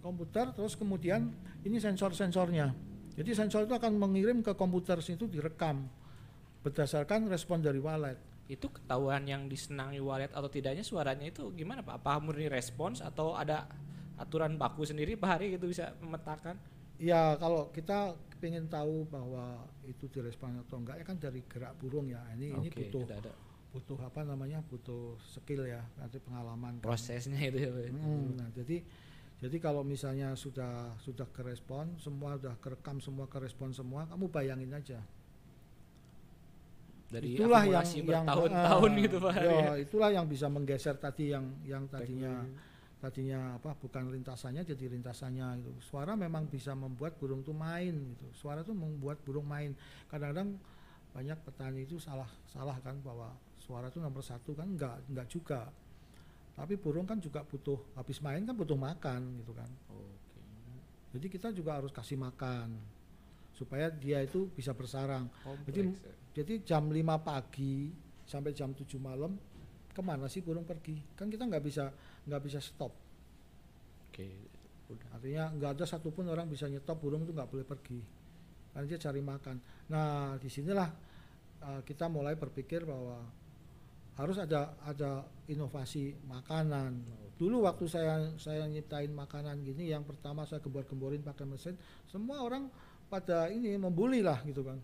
komputer 0.00 0.50
terus 0.54 0.78
kemudian 0.78 1.30
ini 1.62 1.78
sensor-sensornya 1.78 2.72
jadi 3.18 3.30
sensor 3.34 3.66
itu 3.66 3.74
akan 3.74 3.98
mengirim 3.98 4.42
ke 4.46 4.54
komputer 4.54 5.02
situ 5.02 5.26
direkam 5.26 5.90
berdasarkan 6.62 7.30
respon 7.30 7.62
dari 7.62 7.78
walet 7.78 8.18
Itu 8.48 8.72
ketahuan 8.72 9.28
yang 9.28 9.44
disenangi 9.44 10.00
walet 10.00 10.32
atau 10.32 10.48
tidaknya 10.48 10.80
suaranya 10.80 11.28
itu 11.28 11.52
gimana 11.52 11.84
Pak? 11.84 12.00
Apa 12.00 12.16
murni 12.16 12.48
respons 12.48 13.04
atau 13.04 13.36
ada 13.36 13.68
aturan 14.16 14.56
baku 14.56 14.88
sendiri 14.88 15.20
Pak 15.20 15.28
Hari 15.28 15.46
gitu 15.60 15.68
bisa 15.68 15.92
memetakan? 16.00 16.56
Ya 16.96 17.36
kalau 17.36 17.68
kita 17.70 18.16
ingin 18.40 18.64
tahu 18.72 19.04
bahwa 19.12 19.68
itu 19.84 20.08
direspon 20.08 20.64
atau 20.64 20.80
enggak 20.80 20.96
ya 20.96 21.04
kan 21.04 21.20
dari 21.20 21.44
gerak 21.44 21.76
burung 21.76 22.08
ya 22.08 22.24
ini 22.40 22.56
ini 22.56 22.72
Oke, 22.72 22.88
butuh 22.88 23.04
ada, 23.20 23.32
butuh 23.68 23.98
apa 24.00 24.20
namanya 24.24 24.64
butuh 24.64 25.20
skill 25.20 25.68
ya 25.68 25.84
nanti 26.00 26.16
pengalaman 26.16 26.80
kan. 26.80 26.88
prosesnya 26.88 27.38
itu 27.52 27.68
ya. 27.68 27.92
Hmm, 27.92 28.32
nah 28.32 28.48
jadi 28.56 28.80
jadi 29.38 29.56
kalau 29.62 29.86
misalnya 29.86 30.34
sudah 30.34 30.98
sudah 30.98 31.26
kerespon 31.30 31.94
semua 32.02 32.38
sudah 32.38 32.54
kerekam 32.58 32.98
semua 32.98 33.26
kerespon 33.30 33.70
semua 33.70 34.06
kamu 34.10 34.26
bayangin 34.30 34.72
aja 34.74 35.00
dari 37.08 37.40
itulah 37.40 37.64
yang 37.64 37.88
yang 37.88 38.04
bertahun-tahun 38.04 38.90
ah, 38.92 39.00
gitu 39.00 39.16
Pak. 39.16 39.34
ya, 39.40 39.48
ya. 39.48 39.72
itulah 39.80 40.10
yang 40.12 40.26
bisa 40.28 40.46
menggeser 40.52 40.96
tadi 41.00 41.32
yang 41.32 41.44
yang 41.64 41.88
tadinya 41.88 42.44
tadinya 42.98 43.54
apa 43.56 43.78
bukan 43.78 44.10
lintasannya 44.10 44.66
jadi 44.66 44.92
lintasannya 44.92 45.62
gitu. 45.62 45.70
Suara 45.80 46.18
memang 46.18 46.50
bisa 46.50 46.74
membuat 46.74 47.16
burung 47.16 47.40
tuh 47.46 47.56
main 47.56 47.94
gitu. 47.94 48.26
Suara 48.34 48.60
tuh 48.66 48.74
membuat 48.76 49.22
burung 49.24 49.46
main. 49.46 49.72
Kadang-kadang 50.10 50.58
banyak 51.14 51.38
petani 51.46 51.88
itu 51.88 51.96
salah 51.96 52.28
salah 52.50 52.76
kan 52.84 53.00
bahwa 53.00 53.32
suara 53.56 53.88
itu 53.88 54.02
nomor 54.02 54.20
satu 54.20 54.52
kan 54.52 54.68
enggak 54.68 55.00
enggak 55.08 55.26
juga. 55.30 55.60
Tapi 56.58 56.74
burung 56.74 57.06
kan 57.06 57.22
juga 57.22 57.46
butuh 57.46 57.94
habis 57.94 58.18
main 58.18 58.42
kan 58.42 58.58
butuh 58.58 58.74
makan 58.74 59.38
gitu 59.38 59.54
kan. 59.54 59.70
Oke. 59.94 60.42
Jadi 61.14 61.26
kita 61.30 61.48
juga 61.54 61.78
harus 61.78 61.94
kasih 61.94 62.18
makan 62.18 62.74
supaya 63.54 63.86
dia 63.94 64.18
itu 64.26 64.50
bisa 64.50 64.74
bersarang. 64.74 65.30
Jadi 65.66 65.80
Kompleks 65.86 66.02
ya. 66.02 66.14
Jadi 66.38 66.62
jam 66.62 66.86
5 66.86 67.18
pagi 67.18 67.90
sampai 68.22 68.54
jam 68.54 68.70
7 68.70 68.86
malam 69.02 69.34
ke 69.90 69.98
mana 69.98 70.30
sih 70.30 70.38
burung 70.38 70.62
pergi? 70.62 70.94
Kan 71.18 71.26
kita 71.26 71.50
nggak 71.50 71.64
bisa 71.66 71.90
nggak 72.26 72.42
bisa 72.46 72.62
stop. 72.62 72.94
Oke. 74.10 74.28
Udah. 74.86 75.18
Artinya 75.18 75.44
nggak 75.50 75.70
ada 75.78 75.84
satupun 75.86 76.30
orang 76.30 76.46
bisa 76.46 76.70
nyetop 76.70 77.02
burung 77.02 77.26
itu 77.26 77.34
nggak 77.34 77.50
boleh 77.50 77.66
pergi. 77.66 77.98
Karena 78.70 78.86
dia 78.86 78.98
cari 79.02 79.18
makan. 79.18 79.56
Nah 79.90 80.38
di 80.38 80.46
sinilah 80.46 80.88
uh, 81.66 81.80
kita 81.82 82.06
mulai 82.06 82.38
berpikir 82.38 82.86
bahwa 82.86 83.18
harus 84.18 84.36
ada 84.42 84.74
ada 84.82 85.22
inovasi 85.46 86.18
makanan. 86.26 86.98
Dulu 87.38 87.70
waktu 87.70 87.86
saya 87.86 88.34
saya 88.34 88.66
nyiptain 88.66 89.14
makanan 89.14 89.62
gini, 89.62 89.94
yang 89.94 90.02
pertama 90.02 90.42
saya 90.42 90.58
gembor-gemborin 90.58 91.22
pakai 91.22 91.46
mesin, 91.46 91.78
semua 92.10 92.42
orang 92.42 92.66
pada 93.06 93.46
ini 93.46 93.78
membuli 93.78 94.20
lah 94.20 94.42
gitu 94.42 94.66
kan. 94.66 94.82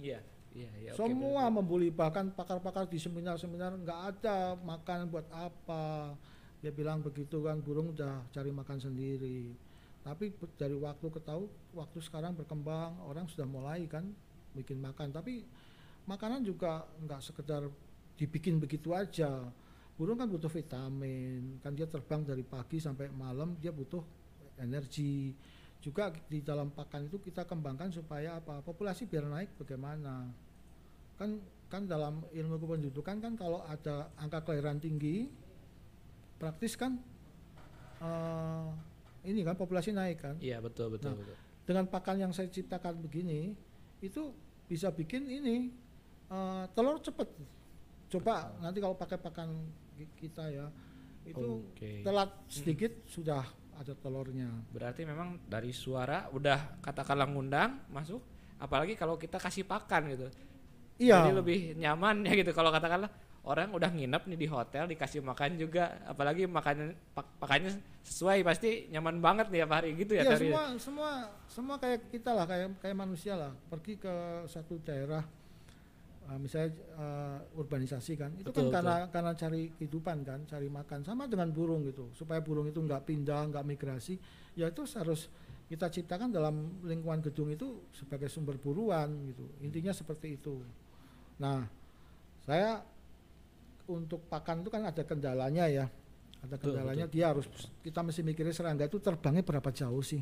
Iya. 0.00 0.24
Iya, 0.52 0.68
iya. 0.84 0.90
oke, 0.92 1.00
Semua 1.00 1.48
betul. 1.48 1.56
membuli 1.56 1.88
bahkan 1.88 2.28
pakar-pakar 2.28 2.84
di 2.84 3.00
seminar-seminar 3.00 3.72
nggak 3.72 4.00
ada 4.12 4.52
makan 4.60 5.08
buat 5.08 5.24
apa. 5.32 6.12
Dia 6.60 6.68
bilang 6.68 7.00
begitu 7.00 7.40
kan 7.40 7.58
burung 7.64 7.96
udah 7.96 8.28
cari 8.28 8.52
makan 8.52 8.76
sendiri. 8.76 9.56
Tapi 10.04 10.34
dari 10.60 10.76
waktu 10.76 11.08
ke 11.08 11.20
tahu 11.24 11.48
waktu 11.72 11.98
sekarang 12.04 12.36
berkembang 12.36 13.00
orang 13.00 13.24
sudah 13.32 13.48
mulai 13.48 13.88
kan 13.88 14.04
bikin 14.52 14.76
makan. 14.76 15.08
Tapi 15.08 15.40
makanan 16.04 16.44
juga 16.44 16.84
nggak 17.00 17.20
sekedar 17.24 17.64
dibikin 18.16 18.60
begitu 18.60 18.92
aja. 18.92 19.48
Burung 19.96 20.18
kan 20.18 20.26
butuh 20.26 20.48
vitamin, 20.48 21.60
kan 21.60 21.76
dia 21.76 21.86
terbang 21.86 22.24
dari 22.24 22.42
pagi 22.42 22.80
sampai 22.80 23.12
malam 23.12 23.54
dia 23.60 23.70
butuh 23.70 24.02
energi. 24.58 25.36
Juga 25.82 26.14
di 26.30 26.40
dalam 26.40 26.70
pakan 26.70 27.10
itu 27.10 27.18
kita 27.18 27.42
kembangkan 27.42 27.90
supaya 27.90 28.38
apa? 28.38 28.62
Populasi 28.62 29.04
biar 29.04 29.26
naik 29.26 29.58
bagaimana? 29.58 30.30
Kan 31.18 31.42
kan 31.72 31.88
dalam 31.88 32.20
ilmu 32.28 32.60
kependudukan 32.60 33.16
kan 33.16 33.32
kalau 33.32 33.64
ada 33.64 34.12
angka 34.20 34.44
kelahiran 34.44 34.76
tinggi 34.76 35.24
praktis 36.36 36.76
kan 36.76 37.00
eh, 38.04 38.68
ini 39.30 39.40
kan 39.46 39.54
populasi 39.54 39.94
naik 39.94 40.18
kan. 40.20 40.34
Iya, 40.42 40.58
betul, 40.58 40.92
betul, 40.92 41.14
Nah, 41.14 41.18
betul. 41.22 41.36
Dengan 41.62 41.84
pakan 41.86 42.16
yang 42.18 42.32
saya 42.34 42.50
ciptakan 42.50 42.98
begini 42.98 43.54
itu 44.02 44.34
bisa 44.66 44.90
bikin 44.90 45.30
ini 45.30 45.70
eh, 46.28 46.64
telur 46.74 46.98
cepet. 46.98 47.30
Coba 48.12 48.52
nanti 48.60 48.78
kalau 48.78 48.92
pakai 48.92 49.16
pakan 49.16 49.48
ki- 49.96 50.12
kita 50.20 50.44
ya 50.52 50.68
itu 51.24 51.64
Oke. 51.72 52.04
telat 52.04 52.28
sedikit 52.50 52.92
sudah 53.08 53.40
ada 53.72 53.94
telurnya. 53.96 54.52
Berarti 54.68 55.08
memang 55.08 55.40
dari 55.48 55.72
suara 55.72 56.28
udah 56.28 56.78
katakanlah 56.84 57.24
ngundang 57.30 57.88
masuk, 57.88 58.20
apalagi 58.60 58.92
kalau 58.94 59.16
kita 59.16 59.40
kasih 59.40 59.64
pakan 59.64 60.12
gitu. 60.12 60.28
Iya. 61.00 61.24
Jadi 61.24 61.30
lebih 61.32 61.58
nyaman 61.80 62.20
ya 62.28 62.36
gitu 62.36 62.52
kalau 62.52 62.68
katakanlah 62.68 63.08
orang 63.42 63.74
udah 63.74 63.90
nginep 63.90 64.22
nih 64.28 64.38
di 64.38 64.46
hotel 64.46 64.86
dikasih 64.86 65.18
makan 65.18 65.58
juga, 65.58 65.98
apalagi 66.06 66.46
makan 66.46 66.94
pak- 67.10 67.42
pakannya 67.42 67.74
sesuai 68.06 68.44
pasti 68.46 68.86
nyaman 68.92 69.18
banget 69.18 69.50
nih 69.50 69.66
apa 69.66 69.82
hari 69.82 69.98
gitu 69.98 70.14
ya. 70.14 70.22
Iya 70.22 70.36
Tari? 70.36 70.46
semua 70.46 70.62
semua 70.78 71.10
semua 71.50 71.76
kayak 71.80 72.12
kita 72.12 72.30
lah 72.36 72.46
kayak 72.46 72.78
kayak 72.78 72.94
manusia 72.94 73.34
lah 73.34 73.50
pergi 73.66 73.98
ke 73.98 74.14
satu 74.46 74.78
daerah 74.84 75.26
uh, 76.32 76.38
misalnya 76.40 76.72
uh, 76.96 77.60
urbanisasi 77.60 78.16
kan 78.16 78.32
itu 78.40 78.48
Betul, 78.48 78.72
kan 78.72 78.80
karena 78.80 78.96
karena 79.12 79.32
cari 79.36 79.68
kehidupan 79.76 80.24
kan 80.24 80.40
cari 80.48 80.72
makan 80.72 81.04
sama 81.04 81.28
dengan 81.28 81.52
burung 81.52 81.84
gitu 81.84 82.08
supaya 82.16 82.40
burung 82.40 82.64
itu 82.64 82.80
nggak 82.80 83.04
pindah 83.04 83.52
nggak 83.52 83.64
migrasi 83.68 84.16
ya 84.56 84.72
itu 84.72 84.88
harus 84.96 85.28
kita 85.72 85.88
ciptakan 85.88 86.28
dalam 86.28 86.84
lingkungan 86.84 87.24
gedung 87.24 87.48
itu 87.48 87.88
sebagai 87.96 88.28
sumber 88.28 88.60
buruan 88.60 89.08
gitu. 89.32 89.48
Intinya 89.64 89.88
seperti 89.88 90.36
itu. 90.36 90.60
Nah 91.40 91.64
saya 92.44 92.84
untuk 93.88 94.20
pakan 94.28 94.60
itu 94.60 94.68
kan 94.68 94.84
ada 94.84 95.00
kendalanya 95.00 95.64
ya. 95.72 95.88
Ada 96.44 96.60
Betul, 96.60 96.76
kendalanya 96.76 97.06
dia 97.08 97.32
harus 97.32 97.48
kita 97.80 98.04
mesti 98.04 98.20
mikirin 98.20 98.52
serangga 98.52 98.84
itu 98.84 99.00
terbangnya 99.00 99.40
berapa 99.40 99.72
jauh 99.72 100.04
sih? 100.04 100.20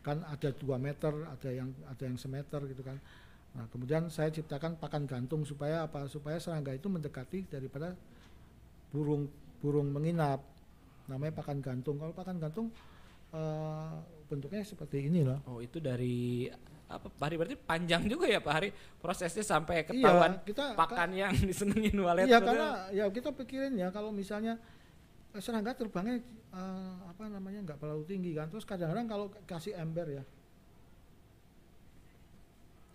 Kan 0.00 0.24
ada 0.24 0.48
dua 0.56 0.80
meter 0.80 1.12
ada 1.28 1.50
yang 1.52 1.76
ada 1.84 2.00
yang 2.08 2.16
semeter 2.16 2.64
gitu 2.64 2.80
kan 2.80 2.96
nah 3.50 3.66
kemudian 3.66 4.06
saya 4.06 4.30
ciptakan 4.30 4.78
pakan 4.78 5.04
gantung 5.10 5.42
supaya 5.42 5.82
apa? 5.86 6.06
Supaya 6.06 6.38
serangga 6.38 6.70
itu 6.70 6.86
mendekati 6.86 7.50
daripada 7.50 7.98
burung 8.94 9.26
burung 9.58 9.90
menginap. 9.90 10.42
Namanya 11.10 11.34
pakan 11.34 11.58
gantung. 11.58 11.98
Kalau 11.98 12.14
pakan 12.14 12.38
gantung 12.38 12.70
eh, 13.34 13.94
bentuknya 14.30 14.62
seperti 14.62 15.10
ini 15.10 15.26
loh. 15.26 15.42
Oh 15.50 15.58
itu 15.58 15.82
dari 15.82 16.46
apa 16.90 17.06
Pak 17.06 17.22
Hari? 17.22 17.34
Berarti 17.38 17.56
panjang 17.58 18.02
juga 18.10 18.26
ya 18.26 18.42
Pak 18.42 18.54
Hari? 18.54 18.68
Prosesnya 18.98 19.46
sampai 19.46 19.86
ketahuan 19.86 20.38
iya 20.38 20.46
kita 20.46 20.64
pakan 20.74 21.10
yang 21.14 21.34
disenengin 21.48 21.98
walet 22.02 22.26
Iya 22.26 22.38
karena 22.42 22.90
ya 22.90 23.04
kita 23.10 23.30
pikirin 23.30 23.78
ya 23.78 23.94
kalau 23.94 24.10
misalnya 24.10 24.58
eh, 25.34 25.42
serangga 25.42 25.74
terbangnya 25.74 26.22
eh, 26.54 26.94
apa 27.06 27.30
namanya 27.30 27.62
nggak 27.66 27.78
terlalu 27.78 28.06
tinggi 28.06 28.34
kan. 28.34 28.50
Terus 28.50 28.66
kadang-kadang 28.66 29.06
kalau 29.06 29.26
kasih 29.46 29.74
ember 29.78 30.22
ya. 30.22 30.24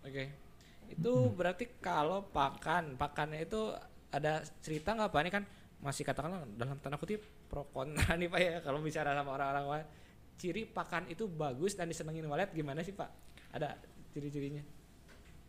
Oke. 0.06 0.45
Itu 0.91 1.33
berarti 1.33 1.79
kalau 1.81 2.25
pakan, 2.29 2.99
pakannya 2.99 3.45
itu 3.45 3.73
ada 4.11 4.41
cerita 4.61 4.93
nggak 4.93 5.11
Pak? 5.11 5.21
Ini 5.21 5.31
kan 5.31 5.43
masih 5.83 6.03
katakanlah 6.07 6.47
dalam 6.55 6.79
tanda 6.79 6.97
kutip 6.97 7.21
pro 7.51 7.67
kontra 7.69 8.15
nih 8.19 8.31
Pak 8.31 8.41
ya 8.41 8.55
kalau 8.63 8.79
bicara 8.81 9.13
sama 9.13 9.36
orang-orang 9.36 9.65
walet. 9.65 9.89
Ciri 10.36 10.67
pakan 10.67 11.07
itu 11.07 11.31
bagus 11.31 11.79
dan 11.79 11.88
disenengin 11.88 12.27
walet 12.27 12.51
gimana 12.51 12.83
sih 12.83 12.91
Pak? 12.91 13.09
Ada 13.55 13.79
ciri-cirinya? 14.11 14.63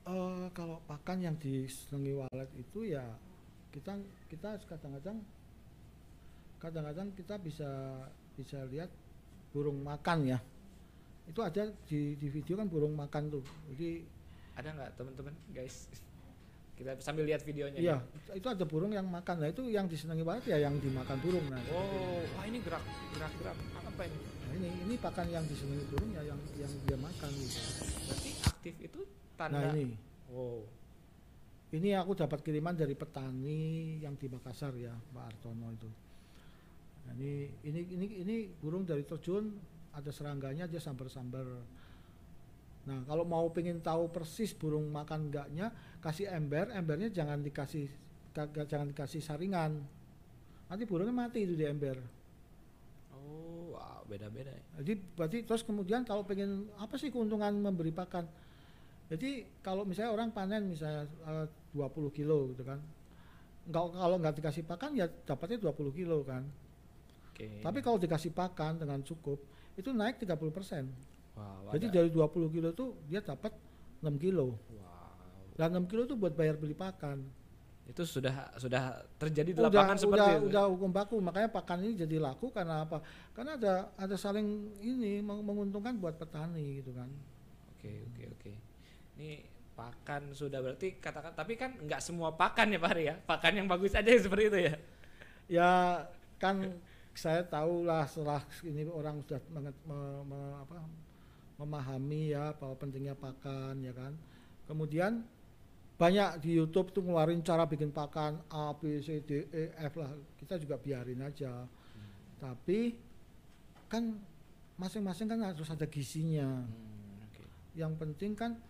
Eh, 0.06 0.46
kalau 0.54 0.78
pakan 0.86 1.18
yang 1.18 1.34
disenangi 1.34 2.14
walet 2.14 2.50
itu 2.54 2.94
ya 2.94 3.02
kita 3.74 3.98
kita 4.30 4.54
kadang-kadang 4.70 5.18
kadang-kadang 6.62 7.08
kita 7.18 7.34
bisa 7.42 7.68
bisa 8.38 8.62
lihat 8.70 8.88
burung 9.50 9.82
makan 9.82 10.30
ya 10.30 10.38
itu 11.26 11.42
ada 11.42 11.74
di, 11.90 12.14
di 12.14 12.28
video 12.30 12.54
kan 12.54 12.70
burung 12.70 12.94
makan 12.94 13.34
tuh 13.34 13.44
jadi 13.74 14.06
Ada 14.56 14.68
nggak 14.72 14.90
teman-teman 14.96 15.34
guys? 15.52 15.86
Kita 16.76 16.92
sambil 17.00 17.24
lihat 17.24 17.40
videonya. 17.40 17.80
iya 17.80 17.96
nih. 17.96 18.36
itu 18.36 18.48
ada 18.52 18.68
burung 18.68 18.92
yang 18.92 19.08
makan 19.08 19.40
nah 19.40 19.48
itu 19.48 19.64
yang 19.72 19.88
disenangi 19.88 20.20
walet 20.20 20.44
ya 20.44 20.60
yang 20.60 20.76
dimakan 20.76 21.16
burung 21.24 21.40
nah 21.48 21.56
Oh, 21.72 22.20
wah 22.36 22.44
ini 22.44 22.60
gerak 22.60 22.84
gerak 23.16 23.32
gerak 23.40 23.56
apa 23.80 24.02
ini? 24.04 24.18
Nah, 24.20 24.52
ini 24.60 24.68
ini 24.84 24.94
pakan 25.00 25.24
yang 25.32 25.40
disenangi 25.48 25.88
burung 25.88 26.12
ya 26.12 26.20
yang 26.20 26.36
yang 26.60 26.68
dia 26.84 27.00
makan 27.00 27.30
gitu. 27.32 27.58
Berarti 28.04 28.30
aktif 28.44 28.74
itu 28.76 29.00
tanda. 29.36 29.56
nah 29.56 29.72
ini 29.72 29.96
Wow. 30.28 30.68
ini 31.72 31.94
aku 31.94 32.12
dapat 32.12 32.42
kiriman 32.42 32.74
dari 32.74 32.92
petani 32.92 33.60
yang 34.02 34.12
di 34.12 34.26
Makassar 34.28 34.74
ya 34.76 34.92
Pak 34.92 35.24
Artono 35.32 35.70
itu 35.70 35.88
nah, 37.08 37.14
ini 37.16 37.32
ini 37.64 37.80
ini 37.88 38.06
ini 38.20 38.36
burung 38.52 38.84
dari 38.84 39.00
terjun 39.00 39.54
ada 39.92 40.10
serangganya 40.12 40.66
dia 40.66 40.76
sambar-sambar 40.76 41.46
nah 42.86 43.02
kalau 43.02 43.26
mau 43.26 43.50
pengen 43.50 43.82
tahu 43.82 44.08
persis 44.14 44.54
burung 44.54 44.86
makan 44.94 45.28
enggaknya 45.28 45.74
kasih 45.98 46.30
ember 46.30 46.70
embernya 46.70 47.10
jangan 47.10 47.42
dikasih 47.42 47.90
jangan 48.70 48.94
dikasih 48.94 49.18
saringan 49.18 49.82
nanti 50.70 50.82
burungnya 50.86 51.14
mati 51.14 51.42
itu 51.42 51.58
di 51.58 51.66
ember 51.66 51.98
Oh, 53.26 53.74
wow, 53.74 54.04
beda-beda 54.06 54.52
ya. 54.52 54.64
Jadi 54.82 54.92
berarti 55.16 55.38
terus 55.42 55.66
kemudian 55.66 56.06
kalau 56.06 56.22
pengen 56.22 56.70
apa 56.78 56.94
sih 57.00 57.10
keuntungan 57.10 57.50
memberi 57.58 57.90
pakan? 57.90 58.28
Jadi 59.06 59.46
kalau 59.62 59.86
misalnya 59.86 60.12
orang 60.14 60.30
panen 60.34 60.70
misalnya 60.70 61.06
eh, 61.26 61.46
20 61.74 62.10
kilo 62.14 62.50
gitu 62.54 62.62
kan. 62.66 62.78
Enggak 63.66 63.84
kalau 63.98 64.16
nggak 64.22 64.34
dikasih 64.38 64.62
pakan 64.66 64.90
ya 64.94 65.06
dapatnya 65.06 65.58
20 65.62 65.98
kilo 65.98 66.22
kan. 66.22 66.42
Oke. 67.30 67.62
Tapi 67.62 67.78
kalau 67.82 67.98
dikasih 67.98 68.30
pakan 68.34 68.82
dengan 68.82 69.02
cukup 69.02 69.38
itu 69.76 69.90
naik 69.92 70.22
30%. 70.22 70.50
persen. 70.54 70.84
Wow, 71.36 71.70
Jadi 71.70 71.86
ada- 71.86 71.94
dari 71.94 72.08
20 72.10 72.48
kilo 72.48 72.68
itu 72.72 72.86
dia 73.06 73.20
dapat 73.20 73.52
6 74.00 74.16
kilo. 74.16 74.56
wow. 74.72 75.54
Dan 75.54 75.68
6 75.72 75.86
kilo 75.86 76.04
itu 76.04 76.14
buat 76.14 76.32
bayar 76.32 76.56
beli 76.56 76.72
pakan. 76.72 77.22
Itu 77.86 78.02
sudah 78.02 78.50
sudah 78.58 78.98
terjadi 79.14 79.54
di 79.54 79.60
udah 79.62 79.70
lapangan 79.70 79.94
seperti 79.96 80.18
udah, 80.26 80.34
itu. 80.34 80.46
udah 80.50 80.64
hukum 80.66 80.90
baku 80.90 81.16
makanya 81.22 81.48
pakan 81.48 81.86
ini 81.86 81.94
jadi 81.94 82.18
laku 82.18 82.50
karena 82.50 82.82
apa? 82.82 82.98
Karena 83.30 83.54
ada 83.54 83.74
ada 83.94 84.16
saling 84.18 84.42
ini 84.82 85.22
meng- 85.22 85.40
menguntungkan 85.40 85.94
buat 85.94 86.18
petani 86.18 86.82
gitu 86.82 86.90
kan. 86.90 87.06
Oke, 87.70 88.02
oke, 88.10 88.22
oke. 88.34 88.52
Ini 89.16 89.30
pakan 89.72 90.34
sudah 90.34 90.58
berarti 90.58 90.98
katakan 90.98 91.30
tapi 91.30 91.54
kan 91.54 91.78
nggak 91.78 92.00
semua 92.00 92.32
pakan 92.32 92.74
ya 92.74 92.80
Pak 92.80 92.90
Hari 92.90 93.04
ya 93.06 93.14
pakan 93.22 93.52
yang 93.54 93.68
bagus 93.68 93.92
aja 93.92 94.08
yang 94.08 94.24
seperti 94.24 94.44
itu 94.48 94.58
ya 94.66 94.74
ya 95.46 95.70
kan 96.40 96.80
saya 97.12 97.44
tahu 97.44 97.84
lah 97.84 98.02
setelah 98.04 98.40
ini 98.64 98.88
orang 98.88 99.20
sudah 99.20 99.36
menget- 99.52 99.76
me- 99.84 100.24
me- 100.26 100.56
apa, 100.58 100.80
memahami 101.56 102.36
ya 102.36 102.52
bahwa 102.56 102.76
pentingnya 102.76 103.16
pakan 103.16 103.80
ya 103.80 103.92
kan? 103.96 104.12
Kemudian 104.68 105.24
banyak 105.96 106.44
di 106.44 106.60
YouTube 106.60 106.92
tuh 106.92 107.00
ngeluarin 107.00 107.40
cara 107.40 107.64
bikin 107.64 107.88
pakan 107.88 108.44
A 108.52 108.76
B 108.76 109.00
C 109.00 109.24
D 109.24 109.48
E 109.48 109.72
F 109.80 109.96
lah. 109.96 110.12
Kita 110.36 110.60
juga 110.60 110.76
biarin 110.76 111.24
aja. 111.24 111.64
Tapi 112.36 112.92
kan 113.88 114.12
masing-masing 114.76 115.32
kan 115.32 115.40
harus 115.40 115.72
ada 115.72 115.88
gizinya 115.88 116.60
Hmm, 116.68 117.24
oke. 117.24 117.42
yang 117.78 117.96
penting 117.96 118.36
kan 118.36 118.60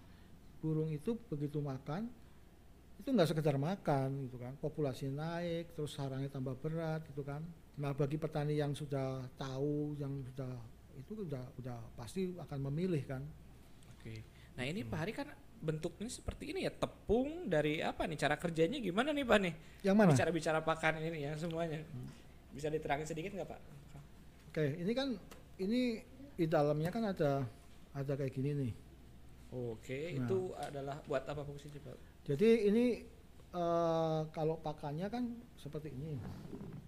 burung 0.63 0.87
itu 0.93 1.19
begitu 1.27 1.59
makan 1.59 2.07
itu 3.03 3.09
nggak 3.11 3.35
sekedar 3.35 3.59
makan 3.59 4.31
gitu 4.31 4.39
kan. 4.39 4.55
Populasi 4.63 5.11
naik 5.11 5.75
terus 5.75 5.99
sarangnya 5.99 6.31
tambah 6.31 6.55
berat 6.63 7.03
gitu 7.11 7.27
kan. 7.27 7.43
Nah 7.77 7.91
bagi 7.91 8.17
petani 8.23 8.55
yang 8.55 8.71
sudah 8.73 9.27
tahu 9.35 9.99
yang 9.99 10.23
sudah 10.31 10.55
itu 10.97 11.13
udah 11.23 11.45
udah 11.57 11.77
pasti 11.95 12.33
akan 12.35 12.59
memilih 12.67 13.05
kan 13.05 13.23
Oke. 13.93 14.23
Nah 14.55 14.65
ini 14.65 14.81
Pak 14.83 14.99
Hari 14.99 15.13
kan 15.13 15.29
bentuknya 15.57 16.07
seperti 16.07 16.51
ini 16.51 16.63
ya 16.63 16.71
tepung 16.71 17.47
dari 17.47 17.81
apa 17.81 18.05
nih 18.05 18.17
cara 18.17 18.37
kerjanya 18.37 18.79
gimana 18.79 19.11
nih 19.11 19.25
Pak 19.25 19.39
nih? 19.41 19.55
yang 19.83 19.95
mana 19.95 20.13
Bicara-bicara 20.13 20.61
pakan 20.61 21.01
ini 21.01 21.23
ya 21.23 21.33
semuanya. 21.35 21.81
Bisa 22.51 22.69
diterangin 22.69 23.05
sedikit 23.05 23.33
nggak 23.33 23.49
Pak? 23.49 23.61
oke 24.49 24.65
ini 24.79 24.93
kan 24.93 25.09
ini 25.59 26.01
di 26.33 26.47
dalamnya 26.47 26.89
kan 26.89 27.05
ada 27.07 27.45
ada 27.93 28.13
kayak 28.15 28.33
gini 28.33 28.51
nih 28.55 28.73
Oke, 29.49 30.13
Nah. 30.13 30.23
itu 30.23 30.39
adalah 30.55 30.97
buat 31.03 31.23
apa 31.23 31.41
fungsinya 31.41 31.81
Pak? 31.83 31.97
jadi 32.25 32.49
ini 32.67 32.85
eh, 33.51 34.21
kalau 34.31 34.57
pakannya 34.57 35.09
kan 35.09 35.25
seperti 35.57 35.91
ini 35.91 36.17
Hmm. 36.17 36.86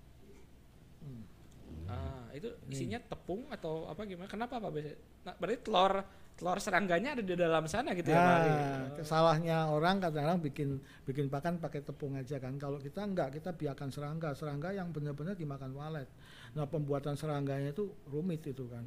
Ah, 1.88 2.28
itu 2.30 2.48
isinya 2.68 3.00
tepung 3.00 3.48
atau 3.48 3.88
apa 3.88 4.04
gimana? 4.04 4.28
Kenapa 4.28 4.60
Pak? 4.60 4.70
Biasa- 4.70 5.00
Nah, 5.24 5.34
berarti 5.34 5.58
telur 5.60 5.92
telur 6.38 6.58
serangganya 6.58 7.18
ada 7.18 7.22
di 7.24 7.34
dalam 7.34 7.64
sana 7.64 7.90
gitu 7.92 8.08
ya 8.08 8.20
Pak 8.20 8.30
Hari? 8.30 8.50
Nah, 8.94 9.02
salahnya 9.02 9.58
orang 9.66 9.98
kadang-kadang 9.98 10.38
bikin 10.38 10.68
bikin 11.02 11.26
pakan 11.26 11.58
pakai 11.58 11.80
tepung 11.80 12.14
aja 12.14 12.38
kan. 12.38 12.54
Kalau 12.54 12.78
kita 12.78 13.02
enggak, 13.02 13.34
kita 13.34 13.50
biarkan 13.50 13.88
serangga, 13.88 14.30
serangga 14.32 14.70
yang 14.70 14.92
benar-benar 14.92 15.34
dimakan 15.34 15.72
walet. 15.72 16.06
Nah, 16.52 16.64
pembuatan 16.64 17.16
serangganya 17.16 17.72
itu 17.72 17.88
rumit 18.06 18.44
itu 18.44 18.68
kan. 18.68 18.84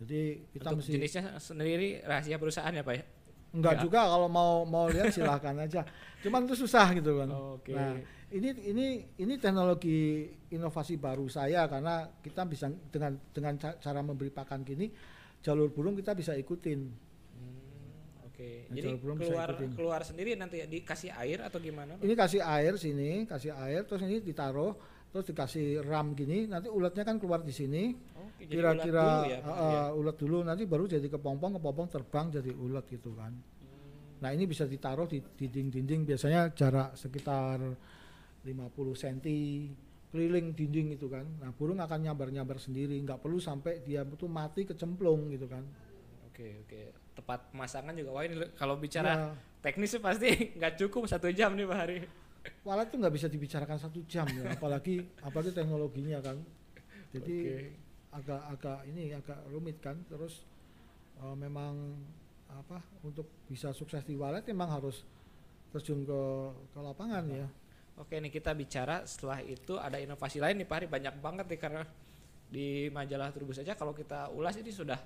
Jadi 0.00 0.48
kita 0.50 0.68
Untuk 0.68 0.78
mesti 0.82 0.92
jenisnya 0.92 1.22
sendiri 1.36 2.00
rahasia 2.02 2.36
perusahaan 2.36 2.72
ya 2.72 2.80
Pak 2.80 2.94
ya? 2.96 3.04
Enggak 3.50 3.74
ya. 3.76 3.80
juga 3.82 4.00
kalau 4.06 4.28
mau 4.28 4.62
mau 4.64 4.86
lihat 4.86 5.10
silahkan 5.10 5.56
aja. 5.58 5.82
Cuman 6.20 6.46
itu 6.46 6.54
susah 6.54 6.92
gitu 6.92 7.18
kan. 7.18 7.28
Oke. 7.30 7.72
Nah, 7.72 7.98
ini 8.30 8.48
ini 8.62 8.86
ini 9.18 9.34
teknologi 9.36 10.28
inovasi 10.48 10.94
baru 10.94 11.26
saya 11.26 11.66
karena 11.66 12.06
kita 12.20 12.46
bisa 12.46 12.68
dengan 12.88 13.18
dengan 13.30 13.54
ca- 13.56 13.76
cara 13.76 14.00
memberi 14.00 14.30
pakan 14.30 14.62
gini 14.62 14.86
jalur 15.40 15.72
burung 15.72 15.96
kita 15.96 16.12
bisa 16.12 16.36
ikutin. 16.36 16.80
Hmm, 17.34 18.28
Oke, 18.28 18.68
Nah, 18.68 18.76
jadi 18.76 18.88
jalur 18.92 19.00
burung 19.00 19.18
bisa 19.18 19.28
keluar 19.32 19.48
ikutin. 19.50 19.70
keluar 19.74 20.00
sendiri 20.04 20.30
nanti 20.36 20.60
ya 20.60 20.66
dikasih 20.68 21.10
air 21.10 21.40
atau 21.42 21.58
gimana? 21.58 21.96
Ini 21.98 22.14
kasih 22.14 22.40
air 22.40 22.76
sini, 22.76 23.24
kasih 23.24 23.50
air, 23.56 23.82
terus 23.82 24.04
ini 24.04 24.20
ditaruh, 24.20 24.76
terus 25.10 25.26
dikasih 25.26 25.82
ram 25.82 26.14
gini, 26.14 26.46
nanti 26.46 26.70
ulatnya 26.70 27.02
kan 27.02 27.18
keluar 27.18 27.42
di 27.42 27.50
sini. 27.50 27.90
Oke, 28.14 28.46
jadi 28.46 28.62
ulat 28.62 28.74
Kira-kira 28.78 29.04
dulu 29.04 29.26
ya, 29.26 29.38
uh, 29.42 29.50
ya? 29.50 29.80
uh, 29.90 29.98
ulat 29.98 30.16
dulu, 30.16 30.38
nanti 30.46 30.62
baru 30.70 30.84
jadi 30.86 31.06
kepompong, 31.10 31.58
kepompong 31.58 31.86
terbang 31.90 32.26
jadi 32.30 32.50
ulat 32.54 32.86
gitu 32.86 33.10
kan. 33.18 33.34
Hmm. 33.34 34.22
Nah 34.22 34.30
ini 34.30 34.46
bisa 34.46 34.70
ditaruh 34.70 35.10
di 35.10 35.18
dinding-dinding, 35.18 36.06
biasanya 36.06 36.54
jarak 36.54 36.94
sekitar 36.94 37.58
50 38.46 38.46
cm 38.96 39.18
keliling 40.10 40.52
dinding 40.54 40.98
itu 40.98 41.06
kan. 41.06 41.22
Nah 41.38 41.54
burung 41.54 41.78
akan 41.78 41.98
nyambar-nyambar 42.10 42.58
sendiri, 42.58 42.98
nggak 43.02 43.22
perlu 43.22 43.38
sampai 43.38 43.82
dia 43.86 44.02
itu 44.02 44.26
mati 44.26 44.66
kecemplung 44.66 45.30
gitu 45.30 45.46
kan. 45.46 45.62
Oke 46.26 46.66
oke. 46.66 46.80
Tepat 47.14 47.54
pemasangan 47.54 47.94
juga 47.94 48.10
wah 48.14 48.24
ini 48.26 48.34
kalau 48.58 48.74
bicara 48.74 49.10
Ya, 49.10 49.18
teknis 49.62 49.94
sih 49.94 50.02
pasti 50.02 50.30
nggak 50.58 50.74
cukup 50.82 51.06
satu 51.06 51.30
jam 51.30 51.54
nih 51.54 51.66
Pak 51.66 51.78
Hari. 51.78 51.98
Walat 52.66 52.88
tuh 52.88 52.98
nggak 53.00 53.14
bisa 53.14 53.26
dibicarakan 53.28 53.78
satu 53.78 54.04
jam 54.08 54.26
ya, 54.32 54.56
apalagi 54.56 55.04
apalagi 55.20 55.52
teknologinya 55.52 56.18
kan. 56.24 56.36
Jadi 57.10 57.36
Oke. 57.42 57.56
agak-agak 58.14 58.78
ini 58.90 59.14
agak 59.14 59.38
rumit 59.50 59.78
kan 59.82 59.98
terus 60.06 60.46
eh, 61.18 61.36
memang 61.36 61.98
apa 62.50 62.82
untuk 63.06 63.30
bisa 63.46 63.70
sukses 63.70 64.02
di 64.02 64.18
walet 64.18 64.42
memang 64.50 64.74
harus 64.74 65.06
terjun 65.70 66.02
ke 66.02 66.22
ke 66.74 66.78
lapangan 66.82 67.22
ya 67.30 67.46
Oke 68.00 68.16
nih 68.16 68.32
kita 68.32 68.56
bicara 68.56 69.04
setelah 69.04 69.44
itu 69.44 69.76
ada 69.76 70.00
inovasi 70.00 70.40
lain 70.40 70.56
nih 70.56 70.64
Pak 70.64 70.76
Hari 70.80 70.86
banyak 70.88 71.14
banget 71.20 71.46
nih 71.52 71.60
karena 71.60 71.82
di 72.48 72.88
majalah 72.88 73.28
Trubus 73.28 73.60
saja 73.60 73.76
kalau 73.76 73.92
kita 73.92 74.32
ulas 74.32 74.56
ini 74.56 74.72
sudah 74.72 74.96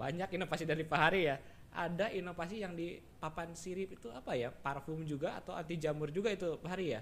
banyak 0.00 0.32
inovasi 0.32 0.64
dari 0.64 0.88
Pak 0.88 1.00
Hari 1.04 1.20
ya. 1.28 1.36
Ada 1.72 2.12
inovasi 2.12 2.60
yang 2.64 2.76
di 2.76 2.88
papan 3.20 3.56
sirip 3.56 3.96
itu 3.96 4.08
apa 4.12 4.36
ya? 4.36 4.52
Parfum 4.52 5.00
juga 5.08 5.40
atau 5.40 5.56
anti 5.56 5.76
jamur 5.80 6.08
juga 6.12 6.28
itu 6.32 6.48
Pak 6.60 6.68
Hari 6.72 6.86
ya? 6.96 7.00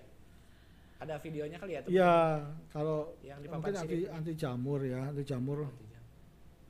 Ada 1.02 1.14
videonya 1.18 1.58
kali 1.58 1.72
ya? 1.76 1.80
ya 1.88 2.14
kalau 2.70 3.16
Yang 3.20 3.38
di 3.44 3.48
mungkin 3.48 3.72
papan 3.72 3.82
anti 3.82 3.96
sirip. 3.96 4.10
anti 4.16 4.32
jamur 4.36 4.80
ya 4.84 5.00
anti 5.10 5.22
jamur 5.26 5.58
Anti 5.66 5.84
jamur. 5.90 6.06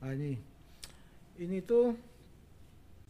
nah 0.01 0.11
ini 0.17 0.31
ini 1.37 1.57
tuh 1.63 1.95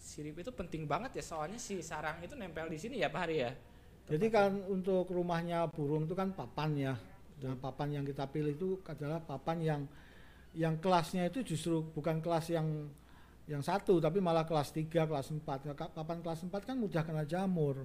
Sirip 0.01 0.35
itu 0.41 0.51
penting 0.51 0.89
banget 0.89 1.21
ya 1.21 1.23
soalnya 1.23 1.61
si 1.61 1.77
sarang 1.85 2.17
itu 2.25 2.33
nempel 2.33 2.65
di 2.67 2.77
sini 2.81 2.97
ya 2.99 3.07
Pak 3.13 3.21
Hari 3.21 3.35
ya. 3.37 3.51
jadi 4.09 4.25
kan 4.33 4.51
untuk 4.67 5.07
rumahnya 5.13 5.69
burung 5.71 6.03
itu 6.09 6.15
kan 6.17 6.33
papan 6.33 6.71
ya 6.75 6.93
nah 7.41 7.53
papan 7.57 8.01
yang 8.01 8.05
kita 8.05 8.25
pilih 8.29 8.53
itu 8.53 8.69
adalah 8.85 9.17
papan 9.21 9.57
yang 9.61 9.81
yang 10.53 10.75
kelasnya 10.83 11.29
itu 11.31 11.41
justru 11.55 11.81
bukan 11.95 12.19
kelas 12.21 12.51
yang 12.51 12.67
yang 13.51 13.59
satu 13.59 13.99
tapi 13.99 14.23
malah 14.23 14.47
kelas 14.47 14.71
3, 14.71 15.03
kelas 15.03 15.27
4. 15.27 15.67
Nah, 15.67 15.75
ka- 15.75 15.91
papan 15.91 16.23
kelas 16.23 16.47
4 16.47 16.63
kan 16.63 16.79
mudah 16.79 17.03
kena 17.03 17.27
jamur. 17.27 17.83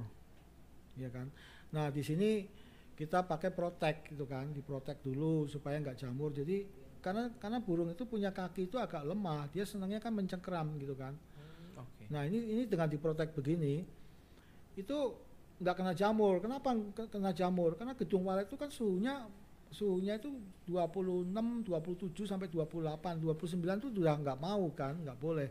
Ya 0.95 1.11
kan? 1.11 1.27
Nah, 1.75 1.91
di 1.91 2.07
sini 2.07 2.47
kita 2.95 3.27
pakai 3.27 3.51
protek 3.51 4.15
gitu 4.15 4.25
kan, 4.31 4.47
diprotek 4.55 5.03
dulu 5.03 5.51
supaya 5.51 5.83
nggak 5.83 5.99
jamur. 5.99 6.31
Jadi 6.31 6.87
karena 7.03 7.35
karena 7.43 7.59
burung 7.59 7.91
itu 7.91 8.07
punya 8.07 8.31
kaki 8.31 8.71
itu 8.71 8.79
agak 8.79 9.03
lemah, 9.03 9.51
dia 9.51 9.67
senangnya 9.67 9.99
kan 9.99 10.15
mencengkeram 10.15 10.79
gitu 10.79 10.95
kan. 10.95 11.19
Oke. 11.75 12.07
Nah, 12.15 12.23
ini 12.23 12.39
ini 12.47 12.63
dengan 12.71 12.87
diprotek 12.87 13.35
begini 13.35 13.83
itu 14.79 14.99
nggak 15.59 15.75
kena 15.75 15.93
jamur. 15.99 16.39
Kenapa 16.39 16.79
ke- 16.95 17.11
kena 17.11 17.35
jamur? 17.35 17.75
Karena 17.75 17.99
gedung 17.99 18.23
walet 18.31 18.47
itu 18.47 18.55
kan 18.55 18.71
suhunya 18.71 19.27
suhunya 19.71 20.19
itu 20.19 20.31
26, 20.67 21.67
27 21.67 22.27
sampai 22.27 22.47
28, 22.51 23.19
29 23.19 23.81
itu 23.83 23.89
sudah 23.93 24.15
nggak 24.19 24.39
mau 24.39 24.67
kan, 24.73 24.95
nggak 25.03 25.19
boleh. 25.19 25.49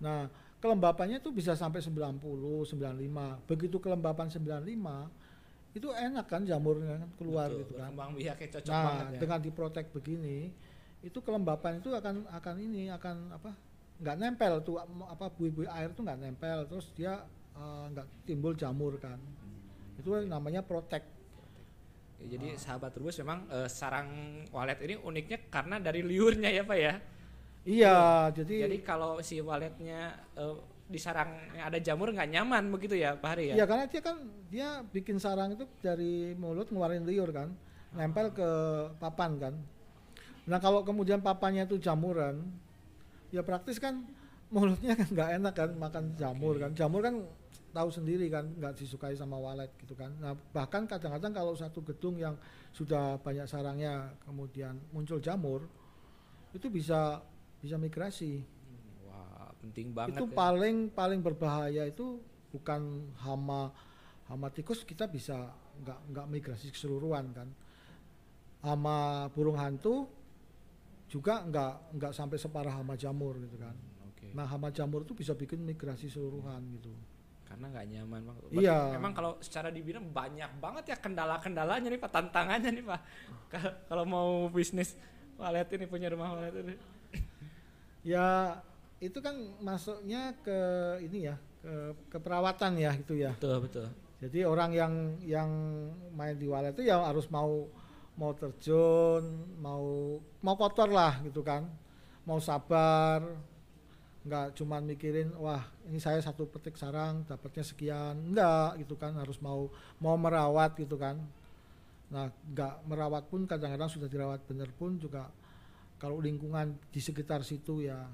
Nah, 0.00 0.30
kelembapannya 0.58 1.18
itu 1.22 1.30
bisa 1.34 1.54
sampai 1.54 1.80
90, 1.82 2.66
95. 2.66 3.40
Begitu 3.46 3.76
kelembapan 3.78 4.26
95 4.30 5.10
itu 5.76 5.88
enak 5.92 6.26
kan 6.26 6.42
jamurnya 6.48 6.96
kan 7.06 7.10
keluar 7.20 7.48
Betul, 7.52 7.60
gitu 7.62 7.72
kan. 7.78 7.90
Biaknya 8.16 8.48
cocok 8.58 8.72
Nah, 8.72 8.84
banget 8.84 9.06
ya. 9.06 9.18
dengan 9.20 9.38
diprotek 9.44 9.86
begini, 9.92 10.38
itu 11.04 11.18
kelembapan 11.22 11.78
itu 11.78 11.92
akan 11.94 12.26
akan 12.32 12.54
ini 12.58 12.90
akan 12.90 13.16
apa? 13.34 13.52
nggak 13.98 14.14
nempel 14.14 14.62
tuh 14.62 14.78
apa 15.10 15.26
buih-buih 15.26 15.66
air 15.74 15.90
tuh 15.90 16.06
nggak 16.06 16.22
nempel, 16.22 16.70
terus 16.70 16.94
dia 16.94 17.18
eh, 17.58 17.84
nggak 17.90 18.06
timbul 18.30 18.54
jamur 18.54 18.94
kan. 19.02 19.18
Itu 19.98 20.14
namanya 20.22 20.62
protek. 20.62 21.17
Ya, 22.18 22.34
jadi 22.34 22.58
sahabat 22.58 22.90
Trubus 22.94 23.18
memang 23.22 23.46
eh, 23.46 23.70
sarang 23.70 24.42
walet 24.50 24.78
ini 24.82 24.94
uniknya 24.98 25.38
karena 25.50 25.78
dari 25.78 26.02
liurnya 26.02 26.50
ya 26.50 26.62
Pak 26.66 26.78
ya. 26.78 26.94
Iya, 27.68 27.98
jadi, 28.32 28.64
Jadi 28.64 28.76
kalau 28.80 29.20
si 29.20 29.38
waletnya 29.44 30.16
eh, 30.34 30.56
di 30.88 30.96
sarangnya 30.96 31.68
ada 31.68 31.78
jamur 31.78 32.08
nggak 32.10 32.32
nyaman 32.32 32.64
begitu 32.72 32.96
ya 32.96 33.12
Pak 33.12 33.28
Hari 33.36 33.52
ya? 33.52 33.54
iya 33.60 33.64
karena 33.68 33.84
dia 33.84 34.00
kan 34.00 34.16
dia 34.48 34.68
bikin 34.88 35.20
sarang 35.20 35.52
itu 35.52 35.68
dari 35.84 36.32
mulut 36.32 36.72
ngeluarin 36.72 37.04
liur 37.04 37.28
kan, 37.28 37.52
nempel 37.92 38.32
ke 38.32 38.48
papan 38.96 39.36
kan. 39.36 39.54
Nah 40.48 40.56
kalau 40.56 40.80
kemudian 40.80 41.20
papannya 41.20 41.68
itu 41.68 41.76
jamuran, 41.76 42.40
ya 43.28 43.44
praktis 43.44 43.76
kan 43.76 44.00
mulutnya 44.48 44.96
kan 44.96 45.08
nggak 45.14 45.30
enak 45.36 45.54
kan 45.54 45.70
makan 45.76 46.04
jamur 46.16 46.56
Oke. 46.56 46.62
kan. 46.64 46.70
Jamur 46.72 47.00
kan 47.04 47.14
tahu 47.72 47.88
sendiri 47.92 48.26
kan 48.32 48.48
nggak 48.48 48.74
disukai 48.78 49.14
sama 49.14 49.36
walet 49.36 49.70
gitu 49.80 49.92
kan. 49.92 50.12
Nah 50.18 50.34
bahkan 50.52 50.88
kadang-kadang 50.88 51.32
kalau 51.32 51.52
satu 51.54 51.84
gedung 51.84 52.16
yang 52.16 52.34
sudah 52.72 53.20
banyak 53.20 53.44
sarangnya 53.44 54.16
kemudian 54.24 54.78
muncul 54.92 55.20
jamur, 55.20 55.68
itu 56.56 56.66
bisa 56.72 57.20
bisa 57.60 57.76
migrasi. 57.76 58.42
Wah 59.04 59.52
penting 59.60 59.92
banget. 59.92 60.18
itu 60.18 60.24
ya. 60.28 60.34
paling 60.34 60.76
paling 60.92 61.20
berbahaya 61.20 61.84
itu 61.88 62.20
bukan 62.48 63.12
hama 63.20 63.72
hama 64.28 64.48
tikus 64.52 64.84
kita 64.84 65.08
bisa 65.08 65.52
nggak 65.84 65.98
nggak 66.12 66.26
migrasi 66.28 66.72
keseluruhan 66.72 67.32
kan 67.32 67.48
hama 68.64 69.28
burung 69.32 69.56
hantu 69.56 70.08
juga 71.08 71.40
nggak 71.46 71.96
nggak 71.96 72.12
sampai 72.12 72.36
separah 72.36 72.74
hama 72.82 72.98
jamur 72.98 73.38
gitu 73.40 73.56
kan 73.56 73.72
Oke. 74.12 74.34
nah 74.36 74.44
hama 74.44 74.68
jamur 74.68 75.06
itu 75.06 75.16
bisa 75.16 75.32
bikin 75.32 75.64
migrasi 75.64 76.10
seluruhan 76.12 76.60
gitu 76.76 76.92
karena 77.48 77.66
nggak 77.72 77.86
nyaman 77.88 78.20
Pak. 78.22 78.34
Berarti 78.44 78.60
Iya. 78.60 78.78
Memang 78.92 79.12
kalau 79.16 79.32
secara 79.40 79.72
dibilang 79.72 80.04
banyak 80.04 80.50
banget 80.60 80.84
ya 80.92 80.96
kendala-kendalanya 81.00 81.88
nih 81.88 82.00
Pak, 82.00 82.12
tantangannya 82.12 82.70
nih 82.76 82.84
Pak. 82.84 83.00
Ka- 83.48 83.76
kalau 83.88 84.04
mau 84.04 84.28
bisnis 84.52 84.92
walet 85.40 85.66
ini 85.72 85.88
punya 85.88 86.12
rumah 86.12 86.36
walet 86.36 86.54
ini. 86.60 86.74
Ya 88.04 88.58
itu 88.98 89.18
kan 89.22 89.34
masuknya 89.62 90.34
ke 90.42 90.58
ini 91.02 91.30
ya 91.30 91.36
ke 91.58 91.74
keperawatan 92.12 92.78
ya 92.78 92.92
gitu 92.94 93.16
ya. 93.16 93.32
Betul, 93.34 93.64
betul. 93.64 93.86
Jadi 94.18 94.42
orang 94.42 94.70
yang 94.74 94.92
yang 95.22 95.50
main 96.12 96.34
di 96.34 96.46
walet 96.50 96.74
itu 96.74 96.86
ya 96.86 96.98
harus 97.00 97.30
mau 97.30 97.66
mau 98.18 98.34
terjun, 98.34 99.22
mau 99.62 100.18
mau 100.42 100.54
kotor 100.58 100.90
lah 100.90 101.22
gitu 101.22 101.40
kan. 101.40 101.64
Mau 102.26 102.42
sabar. 102.42 103.22
Nggak 104.28 104.60
cuman 104.60 104.84
mikirin 104.84 105.32
wah 105.40 105.64
ini 105.88 105.96
saya 105.96 106.20
satu 106.20 106.44
petik 106.44 106.76
sarang 106.76 107.24
dapatnya 107.24 107.64
sekian. 107.64 108.14
Enggak 108.32 108.84
gitu 108.84 108.94
kan, 109.00 109.16
harus 109.16 109.40
mau 109.40 109.72
mau 109.98 110.14
merawat 110.20 110.76
gitu 110.76 111.00
kan. 111.00 111.16
Nah, 112.12 112.28
nggak 112.52 112.84
merawat 112.84 113.24
pun 113.32 113.48
kadang-kadang 113.48 113.88
sudah 113.88 114.08
dirawat 114.08 114.44
benar 114.44 114.68
pun 114.76 115.00
juga 115.00 115.28
kalau 115.96 116.20
lingkungan 116.20 116.76
di 116.92 117.00
sekitar 117.00 117.42
situ 117.42 117.88
ya 117.88 118.04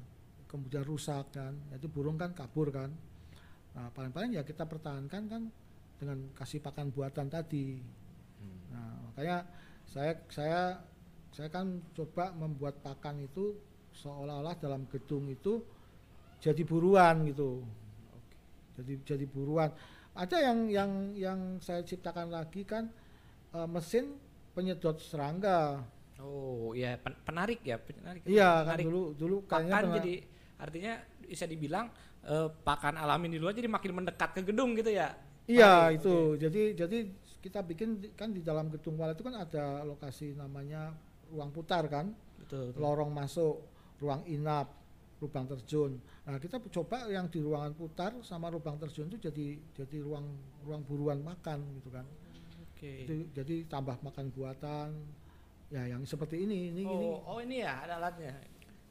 kemudian 0.47 0.87
rusak 0.87 1.35
kan. 1.35 1.53
Itu 1.75 1.91
burung 1.91 2.15
kan 2.15 2.31
kabur 2.31 2.71
kan. 2.71 2.95
Nah, 3.75 3.91
paling-paling 3.91 4.39
ya 4.39 4.47
kita 4.47 4.71
pertahankan 4.71 5.23
kan 5.27 5.43
dengan 5.99 6.31
kasih 6.39 6.62
pakan 6.62 6.95
buatan 6.95 7.27
tadi. 7.27 7.83
Nah, 8.71 9.11
makanya 9.11 9.47
saya 9.91 10.15
saya 10.31 10.62
saya 11.35 11.51
kan 11.51 11.83
coba 11.99 12.31
membuat 12.35 12.79
pakan 12.83 13.19
itu 13.27 13.59
seolah-olah 13.95 14.59
dalam 14.59 14.87
gedung 14.91 15.27
itu 15.31 15.62
jadi 16.45 16.63
buruan 16.69 17.25
gitu. 17.25 17.65
Jadi 18.77 19.01
jadi 19.09 19.25
buruan. 19.25 19.73
Ada 20.13 20.53
yang 20.53 20.59
yang 20.69 20.91
yang 21.17 21.41
saya 21.59 21.81
ciptakan 21.81 22.29
lagi 22.29 22.69
kan 22.69 22.93
eh, 23.57 23.69
mesin 23.71 24.21
penyedot 24.53 25.01
serangga. 25.01 25.81
Oh, 26.21 26.77
ya 26.77 26.95
pen- 27.01 27.19
penarik 27.27 27.65
ya, 27.65 27.81
penarik. 27.81 28.23
Iya 28.29 28.63
kan 28.63 28.77
Penarik 28.79 28.85
dulu 28.87 29.03
dulu 29.17 29.37
kayaknya 29.49 29.73
pakan 29.73 29.83
pernah- 29.89 29.97
jadi 29.99 30.15
artinya 30.61 30.93
bisa 31.25 31.45
dibilang 31.49 31.87
eh, 32.25 32.49
pakan 32.63 32.95
alami 33.01 33.27
di 33.33 33.39
luar 33.41 33.57
jadi 33.57 33.67
makin 33.73 33.93
mendekat 34.05 34.31
ke 34.37 34.41
gedung 34.45 34.77
gitu 34.77 34.93
ya. 34.93 35.17
Iya 35.49 35.89
Paling, 35.93 35.97
itu. 36.01 36.17
Jadi 36.41 36.63
jadi 36.77 36.99
kita 37.45 37.61
bikin 37.61 37.89
kan 38.17 38.33
di 38.33 38.41
dalam 38.41 38.73
gedung 38.73 38.97
walet 38.97 39.17
itu 39.17 39.25
kan 39.25 39.37
ada 39.37 39.85
lokasi 39.85 40.33
namanya 40.33 40.97
ruang 41.29 41.53
putar 41.53 41.85
kan, 41.93 42.17
Betul. 42.41 42.73
betul. 42.73 42.81
lorong 42.81 43.13
masuk, 43.13 43.61
ruang 44.01 44.25
inap, 44.25 44.73
lubang 45.25 45.49
terjun. 45.49 45.97
Nah 46.29 46.37
kita 46.37 46.61
coba 46.61 47.09
yang 47.09 47.27
di 47.33 47.41
ruangan 47.41 47.72
putar 47.72 48.12
sama 48.20 48.53
lubang 48.53 48.77
terjun 48.77 49.09
itu 49.09 49.16
jadi 49.16 49.57
jadi 49.72 50.05
ruang 50.05 50.29
ruang 50.68 50.85
buruan 50.85 51.18
makan 51.25 51.64
gitu 51.81 51.89
kan. 51.89 52.05
Oke. 52.68 53.09
Itu 53.09 53.12
jadi 53.33 53.64
tambah 53.64 53.97
makan 54.05 54.29
buatan. 54.31 54.89
Ya 55.72 55.89
yang 55.89 56.05
seperti 56.05 56.45
ini 56.45 56.70
ini 56.70 56.85
ini 56.85 57.07
Oh, 57.09 57.25
oh 57.25 57.39
ini 57.41 57.64
ya 57.64 57.83
ada 57.89 57.97
alatnya. 57.99 58.37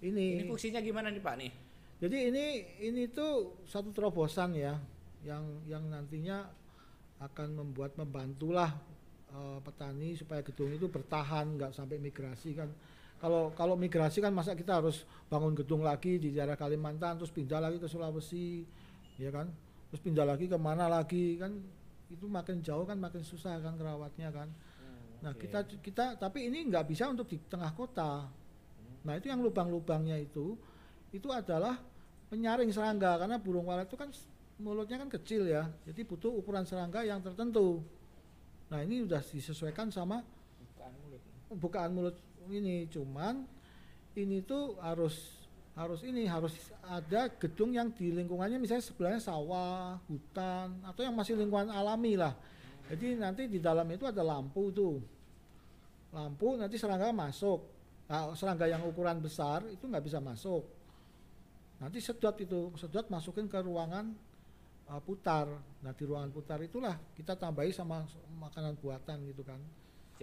ini. 0.01 0.41
Ini 0.41 0.49
fungsinya 0.49 0.81
gimana 0.81 1.13
nih 1.13 1.21
Pak 1.21 1.36
nih? 1.38 1.51
Jadi 2.01 2.17
ini 2.34 2.45
ini 2.84 3.07
tuh 3.07 3.63
satu 3.63 3.93
terobosan 3.95 4.57
ya 4.57 4.75
yang 5.23 5.63
yang 5.63 5.88
nantinya 5.88 6.43
akan 7.23 7.55
membuat 7.55 7.95
membantulah 7.95 8.75
eh, 9.31 9.59
petani 9.63 10.11
supaya 10.19 10.43
gedung 10.43 10.75
itu 10.75 10.91
bertahan 10.91 11.55
nggak 11.55 11.71
sampai 11.71 12.01
migrasi 12.01 12.51
kan. 12.57 12.67
Kalau 13.24 13.55
kalau 13.55 13.80
migrasi 13.80 14.19
kan 14.19 14.36
masa 14.36 14.51
kita 14.51 14.84
harus 14.84 15.07
bangun 15.32 15.55
gedung 15.55 15.80
lagi 15.80 16.19
di 16.19 16.36
daerah 16.36 16.59
Kalimantan 16.59 17.15
terus 17.15 17.32
pindah 17.32 17.63
lagi 17.63 17.80
ke 17.80 17.88
Sulawesi 17.88 18.67
ya 19.15 19.32
kan. 19.32 19.47
Terus 19.88 20.01
pindah 20.03 20.28
lagi 20.28 20.51
ke 20.51 20.59
mana 20.59 20.91
lagi 20.91 21.39
kan 21.39 21.55
itu 22.11 22.28
makin 22.28 22.59
jauh 22.59 22.84
kan 22.84 22.99
makin 22.99 23.24
susah 23.24 23.63
kan 23.63 23.80
kerawatnya 23.80 24.28
kan. 24.28 24.51
Nah, 25.24 25.32
Oke. 25.32 25.47
kita 25.47 25.63
kita 25.80 26.05
tapi 26.19 26.51
ini 26.51 26.67
nggak 26.67 26.84
bisa 26.84 27.07
untuk 27.07 27.32
di 27.32 27.39
tengah 27.47 27.71
kota. 27.71 28.28
Nah, 29.07 29.13
itu 29.15 29.32
yang 29.32 29.39
lubang-lubangnya 29.39 30.19
itu 30.19 30.59
itu 31.15 31.32
adalah 31.32 31.80
penyaring 32.28 32.76
serangga 32.76 33.24
karena 33.24 33.39
burung 33.39 33.71
walet 33.71 33.88
itu 33.88 33.95
kan 33.95 34.11
mulutnya 34.59 34.99
kan 34.99 35.07
kecil 35.07 35.47
ya. 35.47 35.71
Jadi 35.88 36.03
butuh 36.03 36.28
ukuran 36.28 36.67
serangga 36.67 37.07
yang 37.07 37.24
tertentu. 37.24 37.80
Nah, 38.67 38.84
ini 38.84 39.07
sudah 39.07 39.24
disesuaikan 39.24 39.88
sama 39.95 40.19
Bukan 40.59 40.91
mulut. 40.99 41.21
bukaan 41.55 41.91
mulut 41.95 42.15
ini 42.49 42.87
cuman 42.91 43.45
ini 44.13 44.43
tuh 44.43 44.77
harus 44.81 45.43
harus 45.73 46.05
ini 46.05 46.29
harus 46.29 46.53
ada 46.85 47.33
gedung 47.33 47.73
yang 47.73 47.89
di 47.89 48.13
lingkungannya 48.13 48.61
misalnya 48.61 48.85
sebelahnya 48.85 49.21
sawah, 49.21 49.97
hutan 50.05 50.77
atau 50.85 51.01
yang 51.01 51.17
masih 51.17 51.33
lingkungan 51.33 51.73
alami 51.73 52.13
lah. 52.13 52.37
Jadi 52.93 53.17
nanti 53.17 53.49
di 53.49 53.57
dalam 53.57 53.87
itu 53.89 54.05
ada 54.05 54.21
lampu 54.21 54.69
tuh. 54.69 55.01
Lampu 56.13 56.53
nanti 56.61 56.77
serangga 56.77 57.09
masuk. 57.09 57.65
Nah, 58.05 58.37
serangga 58.37 58.69
yang 58.69 58.85
ukuran 58.85 59.17
besar 59.17 59.65
itu 59.65 59.89
nggak 59.89 60.05
bisa 60.05 60.21
masuk. 60.21 60.61
Nanti 61.81 61.97
sedot 61.97 62.37
itu, 62.37 62.69
sedot 62.77 63.09
masukin 63.09 63.49
ke 63.49 63.57
ruangan 63.57 64.13
uh, 64.93 65.01
putar. 65.01 65.49
Nah 65.81 65.91
di 65.95 66.03
ruangan 66.05 66.29
putar 66.29 66.59
itulah 66.61 66.95
kita 67.17 67.33
tambahi 67.33 67.73
sama 67.73 68.05
makanan 68.37 68.77
buatan 68.77 69.25
gitu 69.25 69.41
kan. 69.41 69.59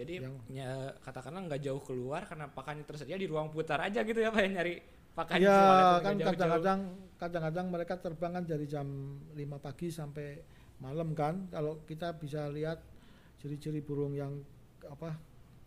Jadi 0.01 0.13
Yang- 0.17 0.41
ya, 0.49 0.97
katakanlah 1.05 1.41
nggak 1.45 1.61
jauh 1.61 1.81
keluar 1.85 2.25
karena 2.25 2.49
pakannya 2.49 2.83
tersedia 2.83 3.21
di 3.21 3.29
ruang 3.29 3.53
putar 3.53 3.77
aja 3.85 4.01
gitu 4.01 4.17
ya 4.17 4.33
Pak 4.33 4.41
yang 4.41 4.53
nyari 4.57 4.75
pakan 5.13 5.37
Ya 5.37 5.59
kan 6.01 6.15
kadang-kadang 6.17 6.79
kadang-kadang 7.21 7.65
mereka 7.69 7.93
terbang 8.01 8.31
kan 8.33 8.43
dari 8.49 8.65
jam 8.65 8.87
5 9.37 9.61
pagi 9.61 9.93
sampai 9.93 10.41
malam 10.81 11.13
kan. 11.13 11.45
Kalau 11.53 11.85
kita 11.85 12.17
bisa 12.17 12.49
lihat 12.49 12.81
ciri-ciri 13.37 13.85
burung 13.85 14.17
yang 14.17 14.41
apa 14.89 15.13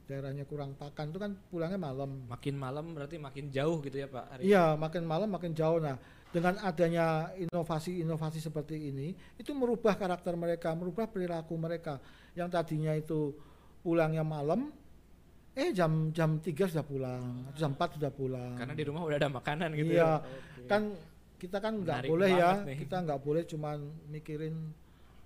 daerahnya 0.05 0.45
kurang 0.45 0.77
pakan 0.77 1.15
itu 1.15 1.19
kan 1.23 1.33
pulangnya 1.49 1.81
malam. 1.81 2.29
makin 2.29 2.55
malam 2.59 2.93
berarti 2.93 3.17
makin 3.17 3.49
jauh 3.49 3.81
gitu 3.81 4.05
ya 4.05 4.09
Pak. 4.11 4.43
Iya, 4.43 4.77
makin 4.77 5.03
malam 5.09 5.33
makin 5.33 5.57
jauh. 5.57 5.81
Nah, 5.81 5.97
dengan 6.29 6.61
adanya 6.61 7.31
inovasi-inovasi 7.39 8.43
seperti 8.43 8.91
ini, 8.91 9.15
itu 9.39 9.55
merubah 9.55 9.97
karakter 9.97 10.35
mereka, 10.37 10.75
merubah 10.77 11.09
perilaku 11.09 11.55
mereka. 11.57 12.03
Yang 12.37 12.49
tadinya 12.53 12.93
itu 12.93 13.33
pulangnya 13.85 14.25
malam, 14.25 14.73
eh 15.53 15.71
jam 15.71 16.09
jam 16.11 16.41
3 16.41 16.51
sudah 16.65 16.83
pulang, 16.83 17.53
jam 17.53 17.77
4 17.77 18.01
sudah 18.01 18.09
pulang. 18.11 18.57
Karena 18.57 18.73
di 18.73 18.85
rumah 18.89 19.05
udah 19.05 19.21
ada 19.21 19.29
makanan 19.29 19.77
gitu 19.77 19.93
Iya, 19.93 20.01
ya. 20.01 20.11
Oke. 20.19 20.67
kan 20.67 20.83
kita 21.37 21.61
kan 21.61 21.77
nggak 21.77 22.09
boleh 22.09 22.31
ya 22.33 22.51
nih. 22.65 22.77
kita 22.81 22.97
nggak 23.05 23.21
boleh 23.21 23.45
cuman 23.45 23.77
mikirin 24.09 24.57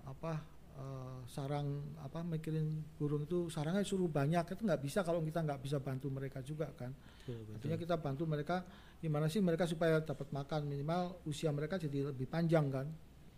apa 0.03 0.35
eh, 0.75 1.17
sarang 1.25 1.67
apa 1.97 2.19
mikirin 2.21 2.67
burung 2.99 3.23
itu 3.23 3.47
sarangnya 3.47 3.87
suruh 3.87 4.11
banyak 4.11 4.43
itu 4.43 4.59
nggak 4.59 4.81
bisa 4.83 4.99
kalau 5.01 5.23
kita 5.23 5.39
nggak 5.39 5.63
bisa 5.63 5.79
bantu 5.79 6.11
mereka 6.11 6.43
juga 6.43 6.67
kan 6.75 6.91
Betul, 7.23 7.39
betul. 7.39 7.55
artinya 7.55 7.77
kita 7.79 7.95
bantu 7.95 8.23
mereka 8.27 8.67
gimana 8.99 9.31
sih 9.31 9.39
mereka 9.39 9.63
supaya 9.63 10.03
dapat 10.03 10.27
makan 10.27 10.67
minimal 10.67 11.23
usia 11.23 11.47
mereka 11.49 11.79
jadi 11.79 12.11
lebih 12.11 12.27
panjang 12.27 12.67
kan 12.67 12.87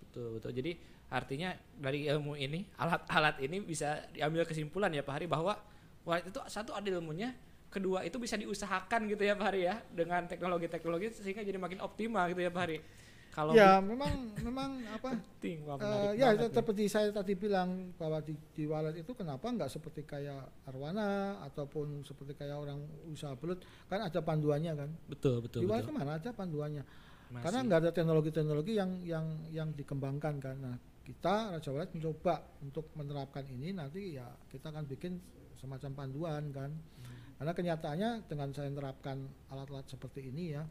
Betul 0.02 0.36
betul. 0.36 0.52
Jadi 0.52 0.72
artinya 1.12 1.52
dari 1.76 2.08
ilmu 2.08 2.40
ini 2.40 2.64
alat-alat 2.80 3.44
ini 3.44 3.60
bisa 3.60 4.00
diambil 4.16 4.48
kesimpulan 4.48 4.88
ya 4.96 5.04
Pak 5.04 5.20
Hari 5.20 5.28
bahwa 5.28 5.60
walet 6.08 6.32
itu 6.32 6.40
satu 6.48 6.72
ada 6.72 6.88
ilmunya, 6.88 7.36
kedua 7.68 8.08
itu 8.08 8.16
bisa 8.16 8.40
diusahakan 8.40 9.12
gitu 9.12 9.28
ya 9.28 9.36
Pak 9.36 9.46
Hari 9.52 9.62
ya 9.68 9.76
dengan 9.92 10.24
teknologi-teknologi 10.26 11.12
sehingga 11.20 11.44
jadi 11.44 11.60
makin 11.60 11.84
optimal 11.84 12.32
gitu 12.32 12.42
ya 12.48 12.50
Pak 12.50 12.64
Hari. 12.64 12.78
Kalau 13.32 13.56
ya 13.56 13.80
memang 13.80 14.36
memang 14.44 14.84
apa 14.92 15.16
penting, 15.16 15.64
wah, 15.64 15.80
menarik 15.80 16.20
ya 16.20 16.36
nih. 16.36 16.52
seperti 16.52 16.84
saya 16.92 17.16
tadi 17.16 17.32
bilang 17.40 17.96
bahwa 17.96 18.20
di, 18.20 18.36
di 18.52 18.68
walet 18.68 19.00
itu 19.00 19.16
kenapa 19.16 19.48
nggak 19.48 19.72
seperti 19.72 20.04
kayak 20.04 20.68
arwana 20.68 21.40
ataupun 21.48 22.04
seperti 22.04 22.36
kayak 22.36 22.60
orang 22.60 22.84
usaha 23.08 23.32
belut 23.40 23.64
kan 23.88 24.04
ada 24.04 24.20
panduannya 24.20 24.76
kan 24.76 24.90
betul 25.08 25.40
betul 25.40 25.64
di 25.64 25.68
walet 25.68 25.88
betul. 25.88 25.96
itu 25.96 26.00
mana 26.04 26.12
ada 26.20 26.30
panduannya 26.36 26.84
Masih. 26.84 27.44
karena 27.48 27.60
nggak 27.64 27.80
ada 27.88 27.92
teknologi-teknologi 27.96 28.74
yang 28.76 28.92
yang 29.08 29.26
yang 29.48 29.70
dikembangkan 29.80 30.36
kan 30.44 30.56
nah 30.60 30.76
kita 31.02 31.58
Raja 31.58 31.70
Walet 31.74 31.92
mencoba 31.98 32.36
untuk 32.62 32.94
menerapkan 32.94 33.44
ini 33.50 33.74
nanti 33.74 34.16
ya 34.16 34.30
kita 34.48 34.70
akan 34.70 34.86
bikin 34.86 35.18
semacam 35.58 35.92
panduan 35.96 36.44
kan 36.52 36.72
Hmm. 36.72 37.42
karena 37.42 37.54
kenyataannya 37.58 38.10
dengan 38.30 38.50
saya 38.54 38.70
menerapkan 38.70 39.18
alat-alat 39.50 39.90
seperti 39.90 40.30
ini 40.30 40.54
ya 40.54 40.64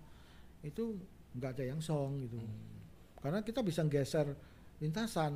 itu 0.62 0.94
nggak 1.34 1.58
ada 1.58 1.64
yang 1.74 1.82
song 1.82 2.22
gitu 2.22 2.38
Hmm. 2.38 2.54
karena 3.18 3.42
kita 3.42 3.60
bisa 3.60 3.82
geser 3.84 4.30
lintasan 4.78 5.34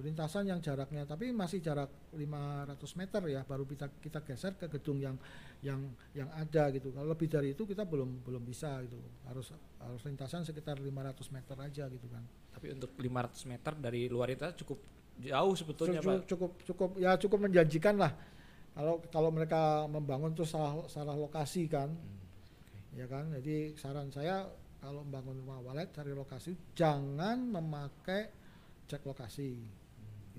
lintasan 0.00 0.48
yang 0.48 0.60
jaraknya 0.62 1.04
tapi 1.04 1.30
masih 1.30 1.62
jarak 1.62 1.88
500 2.14 2.74
meter 2.98 3.22
ya 3.30 3.40
baru 3.44 3.64
kita 3.64 3.86
kita 3.98 4.20
geser 4.24 4.52
ke 4.54 4.66
gedung 4.68 4.98
yang 4.98 5.16
yang 5.62 5.80
yang 6.14 6.28
ada 6.34 6.70
gitu. 6.74 6.94
Kalau 6.94 7.08
lebih 7.10 7.28
dari 7.30 7.54
itu 7.54 7.66
kita 7.66 7.82
belum 7.86 8.22
belum 8.22 8.42
bisa 8.46 8.78
gitu. 8.86 8.98
Harus 9.26 9.54
harus 9.80 10.02
lintasan 10.06 10.46
sekitar 10.46 10.78
500 10.78 11.34
meter 11.34 11.56
aja 11.58 11.84
gitu 11.88 12.06
kan. 12.10 12.22
Tapi 12.54 12.74
untuk 12.74 12.94
500 12.94 13.50
meter 13.50 13.72
dari 13.78 14.06
luar 14.06 14.28
itu 14.30 14.44
cukup 14.64 14.78
jauh 15.18 15.54
sebetulnya 15.58 15.98
cukup, 15.98 16.14
Pak. 16.22 16.28
cukup 16.30 16.52
cukup 16.62 16.90
ya 16.98 17.12
cukup 17.18 17.38
menjanjikan 17.50 17.98
lah. 17.98 18.12
Kalau 18.74 19.02
kalau 19.10 19.30
mereka 19.34 19.90
membangun 19.90 20.34
terus 20.34 20.54
salah 20.54 20.86
salah 20.86 21.18
lokasi 21.18 21.66
kan. 21.66 21.90
Hmm, 21.90 22.94
ya 22.94 23.10
kan? 23.10 23.30
Jadi 23.34 23.74
saran 23.74 24.14
saya 24.14 24.46
kalau 24.78 25.02
membangun 25.02 25.42
rumah 25.42 25.58
walet 25.62 25.90
cari 25.90 26.14
lokasi 26.14 26.54
jangan 26.74 27.42
memakai 27.50 28.30
cek 28.86 29.02
lokasi 29.04 29.58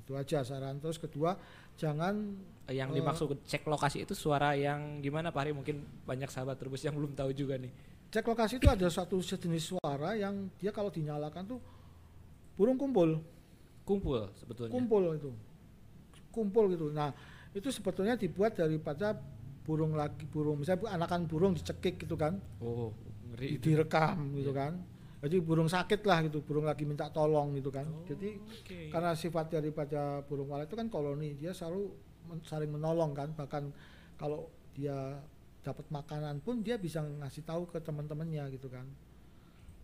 itu 0.09 0.17
aja 0.17 0.41
saran. 0.41 0.81
Terus 0.81 0.97
kedua 0.97 1.37
jangan 1.77 2.33
yang 2.65 2.89
Eh, 2.89 2.97
dimaksud 2.97 3.45
cek 3.45 3.69
lokasi 3.69 4.09
itu 4.09 4.17
suara 4.17 4.57
yang 4.57 4.97
gimana 5.05 5.29
Pak 5.29 5.45
Hari? 5.45 5.51
Mungkin 5.53 5.85
banyak 6.09 6.33
sahabat 6.33 6.57
terbus 6.57 6.81
yang 6.81 6.97
belum 6.97 7.13
tahu 7.13 7.29
juga 7.37 7.61
nih. 7.61 7.69
Cek 8.09 8.25
lokasi 8.25 8.57
itu 8.57 8.65
ada 8.65 8.89
satu 8.89 9.21
sejenis 9.21 9.77
suara 9.77 10.17
yang 10.17 10.49
dia 10.57 10.73
kalau 10.73 10.89
dinyalakan 10.89 11.45
tuh 11.45 11.61
burung 12.57 12.81
kumpul. 12.81 13.21
Kumpul 13.85 14.33
sebetulnya. 14.33 14.73
Kumpul 14.73 15.13
itu. 15.13 15.29
Kumpul 16.33 16.73
gitu. 16.73 16.89
Nah 16.89 17.13
itu 17.53 17.69
sebetulnya 17.69 18.17
dibuat 18.17 18.57
daripada 18.57 19.13
burung 19.61 19.93
lagi 19.93 20.25
burung 20.25 20.57
misalnya 20.57 20.89
anakan 20.89 21.29
burung 21.29 21.53
dicekik 21.53 22.01
gitu 22.01 22.17
kan. 22.17 22.41
Oh 22.57 22.89
ngeri 23.29 23.61
itu. 23.61 23.69
direkam 23.69 24.33
gitu 24.33 24.49
kan 24.49 24.73
jadi 25.19 25.43
burung 25.43 25.67
sakit 25.67 25.99
lah 26.07 26.23
gitu 26.23 26.39
burung 26.39 26.63
lagi 26.63 26.87
minta 26.87 27.11
tolong 27.11 27.51
gitu 27.59 27.67
kan. 27.67 27.83
Oh, 27.83 28.07
jadi 28.07 28.39
oke. 28.39 28.79
karena 28.87 29.11
sifat 29.11 29.51
daripada 29.51 30.23
burung 30.23 30.47
walet 30.47 30.71
itu 30.71 30.79
kan 30.79 30.87
koloni 30.87 31.35
dia 31.35 31.51
selalu 31.51 31.91
men- 32.31 32.45
saling 32.47 32.71
menolong 32.71 33.11
kan. 33.11 33.35
Bahkan 33.35 33.63
kalau 34.15 34.47
dia 34.71 35.19
dapat 35.59 35.83
makanan 35.91 36.39
pun 36.39 36.63
dia 36.63 36.79
bisa 36.79 37.03
ngasih 37.03 37.43
tahu 37.43 37.67
ke 37.67 37.83
teman-temannya 37.83 38.47
gitu 38.55 38.71
kan. 38.71 38.87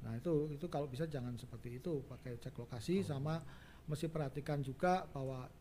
Nah 0.08 0.16
itu 0.16 0.56
itu 0.56 0.66
kalau 0.72 0.88
bisa 0.88 1.04
jangan 1.04 1.36
seperti 1.36 1.84
itu 1.84 2.00
pakai 2.08 2.40
cek 2.40 2.56
lokasi 2.56 3.04
sama 3.04 3.44
mesti 3.92 4.08
perhatikan 4.08 4.64
juga 4.64 5.04
bahwa 5.12 5.52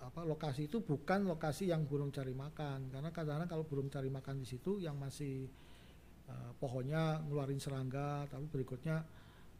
apa 0.00 0.24
lokasi 0.24 0.64
itu 0.64 0.80
bukan 0.80 1.28
lokasi 1.28 1.68
yang 1.68 1.84
burung 1.84 2.08
cari 2.08 2.32
makan. 2.32 2.88
Karena 2.88 3.12
kadang-kadang 3.12 3.52
kalau 3.52 3.64
burung 3.68 3.92
cari 3.92 4.08
makan 4.08 4.40
di 4.40 4.48
situ 4.48 4.80
yang 4.80 4.96
masih 4.96 5.44
eh, 6.30 6.50
pohonnya 6.56 7.18
ngeluarin 7.20 7.58
serangga 7.58 8.24
tapi 8.24 8.46
berikutnya 8.46 9.02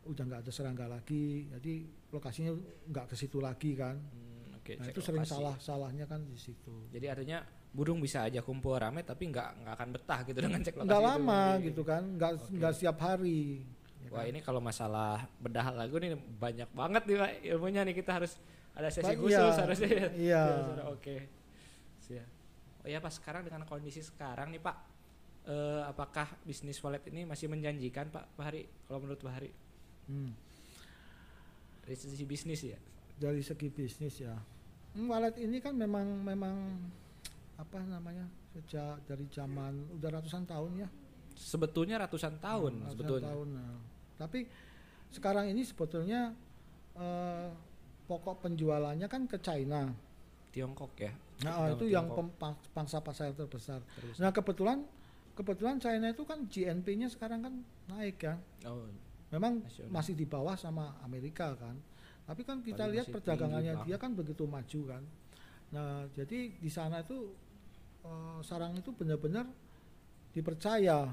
udah 0.00 0.22
nggak 0.24 0.40
ada 0.40 0.50
serangga 0.50 0.86
lagi 0.86 1.50
jadi 1.50 1.74
lokasinya 2.08 2.54
nggak 2.86 3.06
ke 3.06 3.16
situ 3.16 3.36
lagi 3.38 3.74
kan 3.74 3.98
Hmm, 3.98 4.56
oke, 4.56 4.72
nah 4.76 4.86
itu 4.86 5.00
sering 5.00 5.24
salah 5.24 5.58
salahnya 5.58 6.04
kan 6.04 6.22
di 6.22 6.36
situ 6.36 6.88
jadi 6.88 7.12
artinya 7.12 7.42
burung 7.70 7.98
bisa 7.98 8.24
aja 8.24 8.40
kumpul 8.40 8.74
rame 8.74 9.02
tapi 9.02 9.28
nggak 9.28 9.62
nggak 9.62 9.74
akan 9.74 9.88
betah 9.90 10.20
gitu 10.24 10.38
dengan 10.40 10.58
cek 10.58 10.74
lokasi 10.74 10.88
nggak 10.88 11.00
itu. 11.00 11.08
lama 11.12 11.40
Jadi- 11.52 11.64
gitu 11.68 11.82
kan 11.82 12.02
nggak 12.16 12.32
nggak 12.50 12.72
setiap 12.72 12.96
hari 12.98 13.62
ya 14.00 14.08
Wah 14.08 14.24
kan? 14.24 14.30
ini 14.32 14.38
kalau 14.40 14.58
masalah 14.58 15.14
bedah 15.36 15.66
lagu 15.70 15.96
nih 15.96 16.12
banyak 16.16 16.68
banget 16.70 17.02
nih 17.04 17.16
Pak 17.16 17.30
ilmunya 17.46 17.80
nih 17.84 17.94
kita 17.94 18.10
harus 18.16 18.32
ada 18.72 18.88
sesi 18.88 19.04
Ba- 19.06 19.20
khusus 19.20 19.36
iya, 19.36 19.60
harusnya 19.60 19.86
ya. 19.86 19.96
iya. 19.98 20.08
Iya, 20.16 20.42
sudah, 20.64 20.84
Oke. 20.88 21.16
Siap. 22.00 22.28
Oh 22.80 22.88
ya 22.88 22.98
Pak 22.98 23.12
sekarang 23.12 23.42
dengan 23.44 23.62
kondisi 23.62 24.00
sekarang 24.00 24.48
nih 24.48 24.58
Pak 24.58 24.76
eh, 25.50 25.82
apakah 25.82 26.30
bisnis 26.42 26.78
wallet 26.78 27.02
ini 27.06 27.26
masih 27.26 27.50
menjanjikan 27.50 28.06
Pak 28.06 28.38
Hari 28.38 28.62
kalau 28.86 29.02
menurut 29.02 29.18
Pak 29.18 29.34
Hari 29.34 29.50
Hmm. 30.06 30.30
dari 31.80 31.96
sisi 31.96 32.22
bisnis 32.22 32.62
ya? 32.62 32.78
Dari 33.14 33.38
segi 33.40 33.68
bisnis 33.68 34.18
ya. 34.18 34.34
Hmm, 34.92 35.06
wallet 35.06 35.36
ini 35.36 35.58
kan 35.58 35.70
memang 35.72 36.02
memang 36.20 36.54
apa 37.54 37.78
namanya 37.80 38.26
sejak 38.50 38.98
dari 39.04 39.26
zaman 39.28 39.86
udah 39.92 40.10
ratusan 40.12 40.42
tahun 40.44 40.82
ya. 40.82 40.88
Sebetulnya 41.32 41.98
ratusan 41.98 42.38
tahun 42.38 42.72
Hmm, 42.72 42.82
ratusan 42.84 42.92
sebetulnya. 42.92 43.26
tahun, 43.28 43.48
nah. 43.54 43.78
tapi 44.18 44.38
sekarang 45.10 45.46
ini 45.46 45.62
sebetulnya 45.62 46.34
eh, 46.92 47.48
pokok 48.04 48.42
penjualannya 48.42 49.06
kan 49.06 49.24
ke 49.24 49.38
China. 49.38 49.94
Tiongkok 50.50 50.90
ya? 50.98 51.14
Nah 51.40 51.70
itu 51.70 51.86
yang 51.86 52.10
Tiongkok. 52.10 52.34
pang- 52.36 52.58
pangsa 52.74 52.98
pasar 52.98 53.30
terbesar. 53.30 53.78
Terus. 53.94 54.18
nah 54.18 54.30
kebetulan 54.30 54.82
kebetulan 55.34 55.76
China 55.80 56.10
itu 56.10 56.22
kan 56.26 56.44
GNP-nya 56.46 57.08
sekarang 57.10 57.40
kan 57.44 57.54
naik 57.88 58.20
ya. 58.22 58.34
Oh 58.66 58.86
memang 59.30 59.62
Nasional. 59.62 59.90
masih 59.94 60.14
di 60.18 60.26
bawah 60.26 60.58
sama 60.58 60.98
Amerika 61.06 61.54
kan. 61.54 61.78
Tapi 62.26 62.42
kan 62.46 62.62
kita 62.62 62.86
Tapi 62.86 62.92
lihat 62.98 63.06
perdagangannya 63.10 63.74
dia 63.86 63.96
kan 63.98 64.14
begitu 64.14 64.46
maju 64.46 64.80
kan. 64.90 65.02
Nah 65.70 66.06
jadi 66.14 66.50
di 66.58 66.70
sana 66.70 67.02
itu 67.02 67.30
eh, 68.02 68.38
sarang 68.42 68.74
itu 68.74 68.90
benar-benar 68.90 69.46
dipercaya. 70.34 71.10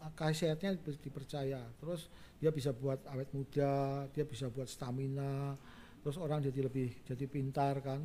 Khasiatnya 0.00 0.74
di- 0.80 1.00
dipercaya. 1.02 1.60
Terus 1.78 2.10
dia 2.40 2.50
bisa 2.50 2.72
buat 2.72 3.04
awet 3.10 3.28
muda 3.36 4.06
dia 4.16 4.24
bisa 4.24 4.48
buat 4.48 4.64
stamina 4.64 5.52
terus 6.00 6.16
orang 6.16 6.40
jadi 6.40 6.66
lebih 6.66 7.04
jadi 7.04 7.24
pintar 7.28 7.78
kan. 7.84 8.00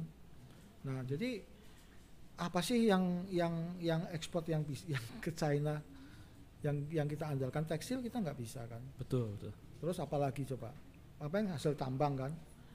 Nah 0.86 1.02
jadi 1.08 1.40
apa 2.38 2.60
sih 2.60 2.86
yang 2.86 3.04
yang 3.30 3.54
yang 3.80 4.02
ekspor 4.10 4.44
yang 4.44 4.62
bis- 4.62 4.84
yang 4.86 5.00
ke 5.18 5.32
China 5.32 5.80
yang 6.60 6.76
yang 6.90 7.06
kita 7.06 7.26
andalkan? 7.28 7.64
Tekstil 7.64 8.00
kita 8.00 8.20
nggak 8.20 8.36
bisa 8.36 8.66
kan? 8.66 8.82
Betul 8.96 9.32
betul. 9.34 9.52
Terus 9.78 9.98
apalagi 9.98 10.44
coba? 10.46 10.74
Apa 11.18 11.36
yang 11.38 11.50
hasil 11.50 11.74
tambang 11.74 12.16
kan? 12.16 12.32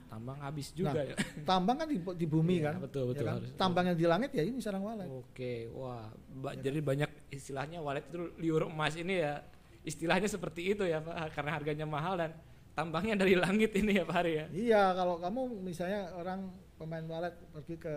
Tambang 0.07 0.35
habis 0.37 0.73
juga 0.73 0.91
Nah, 0.91 1.05
ya? 1.05 1.15
tambang 1.47 1.77
kan 1.77 1.87
di, 1.87 1.95
di 1.95 2.25
bumi 2.25 2.59
Iya, 2.59 2.65
kan? 2.67 2.75
betul 2.81 3.03
ya 3.03 3.09
betul 3.09 3.23
kan? 3.23 3.35
harus- 3.39 3.55
tambang 3.55 3.85
yang 3.85 3.95
di 3.95 4.05
langit 4.05 4.31
ya 4.31 4.43
ini 4.43 4.57
sarang 4.57 4.83
walet. 4.83 5.07
Oke, 5.07 5.69
wah, 5.71 6.09
ba- 6.35 6.51
Ya 6.51 6.67
jadi 6.67 6.79
banyak 6.81 7.09
istilahnya 7.29 7.79
wallet 7.79 8.03
itu 8.05 8.19
liur 8.35 8.65
emas 8.65 8.93
ini 8.93 9.19
ya, 9.19 9.39
istilahnya 9.83 10.27
seperti 10.27 10.73
itu 10.73 10.83
ya 10.83 10.99
Pak, 10.99 11.31
karena 11.31 11.51
harganya 11.53 11.85
mahal 11.85 12.19
dan 12.19 12.31
tambangnya 12.71 13.19
dari 13.19 13.39
langit 13.39 13.71
ini 13.71 13.95
ya 13.95 14.03
Pak 14.03 14.15
Hari 14.15 14.31
ya. 14.33 14.45
iya 14.51 14.83
kalau 14.91 15.15
kamu 15.17 15.39
misalnya 15.61 16.11
orang 16.11 16.49
pemain 16.75 17.05
walet 17.05 17.31
pergi 17.49 17.75
ke 17.77 17.95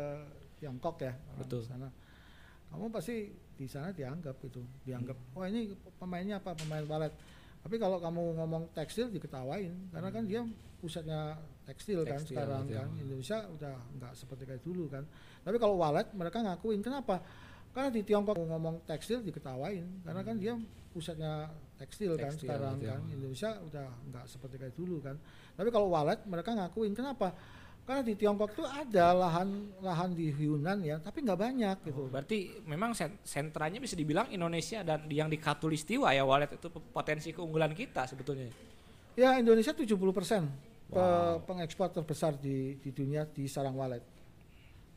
Tiongkok 0.56 0.96
ya 1.00 1.12
orang 1.12 1.38
Betul. 1.40 1.62
sana. 1.64 1.88
Kamu 2.68 2.90
pasti 2.90 3.16
di 3.54 3.66
sana 3.66 3.90
dianggap 3.90 4.34
itu 4.42 4.58
dianggap 4.82 5.14
Hmm. 5.14 5.34
wah 5.34 5.46
ini 5.46 5.70
pemainnya 5.94 6.42
apa 6.42 6.54
pemain 6.54 6.82
walet 6.84 7.14
tapi 7.62 7.78
kalau 7.78 7.96
kamu 7.96 8.34
ngomong 8.34 8.74
tekstil 8.74 9.08
diketawain 9.08 9.70
karena 9.88 10.10
kan 10.10 10.26
dia 10.26 10.42
pusatnya 10.82 11.38
tekstil, 11.64 12.04
kan 12.04 12.20
Tekstil, 12.20 12.36
sekarang 12.36 12.68
betul. 12.68 12.76
kan. 12.76 12.88
Indonesia 13.00 13.38
udah 13.48 13.74
nggak 13.96 14.12
seperti 14.12 14.42
kayak 14.44 14.60
dulu 14.60 14.84
kan. 14.92 15.00
Tapi 15.40 15.56
kalau 15.56 15.80
walet 15.80 16.12
mereka 16.12 16.44
ngakuin. 16.44 16.84
Kenapa? 16.84 17.24
Karena 17.72 17.88
di 17.88 18.04
Tiongkok 18.04 18.36
ngomong 18.36 18.84
tekstil 18.84 19.24
diketawain. 19.24 20.04
Karena 20.04 20.20
kan 20.20 20.36
dia 20.36 20.52
pusatnya 20.92 21.48
tekstil, 21.80 22.20
kan 22.20 22.28
Tekstil, 22.28 22.52
sekarang 22.52 22.76
betul. 22.76 22.90
kan. 22.92 23.00
Indonesia 23.08 23.50
udah 23.64 23.86
nggak 24.12 24.24
seperti 24.28 24.54
kayak 24.60 24.74
dulu 24.76 25.00
kan. 25.00 25.16
Tapi 25.56 25.68
kalau 25.72 25.88
walet 25.88 26.20
mereka 26.28 26.52
ngakuin. 26.52 26.92
Kenapa 26.92 27.32
karena 27.84 28.00
di 28.00 28.14
Tiongkok 28.14 28.50
tuh 28.54 28.64
ada 28.64 29.12
lahan 29.12 29.48
lahan 29.78 30.10
di 30.12 30.32
Yunnan 30.32 30.80
ya 30.80 30.96
tapi 30.98 31.20
nggak 31.20 31.36
banyak 31.36 31.76
gitu. 31.84 32.00
Oh, 32.00 32.08
berarti 32.08 32.64
memang 32.64 32.92
sen- 32.92 33.20
sentranya 33.20 33.76
bisa 33.76 33.92
dibilang 33.92 34.26
Indonesia 34.28 34.80
dan 34.80 35.04
yang 35.06 35.28
di 35.28 35.36
Katulistiwa 35.36 36.08
ya 36.10 36.24
wallet 36.24 36.48
itu 36.50 36.66
potensi 36.72 37.28
keunggulan 37.30 37.72
kita 37.72 38.04
sebetulnya. 38.04 38.48
ya 39.14 39.36
Indonesia 39.36 39.70
70% 39.70 39.94
pe- 39.94 40.42
Wow. 40.90 41.44
pengekspor 41.44 41.92
terbesar 41.92 42.34
di 42.34 42.76
di 42.76 42.90
dunia 42.90 43.24
di 43.26 43.44
sarang 43.46 43.72
walet. 43.74 44.02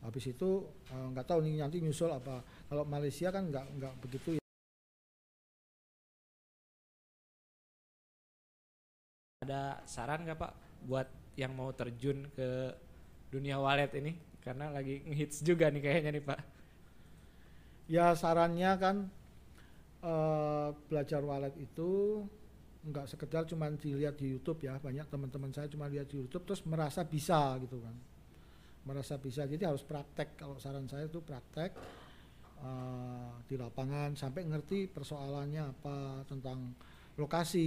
Habis 0.00 0.30
itu 0.30 0.48
eh, 0.88 1.06
nggak 1.12 1.26
tahu 1.26 1.44
nih 1.44 1.60
nanti 1.60 1.78
nyusul 1.78 2.08
apa. 2.08 2.40
Kalau 2.66 2.84
Malaysia 2.84 3.28
kan 3.28 3.46
nggak 3.46 3.64
nggak 3.76 3.94
begitu 4.00 4.28
ya. 4.34 4.42
Ada 9.38 9.80
saran 9.86 10.26
nggak 10.26 10.38
Pak 10.38 10.52
buat 10.84 11.08
yang 11.38 11.54
mau 11.54 11.70
terjun 11.70 12.26
ke 12.34 12.74
dunia 13.30 13.58
wallet 13.58 13.90
ini? 13.98 14.14
Karena 14.42 14.70
lagi 14.72 15.02
ngehits 15.04 15.44
juga 15.44 15.68
nih 15.68 15.82
kayaknya 15.82 16.10
nih 16.14 16.24
Pak. 16.24 16.40
Ya 17.88 18.12
sarannya 18.12 18.70
kan 18.76 18.96
eh, 20.04 20.68
belajar 20.88 21.22
walet 21.24 21.54
itu 21.58 22.22
nggak 22.88 23.06
sekedar 23.10 23.42
cuma 23.44 23.68
dilihat 23.74 24.16
di 24.16 24.38
YouTube 24.38 24.64
ya 24.64 24.78
banyak 24.78 25.04
teman-teman 25.10 25.50
saya 25.50 25.66
cuma 25.68 25.90
lihat 25.90 26.08
di 26.08 26.22
YouTube 26.22 26.46
terus 26.46 26.62
merasa 26.64 27.02
bisa 27.02 27.58
gitu 27.60 27.82
kan 27.82 27.92
merasa 28.86 29.20
bisa 29.20 29.44
jadi 29.44 29.68
harus 29.68 29.84
praktek 29.84 30.38
kalau 30.38 30.56
saran 30.56 30.88
saya 30.88 31.10
itu 31.10 31.20
praktek 31.20 31.74
eh, 32.62 33.30
di 33.44 33.54
lapangan 33.58 34.14
sampai 34.14 34.46
ngerti 34.46 34.88
persoalannya 34.88 35.62
apa 35.68 36.24
tentang 36.30 36.72
lokasi 37.18 37.66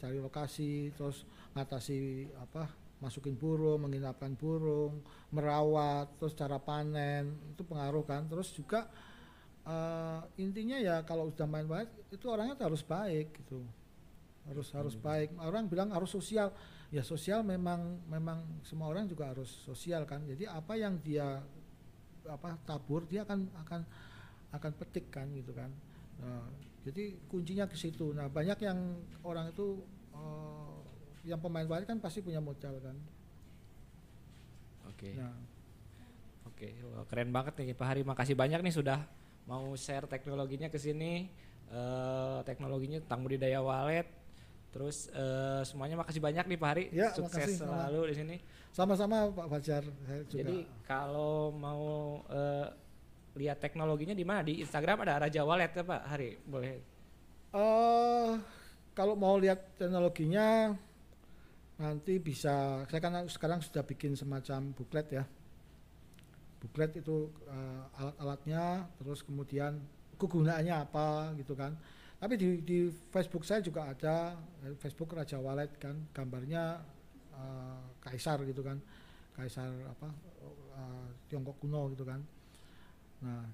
cari 0.00 0.18
lokasi 0.18 0.90
terus 0.96 1.28
ngatasi 1.52 2.32
apa 2.40 2.64
masukin 2.96 3.36
burung 3.36 3.84
menginapkan 3.84 4.32
burung 4.32 5.04
merawat 5.28 6.08
terus 6.16 6.32
cara 6.32 6.56
panen 6.56 7.36
itu 7.52 7.62
pengaruh 7.62 8.02
kan. 8.08 8.24
Terus 8.24 8.56
juga 8.56 8.88
eh, 9.68 10.20
intinya 10.40 10.80
ya 10.80 11.04
kalau 11.04 11.28
sudah 11.28 11.44
main 11.44 11.68
baik 11.68 11.92
itu 12.08 12.24
orangnya 12.26 12.56
harus 12.56 12.80
baik 12.80 13.36
gitu. 13.44 13.60
Harus 14.48 14.72
harus 14.72 14.96
baik. 14.96 15.36
Orang 15.36 15.68
bilang 15.68 15.92
harus 15.92 16.08
sosial. 16.08 16.56
Ya 16.88 17.04
sosial 17.04 17.44
memang 17.44 18.00
memang 18.08 18.46
semua 18.64 18.88
orang 18.88 19.04
juga 19.04 19.28
harus 19.28 19.50
sosial 19.68 20.08
kan. 20.08 20.24
Jadi 20.24 20.48
apa 20.48 20.72
yang 20.78 20.96
dia 21.04 21.44
apa 22.26 22.58
tabur 22.66 23.06
dia 23.06 23.22
akan 23.28 23.46
akan 23.66 23.80
akan 24.56 24.72
petik 24.80 25.12
kan 25.12 25.28
gitu 25.36 25.52
kan. 25.52 25.68
Nah, 26.22 26.48
jadi 26.86 27.18
kuncinya 27.26 27.66
ke 27.66 27.74
situ 27.74 28.14
nah 28.14 28.30
banyak 28.30 28.62
yang 28.62 28.78
orang 29.26 29.50
itu 29.50 29.82
eh, 30.14 30.76
yang 31.26 31.42
pemain 31.42 31.66
baik 31.66 31.90
kan 31.90 31.98
pasti 31.98 32.22
punya 32.22 32.38
modal 32.38 32.78
kan 32.78 32.96
Oke. 34.86 35.12
nah 35.18 35.34
Oke, 36.56 36.72
wah, 36.88 37.04
keren 37.04 37.28
banget 37.36 37.52
nih 37.60 37.76
Pak 37.76 37.84
Hari. 37.84 38.00
Makasih 38.00 38.32
banyak 38.32 38.64
nih 38.64 38.72
sudah 38.72 39.04
mau 39.44 39.76
share 39.76 40.08
teknologinya 40.08 40.72
ke 40.72 40.80
sini. 40.80 41.28
Eh, 41.68 42.38
teknologinya 42.48 42.96
tentang 43.04 43.20
budidaya 43.20 43.60
wallet. 43.60 44.08
Terus 44.72 45.12
eh, 45.12 45.60
semuanya 45.68 46.00
makasih 46.00 46.16
banyak 46.24 46.48
nih 46.48 46.56
Pak 46.56 46.68
Hari. 46.72 46.84
Ya, 46.96 47.12
Sukses 47.12 47.28
makasih, 47.28 47.56
sama. 47.60 47.68
selalu 47.76 48.00
di 48.08 48.14
sini. 48.16 48.36
Sama-sama 48.72 49.28
Pak 49.36 49.46
Fajar 49.52 49.84
saya 49.84 50.22
juga. 50.24 50.40
Jadi 50.48 50.58
kalau 50.88 51.52
mau 51.52 52.24
eh, 52.32 52.66
lihat 53.36 53.60
teknologinya 53.60 54.16
di 54.16 54.24
mana? 54.24 54.40
Di 54.40 54.64
Instagram 54.64 55.04
ada 55.04 55.20
Raja 55.20 55.44
Wallet 55.44 55.70
ya 55.76 55.84
Pak 55.84 56.02
Hari. 56.08 56.30
Boleh. 56.48 56.80
eh 57.56 58.32
kalau 58.96 59.14
mau 59.14 59.36
lihat 59.36 59.76
teknologinya 59.76 60.72
nanti 61.76 62.16
bisa 62.16 62.84
saya 62.88 63.00
kan 63.00 63.28
sekarang 63.28 63.60
sudah 63.60 63.84
bikin 63.84 64.16
semacam 64.16 64.72
buklet 64.72 65.20
ya. 65.20 65.24
Buklet 66.56 66.96
itu 66.96 67.28
eh, 67.44 67.82
alat-alatnya 68.00 68.88
terus 68.96 69.20
kemudian 69.20 69.78
kegunaannya 70.16 70.74
apa 70.74 71.36
gitu 71.36 71.52
kan. 71.52 71.76
Tapi 72.16 72.34
di, 72.40 72.48
di 72.64 72.78
Facebook 73.12 73.44
saya 73.44 73.60
juga 73.60 73.92
ada 73.92 74.40
eh, 74.64 74.72
Facebook 74.80 75.12
Raja 75.12 75.36
Wallet 75.36 75.76
kan 75.76 75.92
gambarnya 76.16 76.80
eh, 77.36 77.80
kaisar 78.00 78.40
gitu 78.48 78.64
kan. 78.64 78.80
Kaisar 79.36 79.68
apa 79.92 80.08
eh, 80.80 81.08
Tiongkok 81.28 81.60
kuno 81.60 81.92
gitu 81.92 82.08
kan. 82.08 82.24
Nah, 83.24 83.44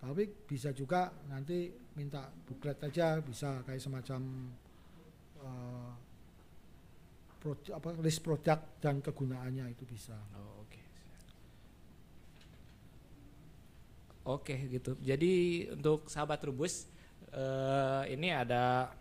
tapi 0.00 0.26
bisa 0.44 0.74
juga 0.74 1.08
nanti 1.30 1.70
minta 1.94 2.28
buklet 2.44 2.76
aja 2.82 3.22
bisa 3.22 3.62
kayak 3.64 3.80
semacam 3.80 4.20
eh, 5.40 5.92
produk 7.40 7.72
apa 7.76 7.88
list 8.00 8.20
produk 8.24 8.58
dan 8.80 9.04
kegunaannya 9.04 9.68
itu 9.72 9.84
bisa. 9.84 10.16
Oh, 10.36 10.64
oke. 10.64 10.80
Oke 14.24 14.56
gitu. 14.72 14.96
Jadi 15.04 15.64
untuk 15.72 16.08
sahabat 16.08 16.40
Rubus 16.48 16.88
eh, 17.32 18.02
ini 18.16 18.32
ada 18.32 18.92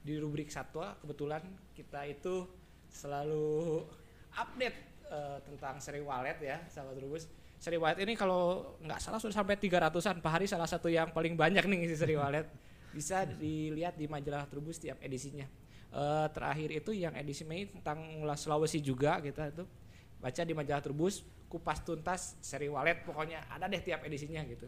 di 0.00 0.16
rubrik 0.16 0.48
satwa 0.48 0.96
kebetulan 1.04 1.44
kita 1.76 2.08
itu 2.08 2.48
selalu 2.88 3.84
update 4.32 4.78
eh, 5.12 5.38
tentang 5.44 5.76
seri 5.84 6.00
wallet 6.00 6.40
ya 6.40 6.60
sahabat 6.72 6.96
Rubus. 7.00 7.28
Seri 7.60 7.76
wallet 7.76 8.00
ini 8.00 8.16
kalau 8.16 8.72
nggak 8.80 8.96
salah 8.98 9.20
sudah 9.20 9.36
sampai 9.36 9.54
300-an 9.54 10.18
Pak 10.18 10.32
Hari 10.32 10.46
salah 10.48 10.64
satu 10.64 10.88
yang 10.88 11.12
paling 11.12 11.36
banyak 11.36 11.60
nih 11.60 11.84
isi 11.84 11.92
seri 11.94 12.16
wallet. 12.16 12.48
Bisa 12.90 13.28
dilihat 13.28 13.94
di 13.94 14.08
majalah 14.08 14.48
Trubus 14.48 14.80
tiap 14.80 14.96
edisinya. 14.98 15.44
Eh, 15.90 16.26
terakhir 16.32 16.72
itu 16.72 16.96
yang 16.96 17.12
edisi 17.12 17.44
Mei 17.44 17.68
tentang 17.68 18.00
ulas 18.18 18.40
Sulawesi 18.40 18.80
juga 18.80 19.20
kita 19.20 19.52
itu 19.52 19.68
baca 20.16 20.40
di 20.40 20.54
majalah 20.54 20.80
Trubus 20.80 21.20
kupas 21.46 21.82
tuntas 21.82 22.40
seri 22.40 22.70
wallet 22.70 23.02
pokoknya 23.02 23.44
ada 23.46 23.66
deh 23.66 23.78
tiap 23.78 24.02
edisinya 24.02 24.40
gitu. 24.46 24.64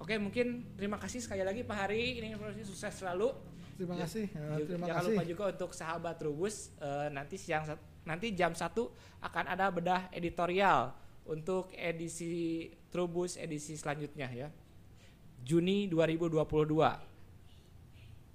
Oke 0.00 0.16
mungkin 0.16 0.72
terima 0.72 0.96
kasih 0.96 1.20
sekali 1.20 1.44
lagi 1.44 1.62
Pak 1.62 1.76
Hari 1.76 2.16
ini 2.16 2.32
informasi 2.32 2.64
sukses 2.64 2.96
selalu. 2.96 3.28
Terima 3.76 3.92
Ya, 3.94 4.06
kasih. 4.06 4.26
Juga- 4.30 4.64
terima 4.64 4.86
Jangan 4.86 5.02
kasih. 5.02 5.12
lupa 5.12 5.22
juga 5.26 5.44
untuk 5.52 5.70
sahabat 5.74 6.14
Trubus 6.16 6.54
eh, 6.78 7.08
nanti 7.10 7.36
siang 7.36 7.68
nanti 8.02 8.32
jam 8.32 8.56
1 8.56 8.72
akan 9.20 9.44
ada 9.46 9.68
bedah 9.68 10.08
editorial 10.10 10.94
untuk 11.26 11.70
edisi 11.74 12.68
Trubus 12.92 13.40
edisi 13.40 13.72
selanjutnya 13.78 14.28
ya. 14.28 14.48
Juni 15.42 15.88
2022. 15.88 16.44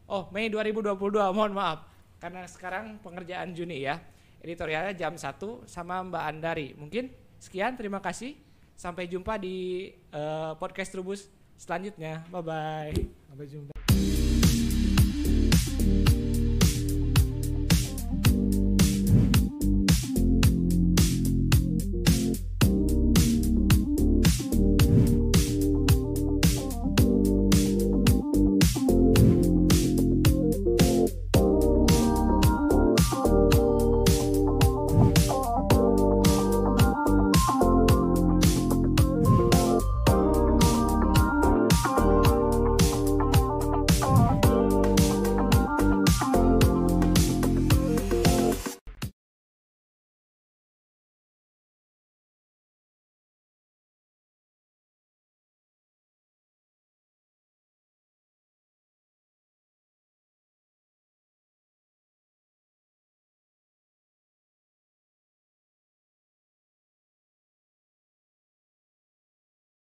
Oh, 0.07 0.23
Mei 0.31 0.47
2022, 0.49 1.35
mohon 1.35 1.53
maaf. 1.53 1.85
Karena 2.17 2.47
sekarang 2.49 2.97
pengerjaan 3.03 3.53
Juni 3.53 3.85
ya. 3.85 4.01
Editorialnya 4.41 4.95
jam 4.95 5.13
1 5.13 5.67
sama 5.69 6.01
Mbak 6.03 6.23
Andari. 6.23 6.67
Mungkin 6.73 7.11
sekian, 7.37 7.77
terima 7.77 8.01
kasih. 8.01 8.33
Sampai 8.77 9.09
jumpa 9.09 9.37
di 9.37 9.89
eh, 9.93 10.51
podcast 10.57 10.89
Trubus 10.89 11.29
selanjutnya. 11.57 12.25
Bye 12.33 12.41
bye. 12.41 12.97
Sampai 13.29 13.45
jumpa. 13.45 13.76